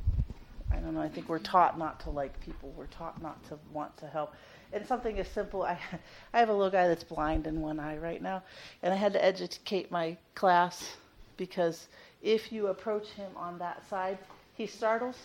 I 0.72 0.76
don't 0.76 0.94
know, 0.94 1.00
I 1.00 1.08
think 1.08 1.28
we're 1.28 1.38
taught 1.38 1.78
not 1.78 2.00
to 2.00 2.10
like 2.10 2.38
people. 2.40 2.72
We're 2.76 2.86
taught 2.86 3.20
not 3.22 3.42
to 3.48 3.58
want 3.72 3.96
to 3.98 4.06
help. 4.06 4.34
And 4.72 4.86
something 4.86 5.18
as 5.18 5.28
simple, 5.28 5.62
I, 5.62 5.78
I 6.32 6.38
have 6.38 6.48
a 6.48 6.52
little 6.52 6.70
guy 6.70 6.88
that's 6.88 7.04
blind 7.04 7.46
in 7.46 7.60
one 7.60 7.78
eye 7.78 7.98
right 7.98 8.22
now, 8.22 8.42
and 8.82 8.92
I 8.92 8.96
had 8.96 9.12
to 9.12 9.24
educate 9.24 9.90
my 9.90 10.16
class 10.34 10.96
because 11.36 11.88
if 12.22 12.52
you 12.52 12.68
approach 12.68 13.08
him 13.08 13.30
on 13.36 13.58
that 13.58 13.88
side, 13.88 14.18
he 14.54 14.66
startles. 14.66 15.16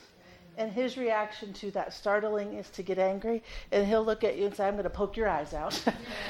And 0.58 0.72
his 0.72 0.98
reaction 0.98 1.54
to 1.54 1.72
that 1.72 1.94
startling 1.94 2.54
is 2.54 2.70
to 2.72 2.84
get 2.84 2.98
angry, 2.98 3.44
and 3.72 3.86
he'll 3.86 4.04
look 4.04 4.24
at 4.24 4.38
you 4.38 4.48
and 4.48 4.56
say, 4.56 4.68
I'm 4.68 4.74
going 4.74 4.84
to 4.86 4.90
poke 4.90 5.16
your 5.16 5.30
eyes 5.30 5.54
out. 5.54 5.80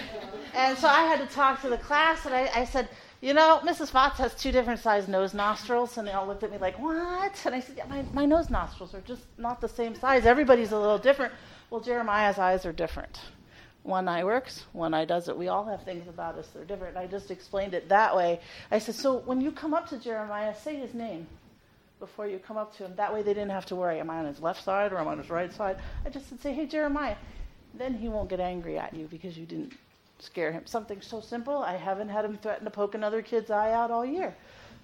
and 0.54 0.78
so 0.78 0.88
I 0.88 1.04
had 1.04 1.20
to 1.28 1.34
talk 1.34 1.62
to 1.62 1.70
the 1.70 1.78
class, 1.78 2.26
and 2.26 2.36
I, 2.36 2.50
I 2.54 2.66
said, 2.66 2.90
you 3.22 3.34
know, 3.34 3.60
Mrs. 3.64 3.90
Fox 3.90 4.20
has 4.20 4.36
two 4.36 4.52
different 4.52 4.80
sized 4.80 5.10
nose 5.10 5.34
nostrils. 5.34 5.98
And 5.98 6.08
they 6.08 6.12
all 6.12 6.28
looked 6.28 6.44
at 6.44 6.52
me 6.52 6.58
like, 6.60 6.78
what? 6.78 7.42
And 7.46 7.56
I 7.56 7.60
said, 7.60 7.76
yeah, 7.78 7.86
my, 7.88 8.04
my 8.14 8.26
nose 8.26 8.50
nostrils 8.50 8.94
are 8.94 9.02
just 9.02 9.24
not 9.38 9.60
the 9.60 9.68
same 9.68 9.96
size. 9.96 10.26
Everybody's 10.26 10.72
a 10.72 10.78
little 10.78 11.00
different. 11.00 11.34
Well, 11.70 11.82
Jeremiah's 11.82 12.38
eyes 12.38 12.66
are 12.66 12.72
different. 12.72 13.20
One 13.84 14.08
eye 14.08 14.24
works, 14.24 14.66
one 14.74 14.94
eye 14.94 15.06
doesn't. 15.06 15.38
We 15.38 15.48
all 15.48 15.64
have 15.66 15.84
things 15.84 16.08
about 16.10 16.36
us 16.36 16.48
that 16.50 16.60
are 16.60 16.66
different. 16.66 16.98
I 16.98 17.08
just 17.08 17.32
explained 17.32 17.74
it 17.74 17.88
that 17.90 18.16
way. 18.16 18.42
I 18.70 18.80
said, 18.80 18.96
so 18.96 19.20
when 19.20 19.40
you 19.40 19.52
come 19.52 19.74
up 19.74 19.88
to 19.90 19.98
Jeremiah, 19.98 20.54
say 20.54 20.76
his 20.76 20.94
name 20.94 21.26
before 22.00 22.28
you 22.28 22.40
come 22.40 22.58
up 22.58 22.76
to 22.78 22.86
him. 22.86 22.96
That 22.96 23.14
way 23.14 23.22
they 23.22 23.34
didn't 23.34 23.52
have 23.52 23.66
to 23.68 23.76
worry, 23.76 24.00
am 24.00 24.10
I 24.10 24.18
on 24.18 24.26
his 24.26 24.40
left 24.42 24.64
side 24.64 24.94
or 24.94 25.00
am 25.00 25.08
I 25.08 25.12
on 25.12 25.18
his 25.18 25.30
right 25.30 25.52
side? 25.52 25.78
I 26.06 26.10
just 26.10 26.30
said, 26.30 26.42
say, 26.42 26.54
hey, 26.54 26.66
Jeremiah. 26.66 27.16
Then 27.74 27.94
he 27.94 28.08
won't 28.08 28.30
get 28.30 28.40
angry 28.40 28.78
at 28.78 28.94
you 28.94 29.08
because 29.08 29.38
you 29.38 29.46
didn't 29.46 29.74
scare 30.20 30.52
him. 30.52 30.66
Something 30.66 31.02
so 31.02 31.22
simple. 31.22 31.58
I 31.58 31.76
haven't 31.76 32.10
had 32.10 32.26
him 32.26 32.38
threaten 32.38 32.66
to 32.66 32.72
poke 32.72 32.96
another 32.96 33.22
kid's 33.22 33.52
eye 33.52 33.72
out 33.72 33.92
all 33.92 34.06
year. 34.06 34.36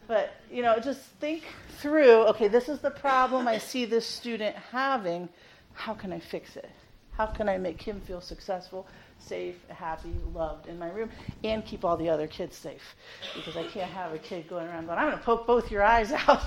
But, 0.08 0.34
you 0.52 0.62
know, 0.62 0.78
just 0.80 1.02
think 1.20 1.44
through 1.78 2.28
okay, 2.28 2.48
this 2.48 2.68
is 2.68 2.80
the 2.80 2.92
problem 2.92 3.48
I 3.48 3.58
see 3.58 3.86
this 3.86 4.06
student 4.06 4.56
having. 4.72 5.30
How 5.74 5.94
can 5.94 6.12
I 6.12 6.20
fix 6.20 6.56
it? 6.56 6.70
How 7.18 7.28
can 7.28 7.48
I 7.48 7.58
make 7.58 7.82
him 7.82 8.02
feel 8.02 8.22
successful, 8.22 8.88
safe, 9.20 9.56
happy, 9.70 10.14
loved 10.34 10.68
in 10.68 10.80
my 10.80 10.90
room, 10.90 11.10
and 11.44 11.64
keep 11.64 11.86
all 11.86 11.96
the 11.96 12.10
other 12.10 12.28
kids 12.28 12.56
safe? 12.56 12.96
Because 13.36 13.56
I 13.56 13.64
can't 13.68 13.92
have 13.92 14.14
a 14.14 14.18
kid 14.18 14.48
going 14.48 14.68
around 14.68 14.88
going, 14.88 14.98
I'm 14.98 15.08
going 15.08 15.18
to 15.18 15.24
poke 15.24 15.46
both 15.46 15.70
your 15.70 15.84
eyes 15.84 16.12
out. 16.28 16.42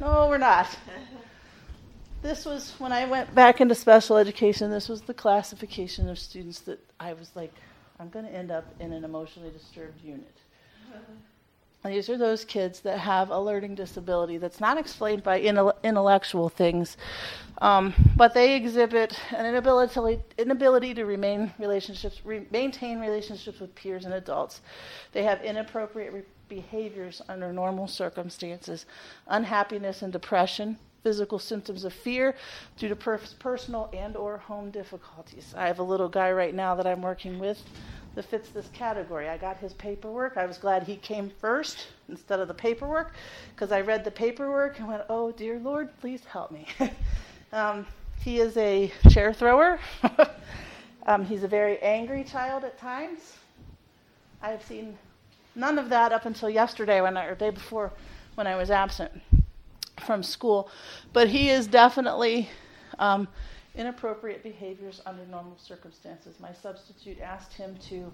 no, 0.00 0.28
we're 0.28 0.38
not. 0.38 0.68
This 2.22 2.46
was 2.46 2.72
when 2.78 2.92
I 2.92 3.06
went 3.06 3.34
back 3.34 3.60
into 3.60 3.74
special 3.74 4.16
education, 4.16 4.70
this 4.70 4.88
was 4.88 5.02
the 5.02 5.14
classification 5.14 6.08
of 6.08 6.18
students 6.18 6.60
that 6.60 6.78
I 7.00 7.12
was 7.12 7.30
like, 7.34 7.52
I'm 7.98 8.08
going 8.08 8.24
to 8.24 8.32
end 8.32 8.50
up 8.50 8.64
in 8.80 8.92
an 8.92 9.04
emotionally 9.04 9.50
disturbed 9.50 10.00
unit. 10.02 10.36
These 11.84 12.08
are 12.08 12.16
those 12.16 12.46
kids 12.46 12.80
that 12.80 12.98
have 12.98 13.28
a 13.28 13.38
learning 13.38 13.74
disability 13.74 14.38
that's 14.38 14.58
not 14.58 14.78
explained 14.78 15.22
by 15.22 15.40
intellectual 15.40 16.48
things, 16.48 16.96
um, 17.60 17.92
but 18.16 18.32
they 18.32 18.56
exhibit 18.56 19.18
an 19.32 19.44
inability, 19.44 20.22
inability 20.38 20.94
to 20.94 21.04
remain 21.04 21.52
relationships, 21.58 22.22
re- 22.24 22.46
maintain 22.50 23.00
relationships 23.00 23.60
with 23.60 23.74
peers 23.74 24.06
and 24.06 24.14
adults. 24.14 24.62
They 25.12 25.24
have 25.24 25.42
inappropriate 25.42 26.14
re- 26.14 26.22
behaviors 26.48 27.20
under 27.28 27.52
normal 27.52 27.86
circumstances, 27.86 28.86
unhappiness 29.26 30.00
and 30.00 30.10
depression, 30.10 30.78
physical 31.02 31.38
symptoms 31.38 31.84
of 31.84 31.92
fear 31.92 32.34
due 32.78 32.88
to 32.88 32.96
per- 32.96 33.20
personal 33.38 33.90
and 33.92 34.16
or 34.16 34.38
home 34.38 34.70
difficulties. 34.70 35.54
I 35.54 35.66
have 35.66 35.80
a 35.80 35.82
little 35.82 36.08
guy 36.08 36.32
right 36.32 36.54
now 36.54 36.74
that 36.76 36.86
I'm 36.86 37.02
working 37.02 37.38
with 37.38 37.62
that 38.14 38.24
fits 38.24 38.48
this 38.50 38.68
category. 38.72 39.28
I 39.28 39.36
got 39.36 39.56
his 39.56 39.72
paperwork. 39.74 40.36
I 40.36 40.46
was 40.46 40.58
glad 40.58 40.84
he 40.84 40.96
came 40.96 41.30
first 41.40 41.88
instead 42.08 42.38
of 42.40 42.48
the 42.48 42.54
paperwork 42.54 43.12
because 43.54 43.72
I 43.72 43.80
read 43.80 44.04
the 44.04 44.10
paperwork 44.10 44.78
and 44.78 44.88
went, 44.88 45.02
oh, 45.08 45.32
dear 45.32 45.58
Lord, 45.58 45.88
please 46.00 46.24
help 46.24 46.50
me. 46.50 46.66
um, 47.52 47.86
he 48.20 48.38
is 48.40 48.56
a 48.56 48.92
chair 49.10 49.32
thrower. 49.32 49.80
um, 51.06 51.24
he's 51.24 51.42
a 51.42 51.48
very 51.48 51.78
angry 51.80 52.24
child 52.24 52.64
at 52.64 52.78
times. 52.78 53.36
I 54.40 54.50
have 54.50 54.62
seen 54.64 54.96
none 55.54 55.78
of 55.78 55.88
that 55.88 56.12
up 56.12 56.26
until 56.26 56.50
yesterday 56.50 57.00
when 57.00 57.16
I, 57.16 57.26
or 57.26 57.34
day 57.34 57.50
before 57.50 57.92
when 58.34 58.46
I 58.46 58.56
was 58.56 58.70
absent 58.70 59.12
from 60.04 60.22
school. 60.22 60.68
But 61.12 61.28
he 61.28 61.50
is 61.50 61.66
definitely 61.66 62.48
um, 62.98 63.28
inappropriate 63.74 64.42
behaviors 64.42 65.00
under 65.04 65.24
normal 65.26 65.56
circumstances. 65.58 66.38
My 66.40 66.52
substitute 66.52 67.20
asked 67.20 67.52
him 67.52 67.76
to 67.88 68.12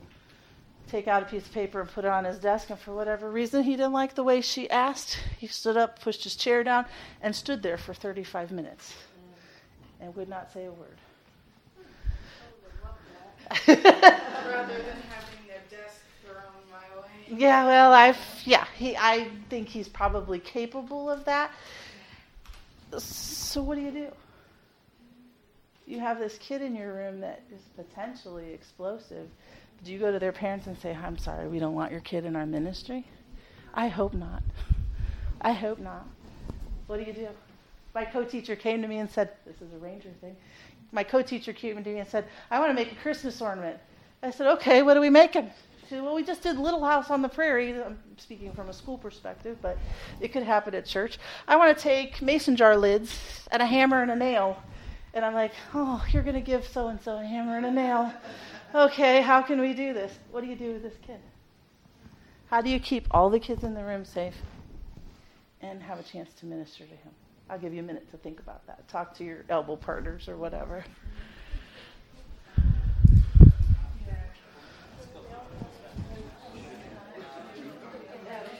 take 0.89 1.07
out 1.07 1.23
a 1.23 1.27
piece 1.27 1.47
of 1.47 1.53
paper 1.53 1.81
and 1.81 1.91
put 1.91 2.05
it 2.05 2.11
on 2.11 2.25
his 2.25 2.39
desk, 2.39 2.71
and 2.71 2.79
for 2.79 2.95
whatever 2.95 3.31
reason, 3.31 3.63
he 3.63 3.73
didn't 3.73 3.93
like 3.93 4.15
the 4.15 4.25
way 4.25 4.41
she 4.41 4.69
asked. 4.71 5.19
He 5.39 5.47
stood 5.47 5.77
up, 5.77 6.01
pushed 6.01 6.25
his 6.25 6.37
chair 6.37 6.65
down, 6.65 6.87
and 7.23 7.35
stood 7.35 7.63
there 7.63 7.79
for 7.79 7.95
35 7.95 8.51
minutes 8.51 8.95
and 10.01 10.15
would 10.17 10.29
not 10.29 10.53
say 10.53 10.65
a 10.65 10.73
word. 10.73 10.97
Rather 13.67 13.77
than 13.77 14.97
having 15.09 15.47
their 15.47 15.63
desk 15.71 16.01
thrown 16.25 16.37
my 16.71 17.01
way. 17.01 17.39
Yeah, 17.39 17.67
well, 17.67 17.93
I've 17.93 18.19
yeah, 18.45 18.65
he 18.77 18.97
I 18.97 19.29
think 19.49 19.69
he's 19.69 19.89
probably 19.89 20.39
capable 20.39 21.11
of 21.11 21.25
that. 21.25 21.51
So 22.99 23.63
what 23.63 23.75
do 23.77 23.83
you 23.83 23.91
do? 23.91 24.09
You 25.91 25.99
have 25.99 26.20
this 26.20 26.38
kid 26.38 26.62
in 26.62 26.76
your 26.76 26.95
room 26.95 27.20
that 27.20 27.43
is 27.53 27.61
potentially 27.76 28.53
explosive, 28.55 29.28
do 29.84 29.93
you 29.93 29.99
go 29.99 30.12
to 30.12 30.20
their 30.20 30.32
parents 30.32 30.66
and 30.68 30.78
say, 30.78 30.95
I'm 30.95 31.18
sorry, 31.18 31.49
we 31.49 31.59
don't 31.59 31.74
want 31.74 31.91
your 31.91 32.01
kid 32.01 32.24
in 32.24 32.36
our 32.36 32.47
ministry? 32.47 33.05
I 33.74 33.88
hope 33.88 34.14
not. 34.14 34.43
I 35.41 35.53
hope 35.53 35.80
not. 35.80 36.07
What 36.86 37.01
do 37.01 37.05
you 37.05 37.12
do? 37.12 37.28
My 37.95 38.05
co 38.05 38.24
teacher 38.24 38.55
came 38.55 38.82
to 38.82 38.88
me 38.88 38.99
and 38.99 39.11
said, 39.11 39.30
This 39.45 39.57
is 39.57 39.72
a 39.74 39.78
ranger 39.78 40.11
thing. 40.20 40.36
My 40.93 41.03
co 41.03 41.22
teacher 41.22 41.53
came 41.53 41.82
to 41.82 41.91
me 41.91 41.99
and 41.99 42.09
said, 42.09 42.26
I 42.51 42.61
want 42.61 42.70
to 42.70 42.74
make 42.74 42.93
a 42.93 42.97
Christmas 42.97 43.41
ornament. 43.41 43.78
I 44.22 44.30
said, 44.30 44.47
Okay, 44.47 44.82
what 44.82 44.97
are 44.97 45.01
we 45.01 45.11
making? 45.11 45.51
She 45.82 45.88
said, 45.88 46.03
Well, 46.03 46.14
we 46.14 46.22
just 46.22 46.43
did 46.43 46.57
Little 46.57 46.84
House 46.84 47.11
on 47.11 47.22
the 47.22 47.28
Prairie. 47.28 47.72
I'm 47.82 47.99
speaking 48.16 48.53
from 48.53 48.68
a 48.68 48.72
school 48.72 48.99
perspective, 48.99 49.57
but 49.61 49.76
it 50.20 50.28
could 50.28 50.45
happen 50.45 50.74
at 50.74 50.86
church. 50.86 51.18
I 51.49 51.57
want 51.57 51.76
to 51.76 51.82
take 51.82 52.22
mason 52.22 52.55
jar 52.55 52.76
lids 52.76 53.18
and 53.51 53.62
a 53.62 53.66
hammer 53.66 54.03
and 54.03 54.11
a 54.11 54.16
nail 54.16 54.62
and 55.15 55.25
I'm 55.25 55.35
like, 55.35 55.53
oh, 55.75 56.05
you're 56.11 56.23
going 56.23 56.35
to 56.35 56.41
give 56.41 56.67
so 56.67 56.89
and 56.89 57.01
so 57.01 57.19
a 57.19 57.25
hammer 57.25 57.57
and 57.57 57.67
a 57.67 57.71
nail. 57.71 58.13
Okay, 58.75 59.21
how 59.21 59.43
can 59.43 59.61
we 59.61 59.75
do 59.75 59.93
this? 59.93 60.13
What 60.31 60.43
do 60.43 60.47
you 60.47 60.57
do 60.57 60.73
with 60.73 60.83
this 60.83 60.95
kid? 61.03 61.21
How 62.47 62.61
do 62.61 62.71
you 62.71 62.81
keep 62.81 63.07
all 63.11 63.31
the 63.31 63.41
kids 63.41 63.65
in 63.65 63.75
the 63.75 63.85
room 63.85 64.05
safe 64.05 64.35
and 65.61 65.83
have 65.83 65.99
a 65.99 66.03
chance 66.03 66.33
to 66.35 66.47
minister 66.47 66.85
to 66.85 66.91
him? 66.91 67.13
I'll 67.49 67.59
give 67.59 67.75
you 67.75 67.81
a 67.81 67.85
minute 67.85 68.11
to 68.13 68.17
think 68.17 68.39
about 68.39 68.67
that. 68.69 68.87
Talk 68.89 69.15
to 69.17 69.25
your 69.25 69.45
elbow 69.49 69.77
partners 69.77 70.29
or 70.29 70.37
whatever. 70.37 70.85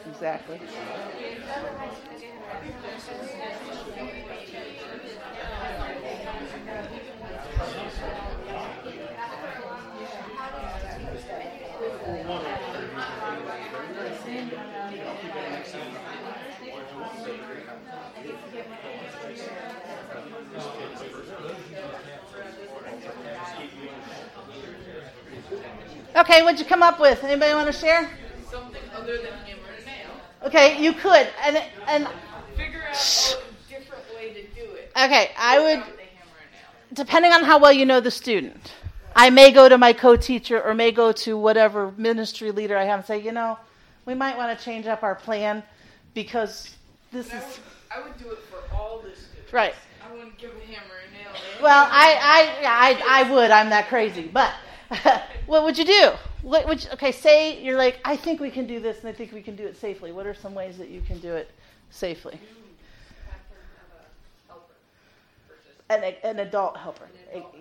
Exactly. 0.09 0.61
Okay, 26.21 26.43
what'd 26.43 26.61
you 26.61 26.67
come 26.67 26.83
up 26.83 27.01
with? 27.01 27.25
Anybody 27.25 27.55
want 27.55 27.73
to 27.73 27.73
share? 27.73 28.11
Something 28.51 28.83
other 28.95 29.17
than 29.17 29.33
hammer 29.33 29.63
and 29.75 29.87
nail. 29.87 30.11
Okay, 30.45 30.83
you 30.83 30.93
could, 30.93 31.27
and 31.43 31.57
and 31.87 32.07
figure 32.55 32.83
out 32.91 32.95
a 32.95 33.71
different 33.73 34.05
way 34.15 34.35
to 34.35 34.43
do 34.55 34.71
it. 34.73 34.93
Okay, 34.95 35.31
I 35.39 35.59
would. 35.59 35.83
Depending 36.93 37.33
on 37.33 37.45
how 37.45 37.59
well 37.59 37.73
you 37.73 37.87
know 37.87 38.01
the 38.01 38.11
student, 38.11 38.75
I 39.17 39.31
may 39.31 39.51
go 39.51 39.67
to 39.69 39.79
my 39.79 39.95
co-teacher 39.95 40.61
or 40.61 40.75
may 40.75 40.93
go 40.93 41.13
to 41.13 41.39
whatever 41.39 41.93
ministry 41.97 42.51
leader 42.51 42.77
I 42.77 42.85
have 42.85 42.99
and 42.99 43.07
say, 43.07 43.19
you 43.19 43.33
know, 43.33 43.59
we 44.05 44.15
might 44.15 44.37
want 44.37 44.59
to 44.59 44.63
change 44.63 44.87
up 44.87 45.03
our 45.03 45.15
plan 45.15 45.63
because 46.13 46.77
this 47.13 47.33
I 47.33 47.39
is. 47.39 47.45
would, 47.45 47.61
I 47.97 48.03
would 48.03 48.19
do 48.19 48.31
it 48.31 48.41
for 48.51 48.59
all 48.77 48.99
the 48.99 49.17
students. 49.17 49.53
Right. 49.53 49.75
I 50.05 50.13
wouldn't 50.13 50.37
give 50.37 50.51
a 50.51 50.67
hammer 50.67 50.97
and 51.07 51.15
nail. 51.15 51.43
Well, 51.63 51.89
I, 51.91 52.19
I, 52.21 52.67
I, 52.67 53.23
I 53.23 53.31
would. 53.31 53.51
I'm 53.51 53.71
that 53.71 53.89
crazy. 53.89 54.29
But 54.31 54.53
what 55.47 55.65
would 55.65 55.79
you 55.79 55.85
do? 55.85 56.13
What 56.43 56.67
would 56.67 56.83
you, 56.83 56.91
okay? 56.93 57.13
Say 57.13 57.63
you're 57.63 57.77
like, 57.77 58.01
I 58.05 58.17
think 58.17 58.41
we 58.41 58.51
can 58.51 58.67
do 58.67 58.81
this, 58.81 59.01
and 59.01 59.09
I 59.09 59.13
think 59.13 59.33
we 59.33 59.43
can 59.43 59.57
do 59.57 59.67
it 59.67 59.77
safely. 59.77 60.13
What 60.13 60.27
are 60.27 60.35
some 60.35 60.55
ways 60.55 60.79
that 60.79 60.89
you 60.89 61.01
can 61.01 61.19
do 61.21 61.35
it 61.35 61.51
safely? 61.91 62.41
An, 65.89 66.15
an 66.23 66.39
adult 66.39 66.77
helper. 66.77 67.09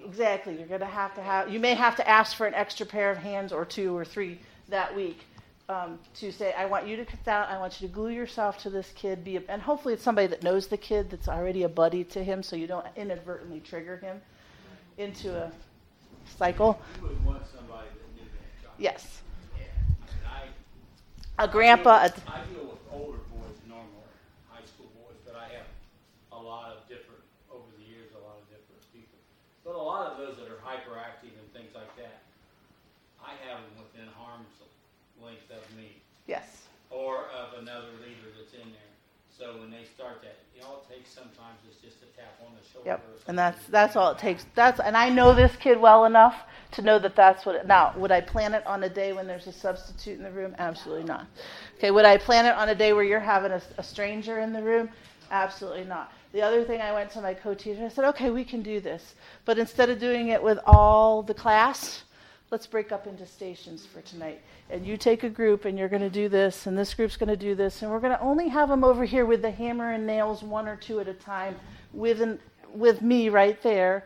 Exactly. 0.06 0.56
You're 0.56 0.68
going 0.68 0.82
to 0.82 0.86
have 0.86 1.16
to 1.16 1.22
have. 1.22 1.50
You 1.50 1.60
may 1.60 1.74
have 1.74 1.96
to 1.96 2.08
ask 2.08 2.36
for 2.36 2.46
an 2.46 2.54
extra 2.54 2.86
pair 2.86 3.10
of 3.12 3.18
hands 3.18 3.52
or 3.52 3.66
two 3.66 3.96
or 3.96 4.06
three 4.06 4.40
that 4.70 4.96
week 4.96 5.22
um, 5.68 6.00
to 6.16 6.32
say, 6.32 6.54
I 6.54 6.66
want 6.66 6.88
you 6.88 6.96
to 6.96 7.06
cut 7.06 7.28
out. 7.28 7.50
I 7.50 7.58
want 7.58 7.82
you 7.82 7.88
to 7.88 7.94
glue 7.94 8.10
yourself 8.10 8.58
to 8.60 8.70
this 8.70 8.92
kid. 8.96 9.24
Be 9.24 9.38
a, 9.38 9.44
and 9.50 9.62
hopefully 9.62 9.94
it's 9.94 10.04
somebody 10.04 10.28
that 10.28 10.44
knows 10.44 10.68
the 10.68 10.78
kid 10.78 11.10
that's 11.10 11.28
already 11.28 11.64
a 11.64 11.70
buddy 11.70 12.04
to 12.06 12.24
him, 12.24 12.44
so 12.44 12.56
you 12.56 12.68
don't 12.68 12.86
inadvertently 12.96 13.62
trigger 13.62 13.98
him 13.98 14.22
into 14.98 15.36
a 15.36 15.52
cycle. 16.38 16.80
You 17.02 17.08
would 17.08 17.26
want 17.26 17.44
somebody 17.48 17.88
that 17.90 18.10
knew 18.16 18.28
that 18.30 18.64
child. 18.64 18.76
Yes. 18.78 19.22
Yeah. 19.58 19.66
I 20.28 20.46
mean, 20.46 20.54
I, 21.38 21.44
A 21.44 21.48
grandpa. 21.48 22.04
I 22.04 22.06
A, 22.06 22.10
deal, 22.10 22.24
I 22.28 22.40
deal 22.52 22.66
with 22.70 22.82
older 22.92 23.24
boys 23.34 23.58
normally, 23.68 24.12
high 24.50 24.66
school 24.66 24.90
boys, 24.96 25.18
but 25.26 25.36
I 25.36 25.48
have 25.58 25.68
a 26.32 26.40
lot 26.42 26.72
of 26.72 26.88
different, 26.88 27.22
over 27.52 27.68
the 27.78 27.84
years, 27.84 28.12
a 28.16 28.22
lot 28.24 28.38
of 28.40 28.46
different 28.50 28.82
people. 28.94 29.18
But 29.66 29.76
a 29.76 29.82
lot 29.82 30.12
of 30.12 30.18
those 30.18 30.38
that 30.38 30.48
are 30.48 30.62
hyperactive 30.64 31.34
and 31.36 31.48
things 31.54 31.76
like 31.76 31.92
that, 31.98 32.24
I 33.20 33.36
have 33.50 33.62
them 33.62 33.76
within 33.84 34.08
arm's 34.18 34.50
length 35.22 35.52
of 35.52 35.64
me 35.76 36.00
yes. 36.28 36.70
or 36.90 37.28
of 37.36 37.60
another 37.60 37.92
leader 38.00 38.32
that's 38.38 38.54
in 38.54 38.72
there. 38.72 38.89
So 39.40 39.58
when 39.58 39.72
they 39.72 39.86
start 39.96 40.22
that, 40.24 40.36
you 40.54 40.62
know, 40.62 40.82
it 40.84 40.94
takes 40.94 41.14
sometimes 41.14 41.60
it's 41.66 41.80
just 41.82 42.04
a 42.04 42.18
tap 42.18 42.36
on 42.46 42.52
the 42.54 42.68
shoulder. 42.68 42.90
Yep. 42.90 43.06
And 43.30 43.40
that's 43.40 43.66
that's 43.68 43.96
all 43.96 44.12
it 44.12 44.18
takes. 44.18 44.46
That's 44.54 44.82
and 44.82 44.98
I 44.98 45.10
know 45.10 45.34
this 45.34 45.56
kid 45.56 45.80
well 45.80 46.04
enough 46.04 46.36
to 46.72 46.82
know 46.82 47.00
that 47.00 47.16
that's 47.16 47.46
what. 47.46 47.56
It, 47.56 47.66
now, 47.66 47.94
would 47.96 48.12
I 48.12 48.20
plan 48.20 48.54
it 48.54 48.68
on 48.68 48.84
a 48.84 48.90
day 48.90 49.14
when 49.14 49.28
there's 49.28 49.48
a 49.48 49.54
substitute 49.54 50.18
in 50.18 50.24
the 50.24 50.32
room? 50.32 50.56
Absolutely 50.60 51.06
not. 51.06 51.26
Okay. 51.78 51.90
Would 51.90 52.04
I 52.04 52.18
plan 52.18 52.46
it 52.46 52.54
on 52.56 52.68
a 52.68 52.76
day 52.76 52.92
where 52.92 53.04
you're 53.06 53.22
having 53.22 53.54
a, 53.54 53.62
a 53.78 53.84
stranger 53.84 54.40
in 54.40 54.52
the 54.52 54.62
room? 54.62 54.90
Absolutely 55.32 55.86
not. 55.86 56.12
The 56.34 56.42
other 56.42 56.66
thing, 56.66 56.82
I 56.82 56.92
went 56.92 57.10
to 57.12 57.22
my 57.22 57.34
co-teacher. 57.34 57.86
I 57.86 57.88
said, 57.88 58.06
"Okay, 58.10 58.32
we 58.32 58.44
can 58.44 58.62
do 58.62 58.82
this, 58.82 59.16
but 59.46 59.58
instead 59.58 59.90
of 59.90 60.00
doing 60.00 60.30
it 60.30 60.44
with 60.44 60.60
all 60.66 61.24
the 61.24 61.34
class, 61.34 62.04
let's 62.52 62.66
break 62.66 62.92
up 62.92 63.06
into 63.06 63.26
stations 63.26 63.86
for 63.86 64.02
tonight. 64.02 64.42
And 64.70 64.86
you 64.86 64.98
take 64.98 65.24
a 65.24 65.30
group, 65.30 65.66
and 65.66 65.78
you're 65.78 65.90
going 65.90 66.02
to 66.02 66.10
do 66.10 66.30
this, 66.30 66.66
and 66.66 66.78
this 66.78 66.94
group's 66.94 67.18
going 67.18 67.30
to 67.30 67.38
do 67.38 67.56
this, 67.56 67.82
and 67.82 67.92
we're 67.92 68.00
going 68.00 68.18
to 68.18 68.22
only 68.22 68.48
have 68.48 68.70
them 68.70 68.84
over 68.84 69.06
here 69.06 69.26
with 69.26 69.42
the 69.42 69.52
hammer 69.52 69.92
and 69.92 70.08
nails, 70.08 70.42
one 70.44 70.68
or 70.68 70.76
two 70.76 71.00
at 71.00 71.08
a 71.08 71.14
time, 71.14 71.56
with 71.94 72.22
an, 72.22 72.40
with 72.74 73.02
me 73.02 73.30
right 73.30 73.62
there, 73.62 74.06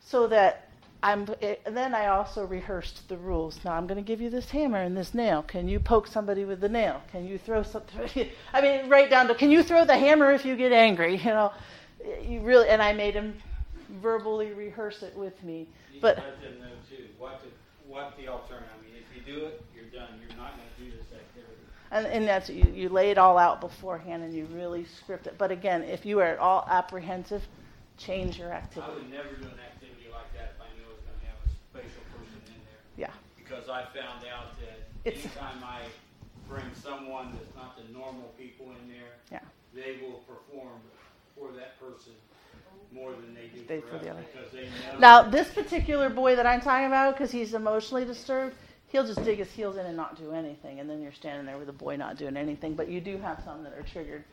so 0.00 0.26
that 0.26 0.70
I'm. 1.02 1.26
It, 1.40 1.62
then 1.70 1.94
I 1.94 2.06
also 2.06 2.46
rehearsed 2.46 3.08
the 3.08 3.16
rules. 3.16 3.58
Now 3.64 3.72
I'm 3.72 3.86
going 3.86 4.02
to 4.02 4.06
give 4.06 4.20
you 4.20 4.30
this 4.30 4.50
hammer 4.50 4.80
and 4.80 4.96
this 4.96 5.14
nail. 5.14 5.42
Can 5.42 5.68
you 5.68 5.78
poke 5.78 6.06
somebody 6.06 6.44
with 6.44 6.60
the 6.60 6.68
nail? 6.68 7.02
Can 7.12 7.26
you 7.26 7.38
throw 7.38 7.62
something? 7.62 8.28
I 8.52 8.60
mean, 8.60 8.88
right 8.88 9.08
down 9.10 9.28
to 9.28 9.34
can 9.34 9.50
you 9.50 9.62
throw 9.62 9.84
the 9.84 9.96
hammer 9.96 10.32
if 10.32 10.44
you 10.44 10.56
get 10.56 10.72
angry? 10.72 11.16
You 11.26 11.30
know, 11.30 11.52
you 12.22 12.40
really. 12.40 12.68
And 12.68 12.82
I 12.82 12.92
made 12.92 13.14
him 13.14 13.34
verbally 13.88 14.52
rehearse 14.52 15.02
it 15.02 15.14
with 15.16 15.42
me. 15.42 15.66
You 15.92 16.00
But- 16.00 16.16
let 16.18 16.40
them 16.40 16.60
know 16.60 16.70
too, 16.88 17.04
what 17.18 17.40
the, 17.42 17.48
what 17.88 18.16
the 18.16 18.28
alternative, 18.28 18.68
I 18.78 18.84
mean, 18.84 18.94
if 18.96 19.16
you 19.16 19.34
do 19.34 19.46
it, 19.46 19.62
you're 19.74 19.84
done, 19.86 20.20
you're 20.20 20.36
not 20.36 20.52
gonna 20.52 20.62
do 20.78 20.90
this 20.96 21.06
activity. 21.12 21.52
And, 21.90 22.06
and 22.06 22.26
that's 22.26 22.50
you, 22.50 22.64
you 22.74 22.88
lay 22.88 23.10
it 23.10 23.18
all 23.18 23.38
out 23.38 23.60
beforehand 23.60 24.22
and 24.24 24.34
you 24.34 24.46
really 24.46 24.84
script 24.84 25.26
it. 25.26 25.36
But 25.38 25.50
again, 25.50 25.82
if 25.84 26.04
you 26.04 26.18
are 26.20 26.26
at 26.26 26.38
all 26.38 26.66
apprehensive, 26.68 27.42
change 27.96 28.38
your 28.38 28.52
I 28.52 28.56
activity. 28.58 28.92
would 28.94 29.10
never 29.10 29.28
do 29.30 29.44
an 29.46 29.60
activity 29.62 30.10
like 30.12 30.30
that 30.34 30.54
if 30.56 30.60
I 30.60 30.68
knew 30.76 30.84
I 30.84 30.92
was 30.92 31.00
gonna 31.06 31.30
have 31.30 31.38
a 31.46 31.50
spatial 31.70 32.02
person 32.12 32.36
in 32.48 32.60
there. 32.66 33.08
Yeah. 33.08 33.14
Because 33.38 33.68
I 33.68 33.84
found 33.94 34.26
out 34.26 34.58
that 34.60 34.82
It's- 35.04 35.24
anytime 35.24 35.62
I 35.64 35.80
bring 36.48 36.66
someone 36.74 37.32
that's 37.38 37.54
not 37.56 37.76
the 37.76 37.84
normal 37.92 38.34
people 38.38 38.70
in 38.82 38.88
there, 38.88 39.14
Yeah. 39.30 39.40
they 39.74 39.98
will 40.02 40.20
perform 40.26 40.80
for 41.38 41.52
that 41.52 41.78
person 41.80 42.14
they 43.66 43.76
do 43.76 43.82
for 43.82 43.98
for 43.98 44.04
the 44.04 44.10
other. 44.10 44.24
because 44.32 44.52
they 44.52 44.62
know. 44.62 44.98
Now, 44.98 45.22
this 45.22 45.48
particular 45.48 46.08
boy 46.10 46.36
that 46.36 46.46
I'm 46.46 46.60
talking 46.60 46.86
about, 46.86 47.14
because 47.14 47.30
he's 47.30 47.54
emotionally 47.54 48.04
disturbed, 48.04 48.56
he'll 48.88 49.06
just 49.06 49.22
dig 49.24 49.38
his 49.38 49.50
heels 49.50 49.76
in 49.76 49.86
and 49.86 49.96
not 49.96 50.16
do 50.16 50.32
anything, 50.32 50.80
and 50.80 50.88
then 50.88 51.02
you're 51.02 51.12
standing 51.12 51.46
there 51.46 51.58
with 51.58 51.68
a 51.68 51.72
boy 51.72 51.96
not 51.96 52.16
doing 52.16 52.36
anything. 52.36 52.74
But 52.74 52.88
you 52.88 53.00
do 53.00 53.18
have 53.18 53.42
some 53.44 53.62
that 53.64 53.72
are 53.72 53.82
triggered. 53.82 54.24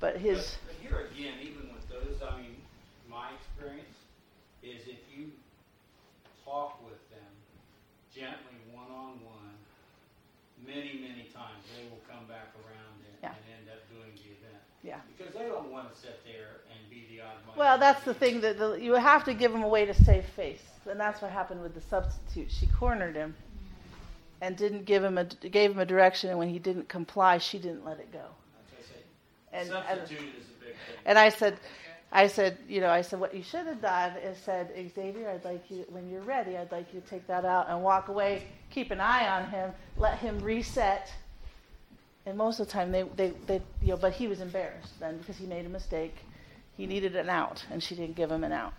But 0.00 0.16
his, 0.16 0.56
But, 0.66 0.74
but 0.74 0.88
here 0.88 1.08
again, 1.10 1.34
even 1.42 1.74
with 1.74 1.88
those, 1.88 2.22
I 2.22 2.36
mean, 2.38 2.54
my 3.10 3.30
experience 3.34 3.96
is 4.62 4.86
if 4.86 5.02
you 5.10 5.32
talk 6.44 6.78
with 6.84 7.00
them 7.10 7.32
gently, 8.14 8.58
one 8.70 8.90
on 8.92 9.18
one, 9.24 9.54
many, 10.66 11.00
many 11.00 11.26
times, 11.32 11.64
they 11.74 11.88
will 11.88 12.02
come 12.04 12.26
back 12.28 12.52
around 12.62 13.00
and, 13.08 13.16
Yeah. 13.22 13.32
and 13.32 13.42
end 13.58 13.66
up 13.72 13.80
doing 13.88 14.12
the 14.14 14.36
event. 14.36 14.62
Yeah. 14.84 15.00
Because 15.16 15.34
they 15.34 15.48
don't 15.48 15.72
want 15.72 15.88
to 15.92 15.94
sit 15.98 16.20
there 16.28 16.62
and 16.70 16.78
be 16.90 17.06
the 17.10 17.24
odd 17.24 17.40
one. 17.46 17.47
Well, 17.58 17.78
that's 17.78 18.04
the 18.04 18.14
thing 18.14 18.40
that 18.42 18.58
the, 18.58 18.74
you 18.74 18.94
have 18.94 19.24
to 19.24 19.34
give 19.34 19.54
him 19.54 19.62
a 19.62 19.68
way 19.68 19.84
to 19.84 19.94
save 19.94 20.24
face, 20.24 20.62
and 20.88 20.98
that's 20.98 21.20
what 21.20 21.30
happened 21.30 21.62
with 21.62 21.74
the 21.74 21.80
substitute. 21.80 22.50
She 22.50 22.66
cornered 22.68 23.16
him, 23.16 23.34
and 24.40 24.56
didn't 24.56 24.84
give 24.84 25.02
him 25.04 25.18
a 25.18 25.24
gave 25.24 25.72
him 25.72 25.78
a 25.78 25.86
direction, 25.86 26.30
and 26.30 26.38
when 26.38 26.48
he 26.48 26.58
didn't 26.58 26.88
comply, 26.88 27.38
she 27.38 27.58
didn't 27.58 27.84
let 27.84 27.98
it 27.98 28.12
go. 28.12 28.24
That's 29.52 29.68
what 29.70 29.78
And 29.80 29.88
and, 29.88 29.98
Substitute 29.98 30.34
is 30.38 30.46
a 30.46 30.64
big 30.64 30.74
thing. 30.74 30.96
and 31.06 31.18
I 31.18 31.28
said, 31.28 31.58
I 32.12 32.26
said, 32.28 32.58
you 32.68 32.80
know, 32.80 32.88
I 32.88 33.02
said, 33.02 33.20
what 33.20 33.34
you 33.34 33.42
should 33.42 33.66
have 33.66 33.82
done 33.82 34.16
is 34.18 34.38
said, 34.38 34.72
Xavier, 34.94 35.28
I'd 35.30 35.44
like 35.44 35.70
you, 35.70 35.84
when 35.90 36.08
you're 36.10 36.22
ready, 36.22 36.56
I'd 36.56 36.72
like 36.72 36.92
you 36.94 37.00
to 37.00 37.06
take 37.06 37.26
that 37.26 37.44
out 37.44 37.68
and 37.68 37.82
walk 37.82 38.08
away, 38.08 38.44
keep 38.70 38.90
an 38.90 39.00
eye 39.00 39.28
on 39.28 39.50
him, 39.50 39.72
let 39.96 40.18
him 40.18 40.38
reset. 40.38 41.12
And 42.24 42.36
most 42.38 42.60
of 42.60 42.66
the 42.66 42.72
time, 42.72 42.92
they, 42.92 43.02
they, 43.16 43.32
they, 43.46 43.60
you 43.82 43.88
know, 43.88 43.96
but 43.96 44.12
he 44.14 44.26
was 44.26 44.40
embarrassed 44.40 44.98
then 45.00 45.18
because 45.18 45.36
he 45.36 45.46
made 45.46 45.66
a 45.66 45.68
mistake. 45.68 46.14
He 46.78 46.86
needed 46.86 47.16
an 47.16 47.28
out, 47.28 47.64
and 47.72 47.82
she 47.82 47.96
didn't 47.96 48.14
give 48.14 48.30
him 48.30 48.44
an 48.44 48.52
out. 48.52 48.72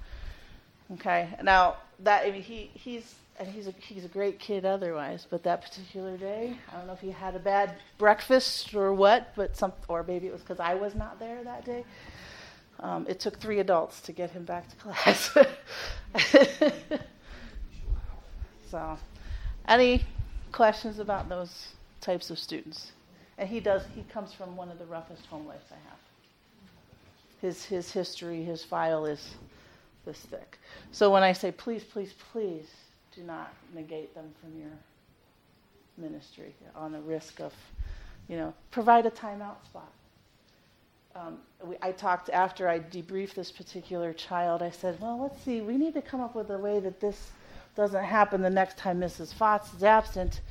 Okay, 0.94 1.30
now 1.44 1.76
that 2.00 2.26
I 2.26 2.32
mean, 2.32 2.42
he 2.42 2.72
he's 2.74 3.14
and 3.38 3.48
he's 3.48 3.68
a 3.68 3.74
he's 3.78 4.06
a 4.06 4.08
great 4.08 4.40
kid 4.40 4.64
otherwise, 4.64 5.28
but 5.30 5.44
that 5.44 5.62
particular 5.62 6.16
day, 6.16 6.56
I 6.72 6.78
don't 6.78 6.88
know 6.88 6.94
if 6.94 7.02
he 7.02 7.12
had 7.12 7.36
a 7.36 7.40
bad 7.40 7.76
breakfast 7.98 8.74
or 8.74 8.94
what, 8.94 9.36
but 9.36 9.58
some 9.58 9.74
or 9.90 10.04
maybe 10.04 10.28
it 10.28 10.32
was 10.32 10.40
because 10.40 10.62
I 10.62 10.76
was 10.76 10.96
not 10.96 11.20
there 11.20 11.44
that 11.44 11.66
day. 11.66 11.84
Um, 12.80 13.06
it 13.10 13.20
took 13.20 13.38
three 13.38 13.60
adults 13.60 14.00
to 14.02 14.14
get 14.14 14.32
him 14.32 14.46
back 14.46 14.70
to 14.70 14.76
class. 14.78 15.38
so, 18.72 18.98
any 19.68 20.06
questions 20.54 21.00
about 21.00 21.28
those 21.28 21.74
types 22.00 22.30
of 22.30 22.40
students? 22.40 22.94
And 23.38 23.50
he 23.50 23.60
does. 23.60 23.84
He 23.94 24.04
comes 24.04 24.32
from 24.32 24.56
one 24.56 24.72
of 24.72 24.80
the 24.80 24.86
roughest 24.86 25.26
home 25.26 25.46
lives 25.46 25.66
I 25.70 25.90
have. 25.90 26.00
His 27.42 27.66
his 27.66 27.92
history, 27.92 28.44
his 28.44 28.64
file 28.64 29.06
is 29.06 29.36
this 30.06 30.20
thick. 30.20 30.58
So 30.92 31.10
when 31.12 31.24
I 31.24 31.34
say 31.34 31.52
please, 31.52 31.84
please, 31.84 32.14
please, 32.32 32.70
do 33.16 33.24
not 33.24 33.54
negate 33.74 34.14
them 34.14 34.34
from 34.42 34.60
your 34.60 34.72
ministry 35.98 36.54
on 36.76 36.92
the 36.92 37.02
risk 37.02 37.40
of, 37.40 37.54
you 38.28 38.38
know, 38.38 38.54
provide 38.72 39.06
a 39.06 39.12
timeout 39.12 39.64
spot 39.66 39.92
um, 41.16 41.40
we, 41.64 41.76
I 41.82 41.92
talked 41.92 42.30
after 42.30 42.68
I 42.68 42.80
debriefed 42.80 43.34
this 43.34 43.52
particular 43.52 44.14
child. 44.14 44.62
I 44.62 44.70
said, 44.70 45.00
"Well, 45.02 45.20
let's 45.20 45.42
see. 45.42 45.62
We 45.62 45.78
need 45.78 45.94
to 45.96 46.02
come 46.02 46.22
up 46.22 46.36
with 46.36 46.50
a 46.50 46.58
way 46.58 46.80
that 46.80 47.00
this 47.00 47.32
doesn't 47.76 48.04
happen 48.04 48.42
the 48.42 48.50
next 48.50 48.78
time 48.78 49.00
Mrs. 49.00 49.34
Fox 49.34 49.74
is 49.74 49.84
absent." 49.84 50.42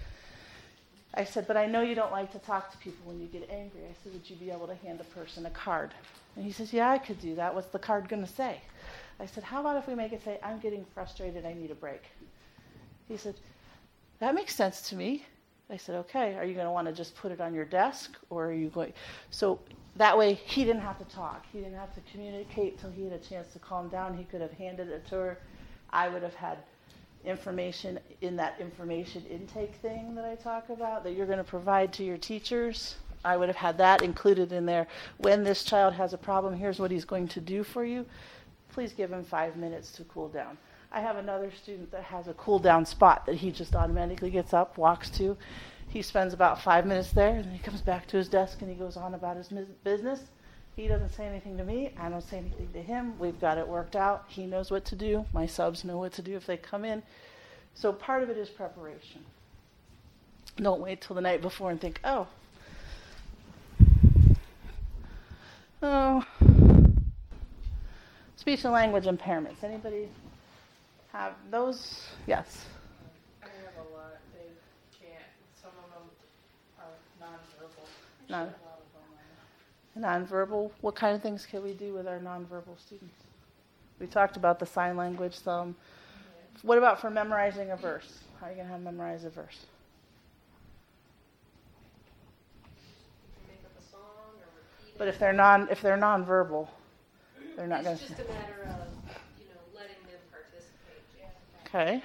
I 1.18 1.24
said, 1.24 1.48
"But 1.48 1.56
I 1.56 1.66
know 1.66 1.80
you 1.80 1.96
don't 1.96 2.12
like 2.12 2.30
to 2.30 2.38
talk 2.38 2.70
to 2.70 2.78
people 2.78 3.04
when 3.04 3.20
you 3.20 3.26
get 3.26 3.50
angry." 3.50 3.82
I 3.84 3.94
said, 4.02 4.12
"Would 4.12 4.30
you 4.30 4.36
be 4.36 4.52
able 4.52 4.68
to 4.68 4.76
hand 4.76 5.00
a 5.00 5.04
person 5.04 5.44
a 5.46 5.50
card?" 5.50 5.92
And 6.36 6.44
he 6.44 6.52
says, 6.52 6.72
"Yeah, 6.72 6.90
I 6.90 6.98
could 6.98 7.20
do 7.20 7.34
that. 7.34 7.52
What's 7.52 7.68
the 7.68 7.78
card 7.80 8.08
going 8.08 8.24
to 8.24 8.32
say?" 8.32 8.60
I 9.18 9.26
said, 9.26 9.42
"How 9.42 9.60
about 9.60 9.76
if 9.76 9.88
we 9.88 9.96
make 9.96 10.12
it 10.12 10.22
say, 10.22 10.38
I'm 10.44 10.60
getting 10.60 10.84
frustrated. 10.94 11.44
I 11.44 11.54
need 11.54 11.72
a 11.72 11.74
break." 11.74 12.02
He 13.08 13.16
said, 13.16 13.34
"That 14.20 14.32
makes 14.36 14.54
sense 14.54 14.88
to 14.90 14.94
me." 14.94 15.26
I 15.68 15.76
said, 15.76 15.96
"Okay. 15.96 16.36
Are 16.36 16.44
you 16.44 16.54
going 16.54 16.66
to 16.66 16.70
want 16.70 16.86
to 16.86 16.92
just 16.92 17.16
put 17.16 17.32
it 17.32 17.40
on 17.40 17.52
your 17.52 17.64
desk, 17.64 18.16
or 18.30 18.46
are 18.46 18.52
you 18.52 18.68
going?" 18.68 18.92
So 19.30 19.58
that 19.96 20.16
way 20.16 20.34
he 20.34 20.64
didn't 20.64 20.82
have 20.82 20.98
to 20.98 21.04
talk. 21.16 21.46
He 21.52 21.58
didn't 21.58 21.78
have 21.78 21.92
to 21.96 22.00
communicate 22.12 22.78
till 22.78 22.90
he 22.90 23.02
had 23.02 23.12
a 23.12 23.18
chance 23.18 23.52
to 23.54 23.58
calm 23.58 23.88
down. 23.88 24.16
He 24.16 24.22
could 24.22 24.40
have 24.40 24.52
handed 24.52 24.88
it 24.88 25.04
to 25.08 25.16
her. 25.16 25.38
I 25.90 26.08
would 26.08 26.22
have 26.22 26.34
had 26.34 26.58
information 27.24 27.98
in 28.20 28.36
that 28.36 28.60
information 28.60 29.24
intake 29.26 29.74
thing 29.76 30.14
that 30.14 30.24
I 30.24 30.34
talk 30.34 30.68
about 30.68 31.04
that 31.04 31.12
you're 31.12 31.26
going 31.26 31.38
to 31.38 31.44
provide 31.44 31.92
to 31.94 32.04
your 32.04 32.18
teachers. 32.18 32.96
I 33.24 33.36
would 33.36 33.48
have 33.48 33.56
had 33.56 33.78
that 33.78 34.02
included 34.02 34.52
in 34.52 34.64
there. 34.64 34.86
When 35.18 35.42
this 35.42 35.64
child 35.64 35.94
has 35.94 36.12
a 36.12 36.18
problem, 36.18 36.54
here's 36.54 36.78
what 36.78 36.90
he's 36.90 37.04
going 37.04 37.28
to 37.28 37.40
do 37.40 37.64
for 37.64 37.84
you. 37.84 38.06
Please 38.70 38.92
give 38.92 39.12
him 39.12 39.24
five 39.24 39.56
minutes 39.56 39.92
to 39.92 40.04
cool 40.04 40.28
down. 40.28 40.56
I 40.90 41.00
have 41.00 41.16
another 41.16 41.50
student 41.50 41.90
that 41.90 42.04
has 42.04 42.28
a 42.28 42.34
cool 42.34 42.58
down 42.58 42.86
spot 42.86 43.26
that 43.26 43.34
he 43.34 43.50
just 43.50 43.74
automatically 43.74 44.30
gets 44.30 44.54
up, 44.54 44.78
walks 44.78 45.10
to. 45.10 45.36
He 45.88 46.02
spends 46.02 46.32
about 46.32 46.62
five 46.62 46.86
minutes 46.86 47.10
there, 47.12 47.36
and 47.36 47.44
then 47.44 47.52
he 47.52 47.58
comes 47.58 47.82
back 47.82 48.06
to 48.08 48.16
his 48.16 48.28
desk 48.28 48.62
and 48.62 48.70
he 48.70 48.76
goes 48.76 48.96
on 48.96 49.14
about 49.14 49.36
his 49.36 49.48
business. 49.84 50.20
He 50.78 50.86
doesn't 50.86 51.12
say 51.12 51.26
anything 51.26 51.56
to 51.56 51.64
me. 51.64 51.90
I 51.98 52.08
don't 52.08 52.22
say 52.22 52.38
anything 52.38 52.68
to 52.72 52.80
him. 52.80 53.18
We've 53.18 53.40
got 53.40 53.58
it 53.58 53.66
worked 53.66 53.96
out. 53.96 54.26
He 54.28 54.46
knows 54.46 54.70
what 54.70 54.84
to 54.84 54.94
do. 54.94 55.24
My 55.32 55.44
subs 55.44 55.82
know 55.82 55.98
what 55.98 56.12
to 56.12 56.22
do 56.22 56.36
if 56.36 56.46
they 56.46 56.56
come 56.56 56.84
in. 56.84 57.02
So 57.74 57.92
part 57.92 58.22
of 58.22 58.30
it 58.30 58.36
is 58.38 58.48
preparation. 58.48 59.24
Don't 60.56 60.80
wait 60.80 61.00
till 61.00 61.16
the 61.16 61.20
night 61.20 61.42
before 61.42 61.72
and 61.72 61.80
think, 61.80 61.98
oh, 62.04 62.28
oh, 65.82 66.24
speech 68.36 68.62
and 68.62 68.72
language 68.72 69.04
impairments. 69.06 69.64
Anybody 69.64 70.08
have 71.12 71.32
those? 71.50 72.06
Yes. 72.28 72.66
I 73.42 73.46
have 73.46 73.84
a 73.84 73.96
lot. 73.96 74.12
They 74.32 74.46
can't. 74.96 75.24
Some 75.60 75.72
of 75.82 75.90
them 75.90 76.08
are 76.78 77.26
nonverbal. 77.26 77.84
Non- 78.30 78.40
A 78.42 78.44
lot 78.44 78.46
of 78.46 78.54
them 78.54 79.02
are. 79.16 79.87
Nonverbal. 79.98 80.70
What 80.80 80.94
kind 80.94 81.16
of 81.16 81.22
things 81.22 81.44
can 81.44 81.62
we 81.62 81.72
do 81.72 81.92
with 81.92 82.06
our 82.06 82.18
nonverbal 82.18 82.78
students? 82.78 83.14
We 83.98 84.06
talked 84.06 84.36
about 84.36 84.58
the 84.58 84.66
sign 84.66 84.96
language 84.96 85.34
some. 85.34 85.74
What 86.62 86.78
about 86.78 87.00
for 87.00 87.10
memorizing 87.10 87.70
a 87.70 87.76
verse? 87.76 88.20
How 88.40 88.46
are 88.46 88.50
you 88.50 88.56
going 88.56 88.68
to 88.68 88.72
have 88.72 88.84
them 88.84 88.96
memorize 88.96 89.24
a 89.24 89.30
verse? 89.30 89.66
Make 93.48 93.58
up 93.64 93.72
a 93.76 93.90
song 93.90 94.00
or 94.36 94.46
repeat 94.56 94.98
But 94.98 95.08
if 95.08 95.18
they're 95.18 95.32
non 95.32 95.68
if 95.70 95.82
they're 95.82 95.96
nonverbal, 95.96 96.68
they're 97.56 97.66
not 97.66 97.82
going 97.82 97.96
to. 97.96 98.02
It's 98.02 98.12
just 98.12 98.20
a 98.20 98.32
matter 98.32 98.62
of, 98.62 98.86
you 99.38 99.46
know, 99.46 99.60
letting 99.74 99.96
them 100.06 100.20
participate. 100.30 101.02
Yeah. 101.18 101.26
Okay. 101.66 102.02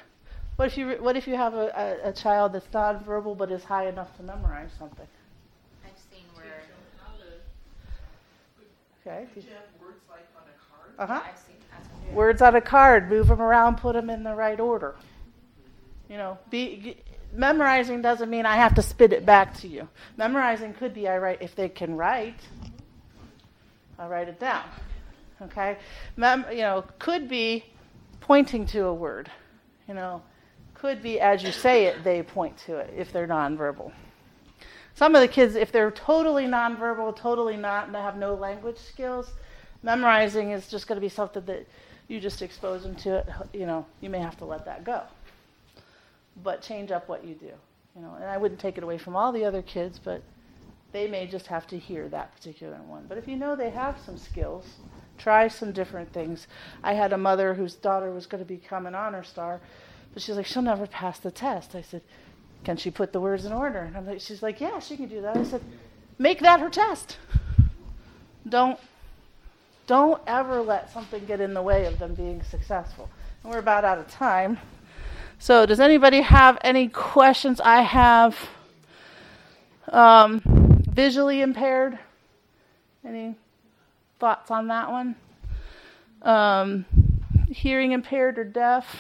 What 0.56 0.68
if 0.68 0.78
you 0.78 0.98
what 1.00 1.16
if 1.16 1.28
you 1.28 1.36
have 1.36 1.54
a, 1.54 2.00
a, 2.04 2.10
a 2.10 2.14
child 2.14 2.54
that's 2.54 2.68
nonverbal 2.68 3.38
but 3.38 3.52
is 3.52 3.64
high 3.64 3.88
enough 3.88 4.16
to 4.18 4.24
memorize 4.24 4.72
something? 4.78 5.08
I've 5.86 5.91
seen 6.12 6.26
where 6.36 6.64
Okay. 9.06 9.26
Did 9.36 9.43
you 9.43 9.49
have 9.51 9.64
words 9.82 9.99
like 10.10 10.28
on 10.36 10.43
a 10.43 10.97
card? 10.97 11.10
Uh 11.12 11.14
huh. 11.14 11.22
That's 11.26 12.14
Words 12.14 12.41
on 12.41 12.56
a 12.56 12.62
card, 12.62 13.10
move 13.10 13.28
them 13.28 13.41
around, 13.41 13.78
put 13.78 13.93
them 13.93 14.10
in 14.10 14.24
the 14.24 14.34
right 14.36 14.60
order. 14.60 14.95
You 16.10 16.18
know, 16.18 16.38
be 16.49 16.78
g- 16.78 16.97
memorizing 17.34 18.01
doesn't 18.01 18.30
mean 18.30 18.45
I 18.45 18.56
have 18.56 18.76
to 18.76 18.82
spit 18.82 19.12
it 19.14 19.26
back 19.26 19.56
to 19.62 19.68
you. 19.68 19.89
Memorizing 20.16 20.74
could 20.76 20.93
be 20.93 21.08
I 21.08 21.18
write 21.18 21.41
if 21.41 21.56
they 21.56 21.70
can 21.70 21.97
write. 21.97 22.39
I'll 23.97 24.10
write 24.10 24.30
it 24.30 24.39
down. 24.39 24.64
Okay, 25.41 25.78
Mem- 26.16 26.45
you 26.51 26.62
know, 26.62 26.86
could 26.99 27.28
be 27.28 27.66
pointing 28.22 28.66
to 28.68 28.86
a 28.86 28.93
word. 28.93 29.30
You 29.88 29.95
know, 29.95 30.22
could 30.76 31.01
be 31.01 31.20
as 31.20 31.43
you 31.43 31.51
say 31.51 31.86
it, 31.86 32.04
they 32.04 32.22
point 32.24 32.58
to 32.68 32.78
it 32.78 32.93
if 32.95 33.12
they're 33.12 33.28
nonverbal. 33.28 33.91
Some 34.96 35.16
of 35.16 35.22
the 35.22 35.28
kids, 35.28 35.56
if 35.56 35.72
they're 35.72 35.91
totally 35.91 36.46
nonverbal, 36.46 37.16
totally 37.16 37.58
not, 37.58 37.88
and 37.88 37.96
they 37.96 38.00
have 38.00 38.18
no 38.18 38.36
language 38.36 38.78
skills, 38.78 39.32
memorizing 39.82 40.52
is 40.52 40.68
just 40.68 40.88
going 40.88 40.98
to 40.98 41.02
be 41.02 41.10
something 41.10 41.44
that 41.46 41.68
you 42.08 42.20
just 42.20 42.41
expose 42.41 42.84
them 42.84 42.96
to 42.96 43.18
it, 43.18 43.28
you 43.54 43.66
know, 43.66 43.86
you 44.02 44.10
may 44.10 44.20
have 44.20 44.38
to 44.38 44.46
let 44.46 44.66
that 44.66 44.84
go. 44.84 45.02
But 46.44 46.62
change 46.62 46.91
up 46.91 47.10
what 47.10 47.26
you 47.26 47.34
do, 47.34 47.52
you 47.96 48.02
know. 48.02 48.16
And 48.16 48.26
I 48.26 48.38
wouldn't 48.38 48.60
take 48.60 48.78
it 48.78 48.84
away 48.84 48.98
from 48.98 49.16
all 49.16 49.32
the 49.32 49.46
other 49.46 49.62
kids, 49.62 50.00
but 50.04 50.22
they 50.91 51.08
may 51.08 51.26
just 51.26 51.48
have 51.48 51.66
to 51.68 51.78
hear 51.78 52.08
that 52.10 52.36
particular 52.36 52.78
one. 52.88 53.06
But 53.08 53.18
if 53.18 53.28
you 53.28 53.36
know 53.36 53.56
they 53.56 53.72
have 53.72 53.98
some 54.06 54.18
skills, 54.18 54.66
try 55.18 55.48
some 55.48 55.72
different 55.72 56.14
things. 56.14 56.48
I 56.84 56.94
had 56.94 57.14
a 57.14 57.18
mother 57.18 57.56
whose 57.56 57.74
daughter 57.74 58.12
was 58.12 58.28
going 58.28 58.44
to 58.44 58.48
become 58.48 58.86
an 58.86 58.96
honor 58.96 59.24
star, 59.24 59.60
but 60.14 60.22
she's 60.22 60.36
like, 60.36 60.46
she'll 60.46 60.62
never 60.62 60.86
pass 60.86 61.20
the 61.20 61.32
test. 61.32 61.76
I 61.76 61.82
said, 61.82 62.02
can 62.64 62.78
she 62.78 62.91
put 62.91 63.11
the 63.11 63.20
words 63.20 63.45
in 63.45 63.51
order? 63.51 63.80
And 63.80 63.95
I'm 63.95 64.05
like, 64.05 64.22
she's 64.22 64.41
like, 64.41 64.61
yeah, 64.61 64.80
she 64.80 64.97
can 64.97 65.07
do 65.07 65.22
that. 65.22 65.36
I 65.38 65.43
said, 65.43 65.61
make 66.18 66.39
that 66.41 66.59
her 66.59 66.70
test. 66.70 67.18
Don't 68.47 68.80
don't 69.86 70.22
ever 70.28 70.61
let 70.61 70.91
something 70.91 71.26
get 71.26 71.41
in 71.41 71.53
the 71.53 71.61
way 71.61 71.86
of 71.86 71.99
them 71.99 72.14
being 72.14 72.41
successful. 72.41 73.09
And 73.43 73.51
we're 73.51 73.59
about 73.59 73.84
out 73.84 73.97
of 73.97 74.07
time. 74.07 74.57
So, 75.39 75.66
does 75.66 75.82
anybody 75.82 76.22
have 76.22 76.57
any 76.61 76.88
questions? 76.88 77.59
I 77.59 77.82
have 77.82 78.38
um, 79.89 80.41
visually 80.88 81.41
impaired. 81.41 81.99
Any 83.05 83.36
thoughts 84.20 84.49
on 84.51 84.68
that 84.68 84.89
one? 84.89 85.16
Um, 86.22 86.86
hearing 87.49 87.91
impaired 87.91 88.39
or 88.39 88.45
deaf? 88.45 88.95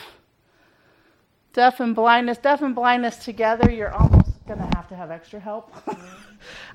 Deaf 1.53 1.79
and 1.79 1.95
blindness. 1.95 2.37
Deaf 2.39 2.61
and 2.61 2.75
blindness 2.75 3.17
together, 3.17 3.71
you're 3.71 3.93
almost 3.93 4.31
going 4.47 4.59
to 4.59 4.75
have 4.75 4.87
to 4.89 4.95
have 4.95 5.11
extra 5.11 5.39
help. 5.39 5.73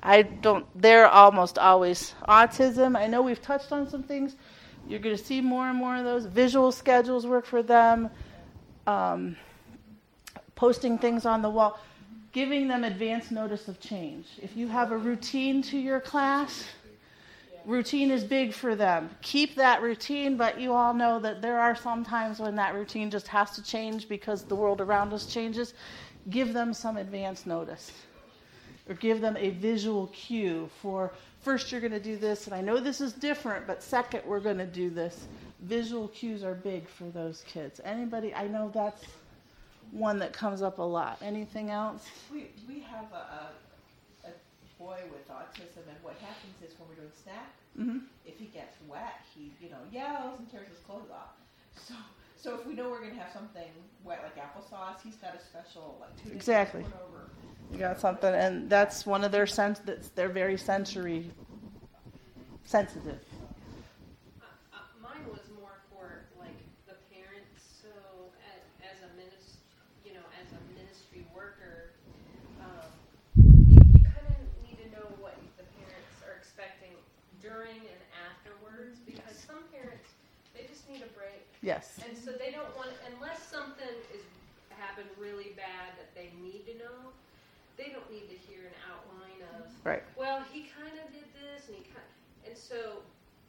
I 0.03 0.23
don't, 0.23 0.65
they're 0.81 1.07
almost 1.07 1.59
always 1.59 2.15
autism. 2.27 2.97
I 2.97 3.07
know 3.07 3.21
we've 3.21 3.41
touched 3.41 3.71
on 3.71 3.89
some 3.89 4.03
things. 4.03 4.35
You're 4.87 4.99
going 4.99 5.15
to 5.15 5.23
see 5.23 5.41
more 5.41 5.67
and 5.67 5.77
more 5.77 5.97
of 5.97 6.05
those. 6.05 6.25
Visual 6.25 6.71
schedules 6.71 7.27
work 7.27 7.45
for 7.45 7.61
them. 7.61 8.09
Um, 8.87 9.35
posting 10.55 10.97
things 10.97 11.25
on 11.25 11.41
the 11.41 11.49
wall, 11.49 11.79
giving 12.31 12.67
them 12.67 12.83
advance 12.83 13.31
notice 13.31 13.67
of 13.67 13.79
change. 13.79 14.27
If 14.41 14.57
you 14.57 14.67
have 14.67 14.91
a 14.91 14.97
routine 14.97 15.61
to 15.63 15.77
your 15.77 15.99
class, 16.01 16.65
routine 17.69 18.09
is 18.09 18.23
big 18.23 18.51
for 18.51 18.75
them. 18.75 19.09
Keep 19.21 19.55
that 19.55 19.81
routine, 19.81 20.35
but 20.35 20.59
you 20.59 20.73
all 20.73 20.93
know 20.93 21.19
that 21.19 21.41
there 21.41 21.59
are 21.59 21.75
some 21.75 22.03
times 22.03 22.39
when 22.39 22.55
that 22.55 22.73
routine 22.73 23.11
just 23.11 23.27
has 23.27 23.51
to 23.51 23.63
change 23.63 24.09
because 24.09 24.43
the 24.43 24.55
world 24.55 24.81
around 24.81 25.13
us 25.13 25.27
changes. 25.27 25.75
Give 26.29 26.51
them 26.51 26.73
some 26.73 26.97
advance 26.97 27.45
notice 27.45 27.91
or 28.87 28.95
give 28.95 29.21
them 29.21 29.37
a 29.37 29.51
visual 29.51 30.07
cue 30.07 30.67
for 30.81 31.11
first 31.41 31.71
you're 31.71 31.79
going 31.79 31.93
to 31.93 31.99
do 31.99 32.17
this 32.17 32.47
and 32.47 32.55
i 32.55 32.59
know 32.59 32.79
this 32.79 32.99
is 32.99 33.13
different 33.13 33.67
but 33.67 33.83
second 33.83 34.21
we're 34.25 34.39
going 34.39 34.57
to 34.57 34.65
do 34.65 34.89
this 34.89 35.27
visual 35.61 36.07
cues 36.07 36.43
are 36.43 36.55
big 36.55 36.87
for 36.89 37.03
those 37.11 37.43
kids 37.47 37.79
anybody 37.85 38.33
i 38.33 38.47
know 38.47 38.71
that's 38.73 39.05
one 39.91 40.17
that 40.17 40.33
comes 40.33 40.63
up 40.63 40.79
a 40.79 40.81
lot 40.81 41.19
anything 41.21 41.69
else 41.69 42.07
We, 42.33 42.47
we 42.67 42.79
have 42.79 43.05
a, 43.13 43.15
a, 43.15 43.49
boy 44.79 44.97
with 45.11 45.27
autism, 45.27 45.83
and 45.91 45.99
what 46.01 46.15
happens 46.23 46.55
is 46.63 46.79
when 46.79 46.87
we're 46.87 46.95
doing 46.95 47.11
snack, 47.21 47.51
mm-hmm. 47.79 47.97
if 48.25 48.37
he 48.37 48.45
gets 48.45 48.75
wet, 48.87 49.21
he, 49.33 49.51
you 49.61 49.69
know, 49.69 49.77
yells 49.91 50.39
and 50.39 50.49
tears 50.51 50.67
his 50.67 50.79
clothes 50.79 51.09
off. 51.11 51.35
So, 51.75 51.93
so 52.35 52.55
if 52.59 52.65
we 52.65 52.73
know 52.73 52.89
we're 52.89 53.01
gonna 53.01 53.15
have 53.15 53.31
something 53.33 53.69
wet 54.03 54.21
like 54.23 54.35
applesauce, 54.37 55.01
he's 55.03 55.15
got 55.15 55.35
a 55.35 55.39
special 55.43 55.97
like 55.99 56.15
two 56.23 56.31
Exactly. 56.35 56.81
over. 56.83 57.29
you 57.71 57.77
got 57.79 57.99
something 57.99 58.33
and 58.33 58.69
that's 58.69 59.05
one 59.05 59.23
of 59.23 59.31
their 59.31 59.45
sense 59.47 59.79
that's 59.85 60.09
they're 60.09 60.27
very 60.29 60.57
sensory 60.57 61.29
sensitive 62.65 63.19
Uh, 64.41 64.45
uh, 64.73 64.77
mine 65.01 65.21
was 65.29 65.41
more 65.59 65.77
for 65.91 66.25
like 66.39 66.57
the 66.87 66.95
parents. 67.13 67.61
So 67.81 67.89
as, 68.53 68.61
as 68.85 68.97
a 69.05 69.09
minis, 69.17 69.57
you 70.05 70.13
know, 70.13 70.25
as 70.41 70.47
a 70.53 70.61
ministry 70.77 71.25
worker, 71.33 71.91
um, 72.61 72.89
you, 73.69 73.77
you 73.77 74.01
kind 74.05 74.25
of 74.29 74.37
need 74.65 74.77
to 74.81 74.87
know 74.93 75.07
what 75.17 75.35
the 75.57 75.65
parents 75.81 76.15
are 76.25 76.37
expecting 76.37 76.93
during 77.41 77.81
and 77.81 78.01
afterwards, 78.29 78.97
because 79.05 79.33
some 79.33 79.61
parents 79.73 80.09
they 80.53 80.65
just 80.69 80.85
need 80.89 81.01
a 81.01 81.11
break, 81.17 81.45
yes 81.61 81.99
and 82.07 82.17
so 82.17 82.31
they 82.31 82.51
don't 82.51 82.73
want 82.77 82.89
unless 83.15 83.43
something 83.43 83.95
is 84.13 84.21
happened 84.79 85.11
really 85.19 85.51
bad 85.59 85.91
that 85.99 86.15
they 86.15 86.31
need 86.39 86.63
to 86.65 86.79
know. 86.79 87.11
They 87.75 87.91
don't 87.91 88.07
need 88.11 88.31
to 88.31 88.39
hear 88.47 88.63
an 88.63 88.77
outline 88.87 89.43
of 89.55 89.67
right 89.83 90.03
well, 90.15 90.43
he 90.51 90.71
kind 90.71 90.95
of 90.95 91.11
did 91.11 91.27
this, 91.35 91.67
and 91.67 91.75
he 91.75 91.83
kind, 91.83 92.07
and 92.47 92.55
so 92.55 93.03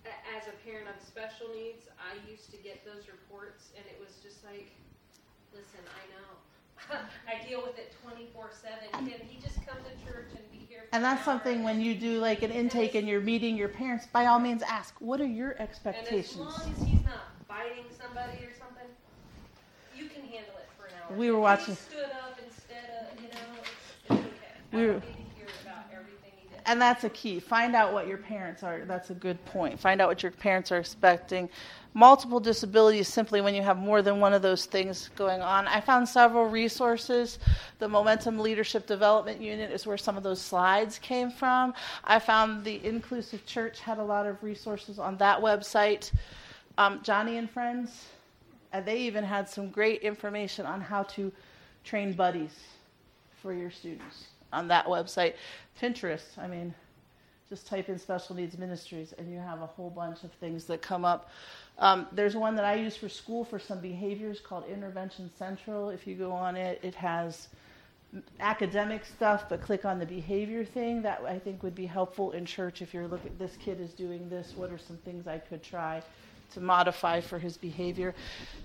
as 0.05 0.47
a 0.51 0.55
parent 0.67 0.89
of 0.91 0.99
special 1.03 1.49
needs, 1.55 1.87
I 1.99 2.19
used 2.31 2.51
to 2.51 2.59
get 2.59 2.85
those 2.85 3.07
reports, 3.07 3.71
and 3.77 3.85
it 3.87 3.99
was 4.01 4.17
just 4.23 4.43
like, 4.45 4.71
listen, 5.53 5.83
I 5.87 6.03
know, 6.15 6.99
I 7.31 7.47
deal 7.47 7.63
with 7.63 7.79
it 7.79 7.95
twenty 8.03 8.27
four 8.35 8.51
seven. 8.51 8.91
Can 8.93 9.27
he 9.27 9.39
just 9.43 9.59
come 9.67 9.79
to 9.83 9.93
church 10.07 10.31
and 10.35 10.45
be 10.51 10.67
here? 10.69 10.87
For 10.91 10.95
and 10.95 11.05
that's 11.05 11.21
an 11.21 11.25
something 11.25 11.63
when 11.63 11.81
you 11.81 11.95
do 11.95 12.19
like 12.19 12.43
an 12.43 12.51
intake 12.51 12.95
and 12.95 13.07
you're 13.07 13.21
meeting 13.21 13.57
your 13.57 13.69
parents 13.69 14.07
by 14.07 14.27
all 14.27 14.39
means 14.39 14.63
ask 14.63 14.95
what 15.01 15.21
are 15.21 15.27
your 15.27 15.53
And 15.53 15.61
as 15.61 15.69
expectations 15.69 16.39
long 16.39 16.75
as 16.77 16.83
he's 16.87 16.99
biting 17.71 17.85
somebody 18.01 18.39
or 18.45 18.53
something, 18.59 18.87
you 19.97 20.07
can 20.09 20.23
handle 20.23 20.55
it 20.59 20.68
for 20.79 20.87
an 20.87 20.93
hour. 21.09 21.16
We 21.16 21.31
were 21.31 21.39
If 21.39 21.43
watching- 21.43 21.77
stood 21.77 22.05
up 22.05 22.39
instead 22.45 23.09
of, 23.12 23.21
you 23.21 23.29
know, 23.29 23.61
it's, 23.61 23.71
it's 24.11 24.11
okay. 24.11 24.53
We 24.73 24.79
I 24.79 24.87
were- 24.87 24.93
don't 24.95 25.05
need 25.07 25.12
to 25.31 25.37
hear 25.37 25.47
about 25.64 25.85
everything 25.93 26.31
he 26.37 26.49
did. 26.49 26.61
and 26.66 26.81
that's 26.81 27.05
a 27.05 27.11
key. 27.11 27.41
Find 27.41 27.75
out 27.77 27.93
what 27.93 28.07
your 28.07 28.18
parents 28.18 28.62
are. 28.62 28.81
That's 28.85 29.11
a 29.11 29.14
good 29.14 29.43
point. 29.47 29.79
Find 29.79 30.01
out 30.01 30.09
what 30.09 30.23
your 30.23 30.33
parents 30.33 30.73
are 30.73 30.79
expecting. 30.79 31.49
Multiple 31.93 32.39
disabilities 32.39 33.09
simply 33.09 33.41
when 33.41 33.53
you 33.53 33.62
have 33.62 33.77
more 33.77 34.01
than 34.01 34.21
one 34.21 34.33
of 34.33 34.43
those 34.43 34.64
things 34.64 35.11
going 35.16 35.41
on. 35.43 35.66
I 35.66 35.81
found 35.81 36.09
several 36.09 36.47
resources. 36.47 37.41
The 37.81 37.89
momentum 37.89 38.39
leadership 38.39 38.87
development 38.87 39.41
unit 39.41 39.73
is 39.73 39.89
where 39.89 39.99
some 39.99 40.16
of 40.16 40.23
those 40.23 40.41
slides 40.41 41.01
came 41.01 41.33
from. 41.33 41.75
I 42.05 42.21
found 42.21 42.62
the 42.64 42.85
inclusive 42.87 43.45
church 43.45 43.81
had 43.81 43.99
a 43.99 44.05
lot 44.05 44.25
of 44.27 44.41
resources 44.45 45.01
on 45.01 45.16
that 45.16 45.41
website 45.41 46.12
um, 46.79 47.01
Joni 47.01 47.39
and 47.39 47.51
friends 47.51 48.07
and 48.73 48.85
they 48.85 48.99
even 48.99 49.25
had 49.25 49.49
some 49.49 49.68
great 49.68 50.03
information 50.03 50.66
on 50.66 50.81
how 50.81 51.03
to 51.03 51.33
train 51.85 52.12
buddies 52.12 52.55
for 53.43 53.53
your 53.53 53.71
students 53.71 54.27
on 54.53 54.68
that 54.68 54.87
website. 54.87 55.35
Pinterest, 55.81 56.39
I 56.39 56.47
mean, 56.47 56.75
just 57.49 57.66
type 57.66 57.89
in 57.89 57.99
special 57.99 58.37
needs 58.37 58.57
ministries 58.57 59.12
and 59.18 59.33
you 59.33 59.39
have 59.39 59.61
a 59.61 59.66
whole 59.66 59.91
bunch 59.91 60.23
of 60.23 60.33
things 60.35 60.64
that 60.66 60.83
come 60.83 61.05
up. 61.05 61.31
Um, 61.79 62.07
there's 62.12 62.37
one 62.37 62.55
that 62.57 62.64
I 62.64 62.75
use 62.75 62.97
for 62.97 63.09
school 63.09 63.45
for 63.45 63.59
some 63.59 63.81
behaviors 63.81 64.41
called 64.41 64.68
Intervention 64.68 65.31
Central. 65.39 65.89
If 65.91 66.07
you 66.07 66.14
go 66.14 66.31
on 66.31 66.57
it, 66.57 66.79
it 66.83 66.95
has 66.95 67.49
academic 68.41 69.05
stuff, 69.05 69.49
but 69.49 69.62
click 69.62 69.85
on 69.85 69.99
the 69.99 70.07
behavior 70.07 70.64
thing. 70.64 71.03
That 71.03 71.23
I 71.27 71.39
think 71.39 71.62
would 71.62 71.75
be 71.75 71.87
helpful 71.87 72.33
in 72.33 72.45
church 72.45 72.83
if 72.83 72.93
you're 72.93 73.07
looking, 73.07 73.35
this 73.39 73.57
kid 73.57 73.81
is 73.81 73.93
doing 73.93 74.29
this, 74.29 74.53
what 74.57 74.71
are 74.71 74.79
some 74.79 74.99
things 74.99 75.27
I 75.27 75.39
could 75.39 75.62
try? 75.62 76.03
To 76.53 76.61
modify 76.61 77.20
for 77.20 77.38
his 77.38 77.57
behavior. 77.57 78.14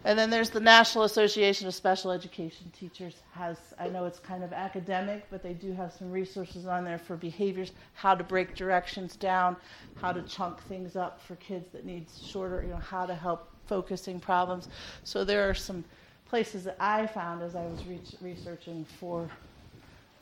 And 0.04 0.18
then 0.18 0.30
there's 0.30 0.50
the 0.50 0.60
National 0.60 1.04
Association 1.04 1.68
of 1.68 1.74
Special 1.74 2.12
Education 2.12 2.72
Teachers 2.78 3.16
has 3.32 3.58
I 3.80 3.90
know 3.90 4.06
it's 4.06 4.20
kind 4.20 4.44
of 4.44 4.54
academic, 4.54 5.26
but 5.30 5.42
they 5.44 5.54
do 5.54 5.74
have 5.74 5.94
some 5.94 6.12
resources 6.12 6.66
on 6.66 6.84
there 6.84 6.98
for 6.98 7.16
behaviors, 7.16 7.72
how 7.94 8.16
to 8.16 8.24
break 8.24 8.56
directions 8.56 9.16
down, 9.16 9.56
how 9.96 10.12
to 10.12 10.22
chunk 10.24 10.62
things 10.64 10.96
up 10.96 11.22
for 11.22 11.36
kids 11.36 11.68
that 11.72 11.86
need 11.86 12.06
shorter, 12.24 12.62
you 12.62 12.70
know, 12.70 12.78
how 12.78 13.06
to 13.06 13.16
help 13.16 13.50
focusing 13.68 14.20
problems. 14.20 14.70
So 15.04 15.24
there 15.24 15.50
are 15.50 15.54
some 15.54 15.84
places 16.28 16.64
that 16.64 16.78
I 16.80 17.08
found 17.08 17.42
as 17.42 17.56
I 17.56 17.66
was 17.66 17.86
re- 17.86 18.00
researching 18.22 18.86
for 19.00 19.30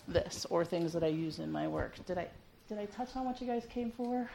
this 0.07 0.45
or 0.49 0.65
things 0.65 0.91
that 0.93 1.03
I 1.03 1.07
use 1.07 1.39
in 1.39 1.51
my 1.51 1.67
work. 1.67 1.93
Did 2.05 2.17
I 2.17 2.27
did 2.69 2.79
I 2.79 2.85
touch 2.85 3.15
on 3.15 3.25
what 3.25 3.41
you 3.41 3.47
guys 3.47 3.65
came 3.69 3.91
for? 3.91 4.29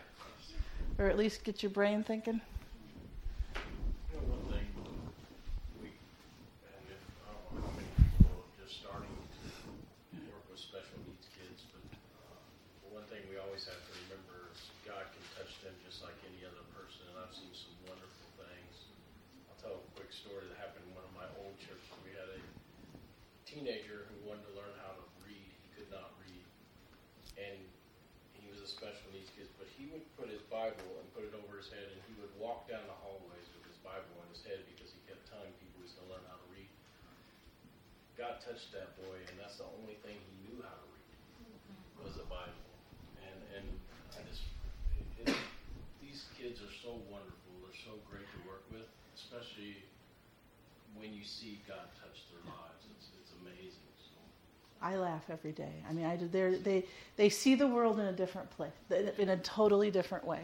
Or 0.99 1.07
at 1.07 1.17
least 1.17 1.45
get 1.45 1.63
your 1.63 1.71
brain 1.71 2.03
thinking? 2.03 2.41
You 3.55 3.61
know, 4.19 4.35
one 4.35 4.45
thing, 4.53 4.67
we, 5.81 5.89
and 5.89 6.85
if, 6.91 7.01
I 7.25 7.33
don't 7.33 7.55
know 7.55 7.67
how 7.67 7.75
many 7.79 7.89
people 7.97 8.27
are 8.35 8.51
just 8.59 8.83
starting 8.83 9.15
to 9.41 10.19
work 10.29 10.45
with 10.51 10.59
special 10.59 10.99
needs 11.07 11.27
kids, 11.39 11.65
but, 11.71 11.83
uh, 11.95 12.95
one 12.95 13.07
thing 13.09 13.23
we 13.31 13.39
always 13.59 13.75
have 13.75 13.91
to 13.91 13.95
remember 14.07 14.55
God 14.87 15.03
can 15.11 15.25
touch 15.35 15.51
them 15.67 15.75
just 15.83 15.99
like 15.99 16.15
any 16.31 16.47
other 16.47 16.63
person, 16.79 17.11
and 17.11 17.19
I've 17.19 17.35
seen 17.35 17.51
some 17.51 17.75
wonderful 17.91 18.31
things. 18.39 18.87
I'll 19.51 19.59
tell 19.59 19.83
a 19.83 19.85
quick 19.99 20.15
story 20.15 20.47
that 20.47 20.55
happened 20.63 20.87
in 20.87 20.95
one 20.95 21.03
of 21.03 21.11
my 21.11 21.27
old 21.43 21.59
churches. 21.59 21.91
We 22.07 22.15
had 22.15 22.39
a 22.39 22.41
teenager 23.43 24.07
who 24.07 24.31
wanted 24.31 24.47
to 24.47 24.55
learn 24.55 24.71
how 24.79 24.95
to 24.95 25.03
read. 25.27 25.51
He 25.67 25.75
could 25.75 25.91
not 25.91 26.15
read. 26.23 26.47
And 27.35 27.59
he 28.39 28.47
was 28.47 28.63
a 28.63 28.71
special 28.71 29.11
needs 29.11 29.35
kid, 29.35 29.51
but 29.59 29.67
he 29.75 29.91
would 29.91 30.07
put 30.15 30.31
his 30.31 30.47
Bible 30.47 30.95
and 30.95 31.11
put 31.11 31.27
it 31.27 31.35
over 31.35 31.59
his 31.59 31.67
head, 31.67 31.91
and 31.91 31.99
he 32.07 32.15
would 32.23 32.31
walk 32.39 32.71
down 32.71 32.87
the 32.87 32.95
hallways 33.03 33.51
with 33.59 33.67
his 33.67 33.79
Bible 33.83 34.23
on 34.23 34.31
his 34.31 34.47
head 34.47 34.63
because 34.71 34.95
he 34.95 35.03
kept 35.11 35.27
telling 35.27 35.51
people 35.59 35.83
he's 35.83 35.99
going 35.99 36.07
to 36.07 36.15
learn 36.15 36.27
how 36.31 36.39
to 36.39 36.49
read. 36.55 36.71
God 38.15 38.39
touched 38.39 38.71
that 38.71 38.95
boy, 39.03 39.19
and 39.19 39.35
that's 39.35 39.59
the 39.59 39.67
only 39.83 39.99
thing 40.07 40.15
he 40.15 40.35
knew 40.47 40.63
how 40.63 40.79
to 40.79 40.87
read 40.95 40.99
was 42.07 42.15
the 42.15 42.29
Bible. 42.31 42.69
And 43.19 43.39
and 43.59 43.67
I 44.15 44.23
just 44.27 44.43
it, 44.97 45.31
it, 45.31 45.37
these 46.03 46.27
kids 46.39 46.63
are 46.63 46.75
so 46.83 46.99
wonderful. 47.11 47.51
They're 47.63 47.83
so 47.85 47.99
great 48.07 48.27
to 48.27 48.39
work 48.47 48.65
with. 48.71 48.87
Especially 49.29 49.77
when 50.97 51.13
you 51.13 51.23
see 51.25 51.61
God 51.69 51.87
touch 52.01 52.25
their 52.31 52.41
lives. 52.47 52.85
It's, 52.97 53.09
it's 53.21 53.33
amazing. 53.43 53.73
So. 53.99 54.17
I 54.83 54.97
laugh 54.97 55.25
every 55.31 55.53
day. 55.53 55.73
I 55.89 55.93
mean, 55.93 56.07
I 56.07 56.17
they 56.17 56.85
they 57.17 57.29
see 57.29 57.55
the 57.55 57.67
world 57.67 58.01
in 58.01 58.07
a 58.07 58.13
different 58.13 58.51
place, 58.51 58.73
in 59.19 59.29
a 59.29 59.37
totally 59.39 59.91
different 59.91 60.27
way. 60.27 60.41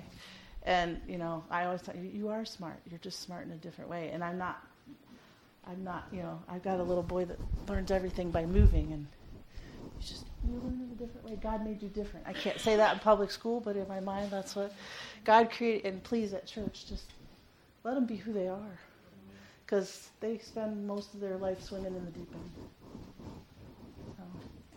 And 0.65 1.01
you 1.09 1.19
know, 1.19 1.45
I 1.51 1.67
always 1.67 1.83
thought 1.83 1.97
you, 1.97 2.29
are 2.29 2.45
smart. 2.45 2.77
You're 2.91 3.01
just 3.01 3.21
smart 3.21 3.47
in 3.47 3.53
a 3.53 3.57
different 3.57 3.91
way. 3.91 4.11
And 4.13 4.25
I'm 4.25 4.39
not. 4.39 4.63
I'm 5.67 5.83
not. 5.83 6.07
You 6.13 6.23
know, 6.23 6.43
I've 6.49 6.63
got 6.63 6.81
a 6.81 6.83
little 6.83 7.03
boy 7.03 7.25
that 7.27 7.39
learns 7.69 7.91
everything 7.91 8.31
by 8.31 8.47
moving, 8.47 8.93
and 8.93 9.07
you 9.81 10.07
just 10.07 10.25
you 10.47 10.55
learn 10.55 10.89
in 10.89 10.91
a 10.93 11.07
different 11.07 11.27
way. 11.29 11.39
God 11.43 11.65
made 11.65 11.83
you 11.83 11.89
different. 11.89 12.27
I 12.27 12.33
can't 12.33 12.61
say 12.61 12.77
that 12.77 12.95
in 12.95 12.99
public 13.01 13.31
school, 13.31 13.61
but 13.61 13.77
in 13.77 13.87
my 13.89 14.01
mind, 14.01 14.31
that's 14.31 14.57
what 14.57 14.73
God 15.25 15.51
created. 15.51 15.87
And 15.87 16.03
please, 16.03 16.33
at 16.33 16.47
church, 16.47 16.87
just 16.89 17.05
let 17.85 17.95
them 17.95 18.07
be 18.07 18.17
who 18.17 18.33
they 18.33 18.49
are, 18.49 18.79
because 19.65 20.09
they 20.21 20.39
spend 20.39 20.87
most 20.87 21.15
of 21.15 21.21
their 21.21 21.37
life 21.37 21.63
swimming 21.63 21.95
in 21.95 22.05
the 22.05 22.11
deep 22.11 22.35
end. 22.35 22.51
So, 24.17 24.23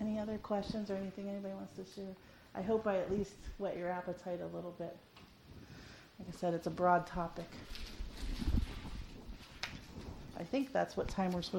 any 0.02 0.20
other 0.20 0.38
questions 0.38 0.92
or 0.92 0.96
anything 0.96 1.30
anybody 1.30 1.54
wants 1.54 1.76
to 1.76 1.86
share? 1.96 2.14
I 2.54 2.62
hope 2.62 2.86
I 2.86 2.98
at 2.98 3.12
least 3.12 3.34
whet 3.58 3.78
your 3.78 3.90
appetite 3.90 4.42
a 4.42 4.56
little 4.56 4.76
bit. 4.78 4.96
Like 6.20 6.28
I 6.28 6.38
said, 6.38 6.54
it's 6.54 6.68
a 6.68 6.72
broad 6.72 7.08
topic. 7.08 7.50
I 10.40 10.44
think 10.44 10.74
that's 10.74 10.98
what 10.98 11.08
time 11.08 11.32
we're 11.32 11.42
supposed 11.42 11.52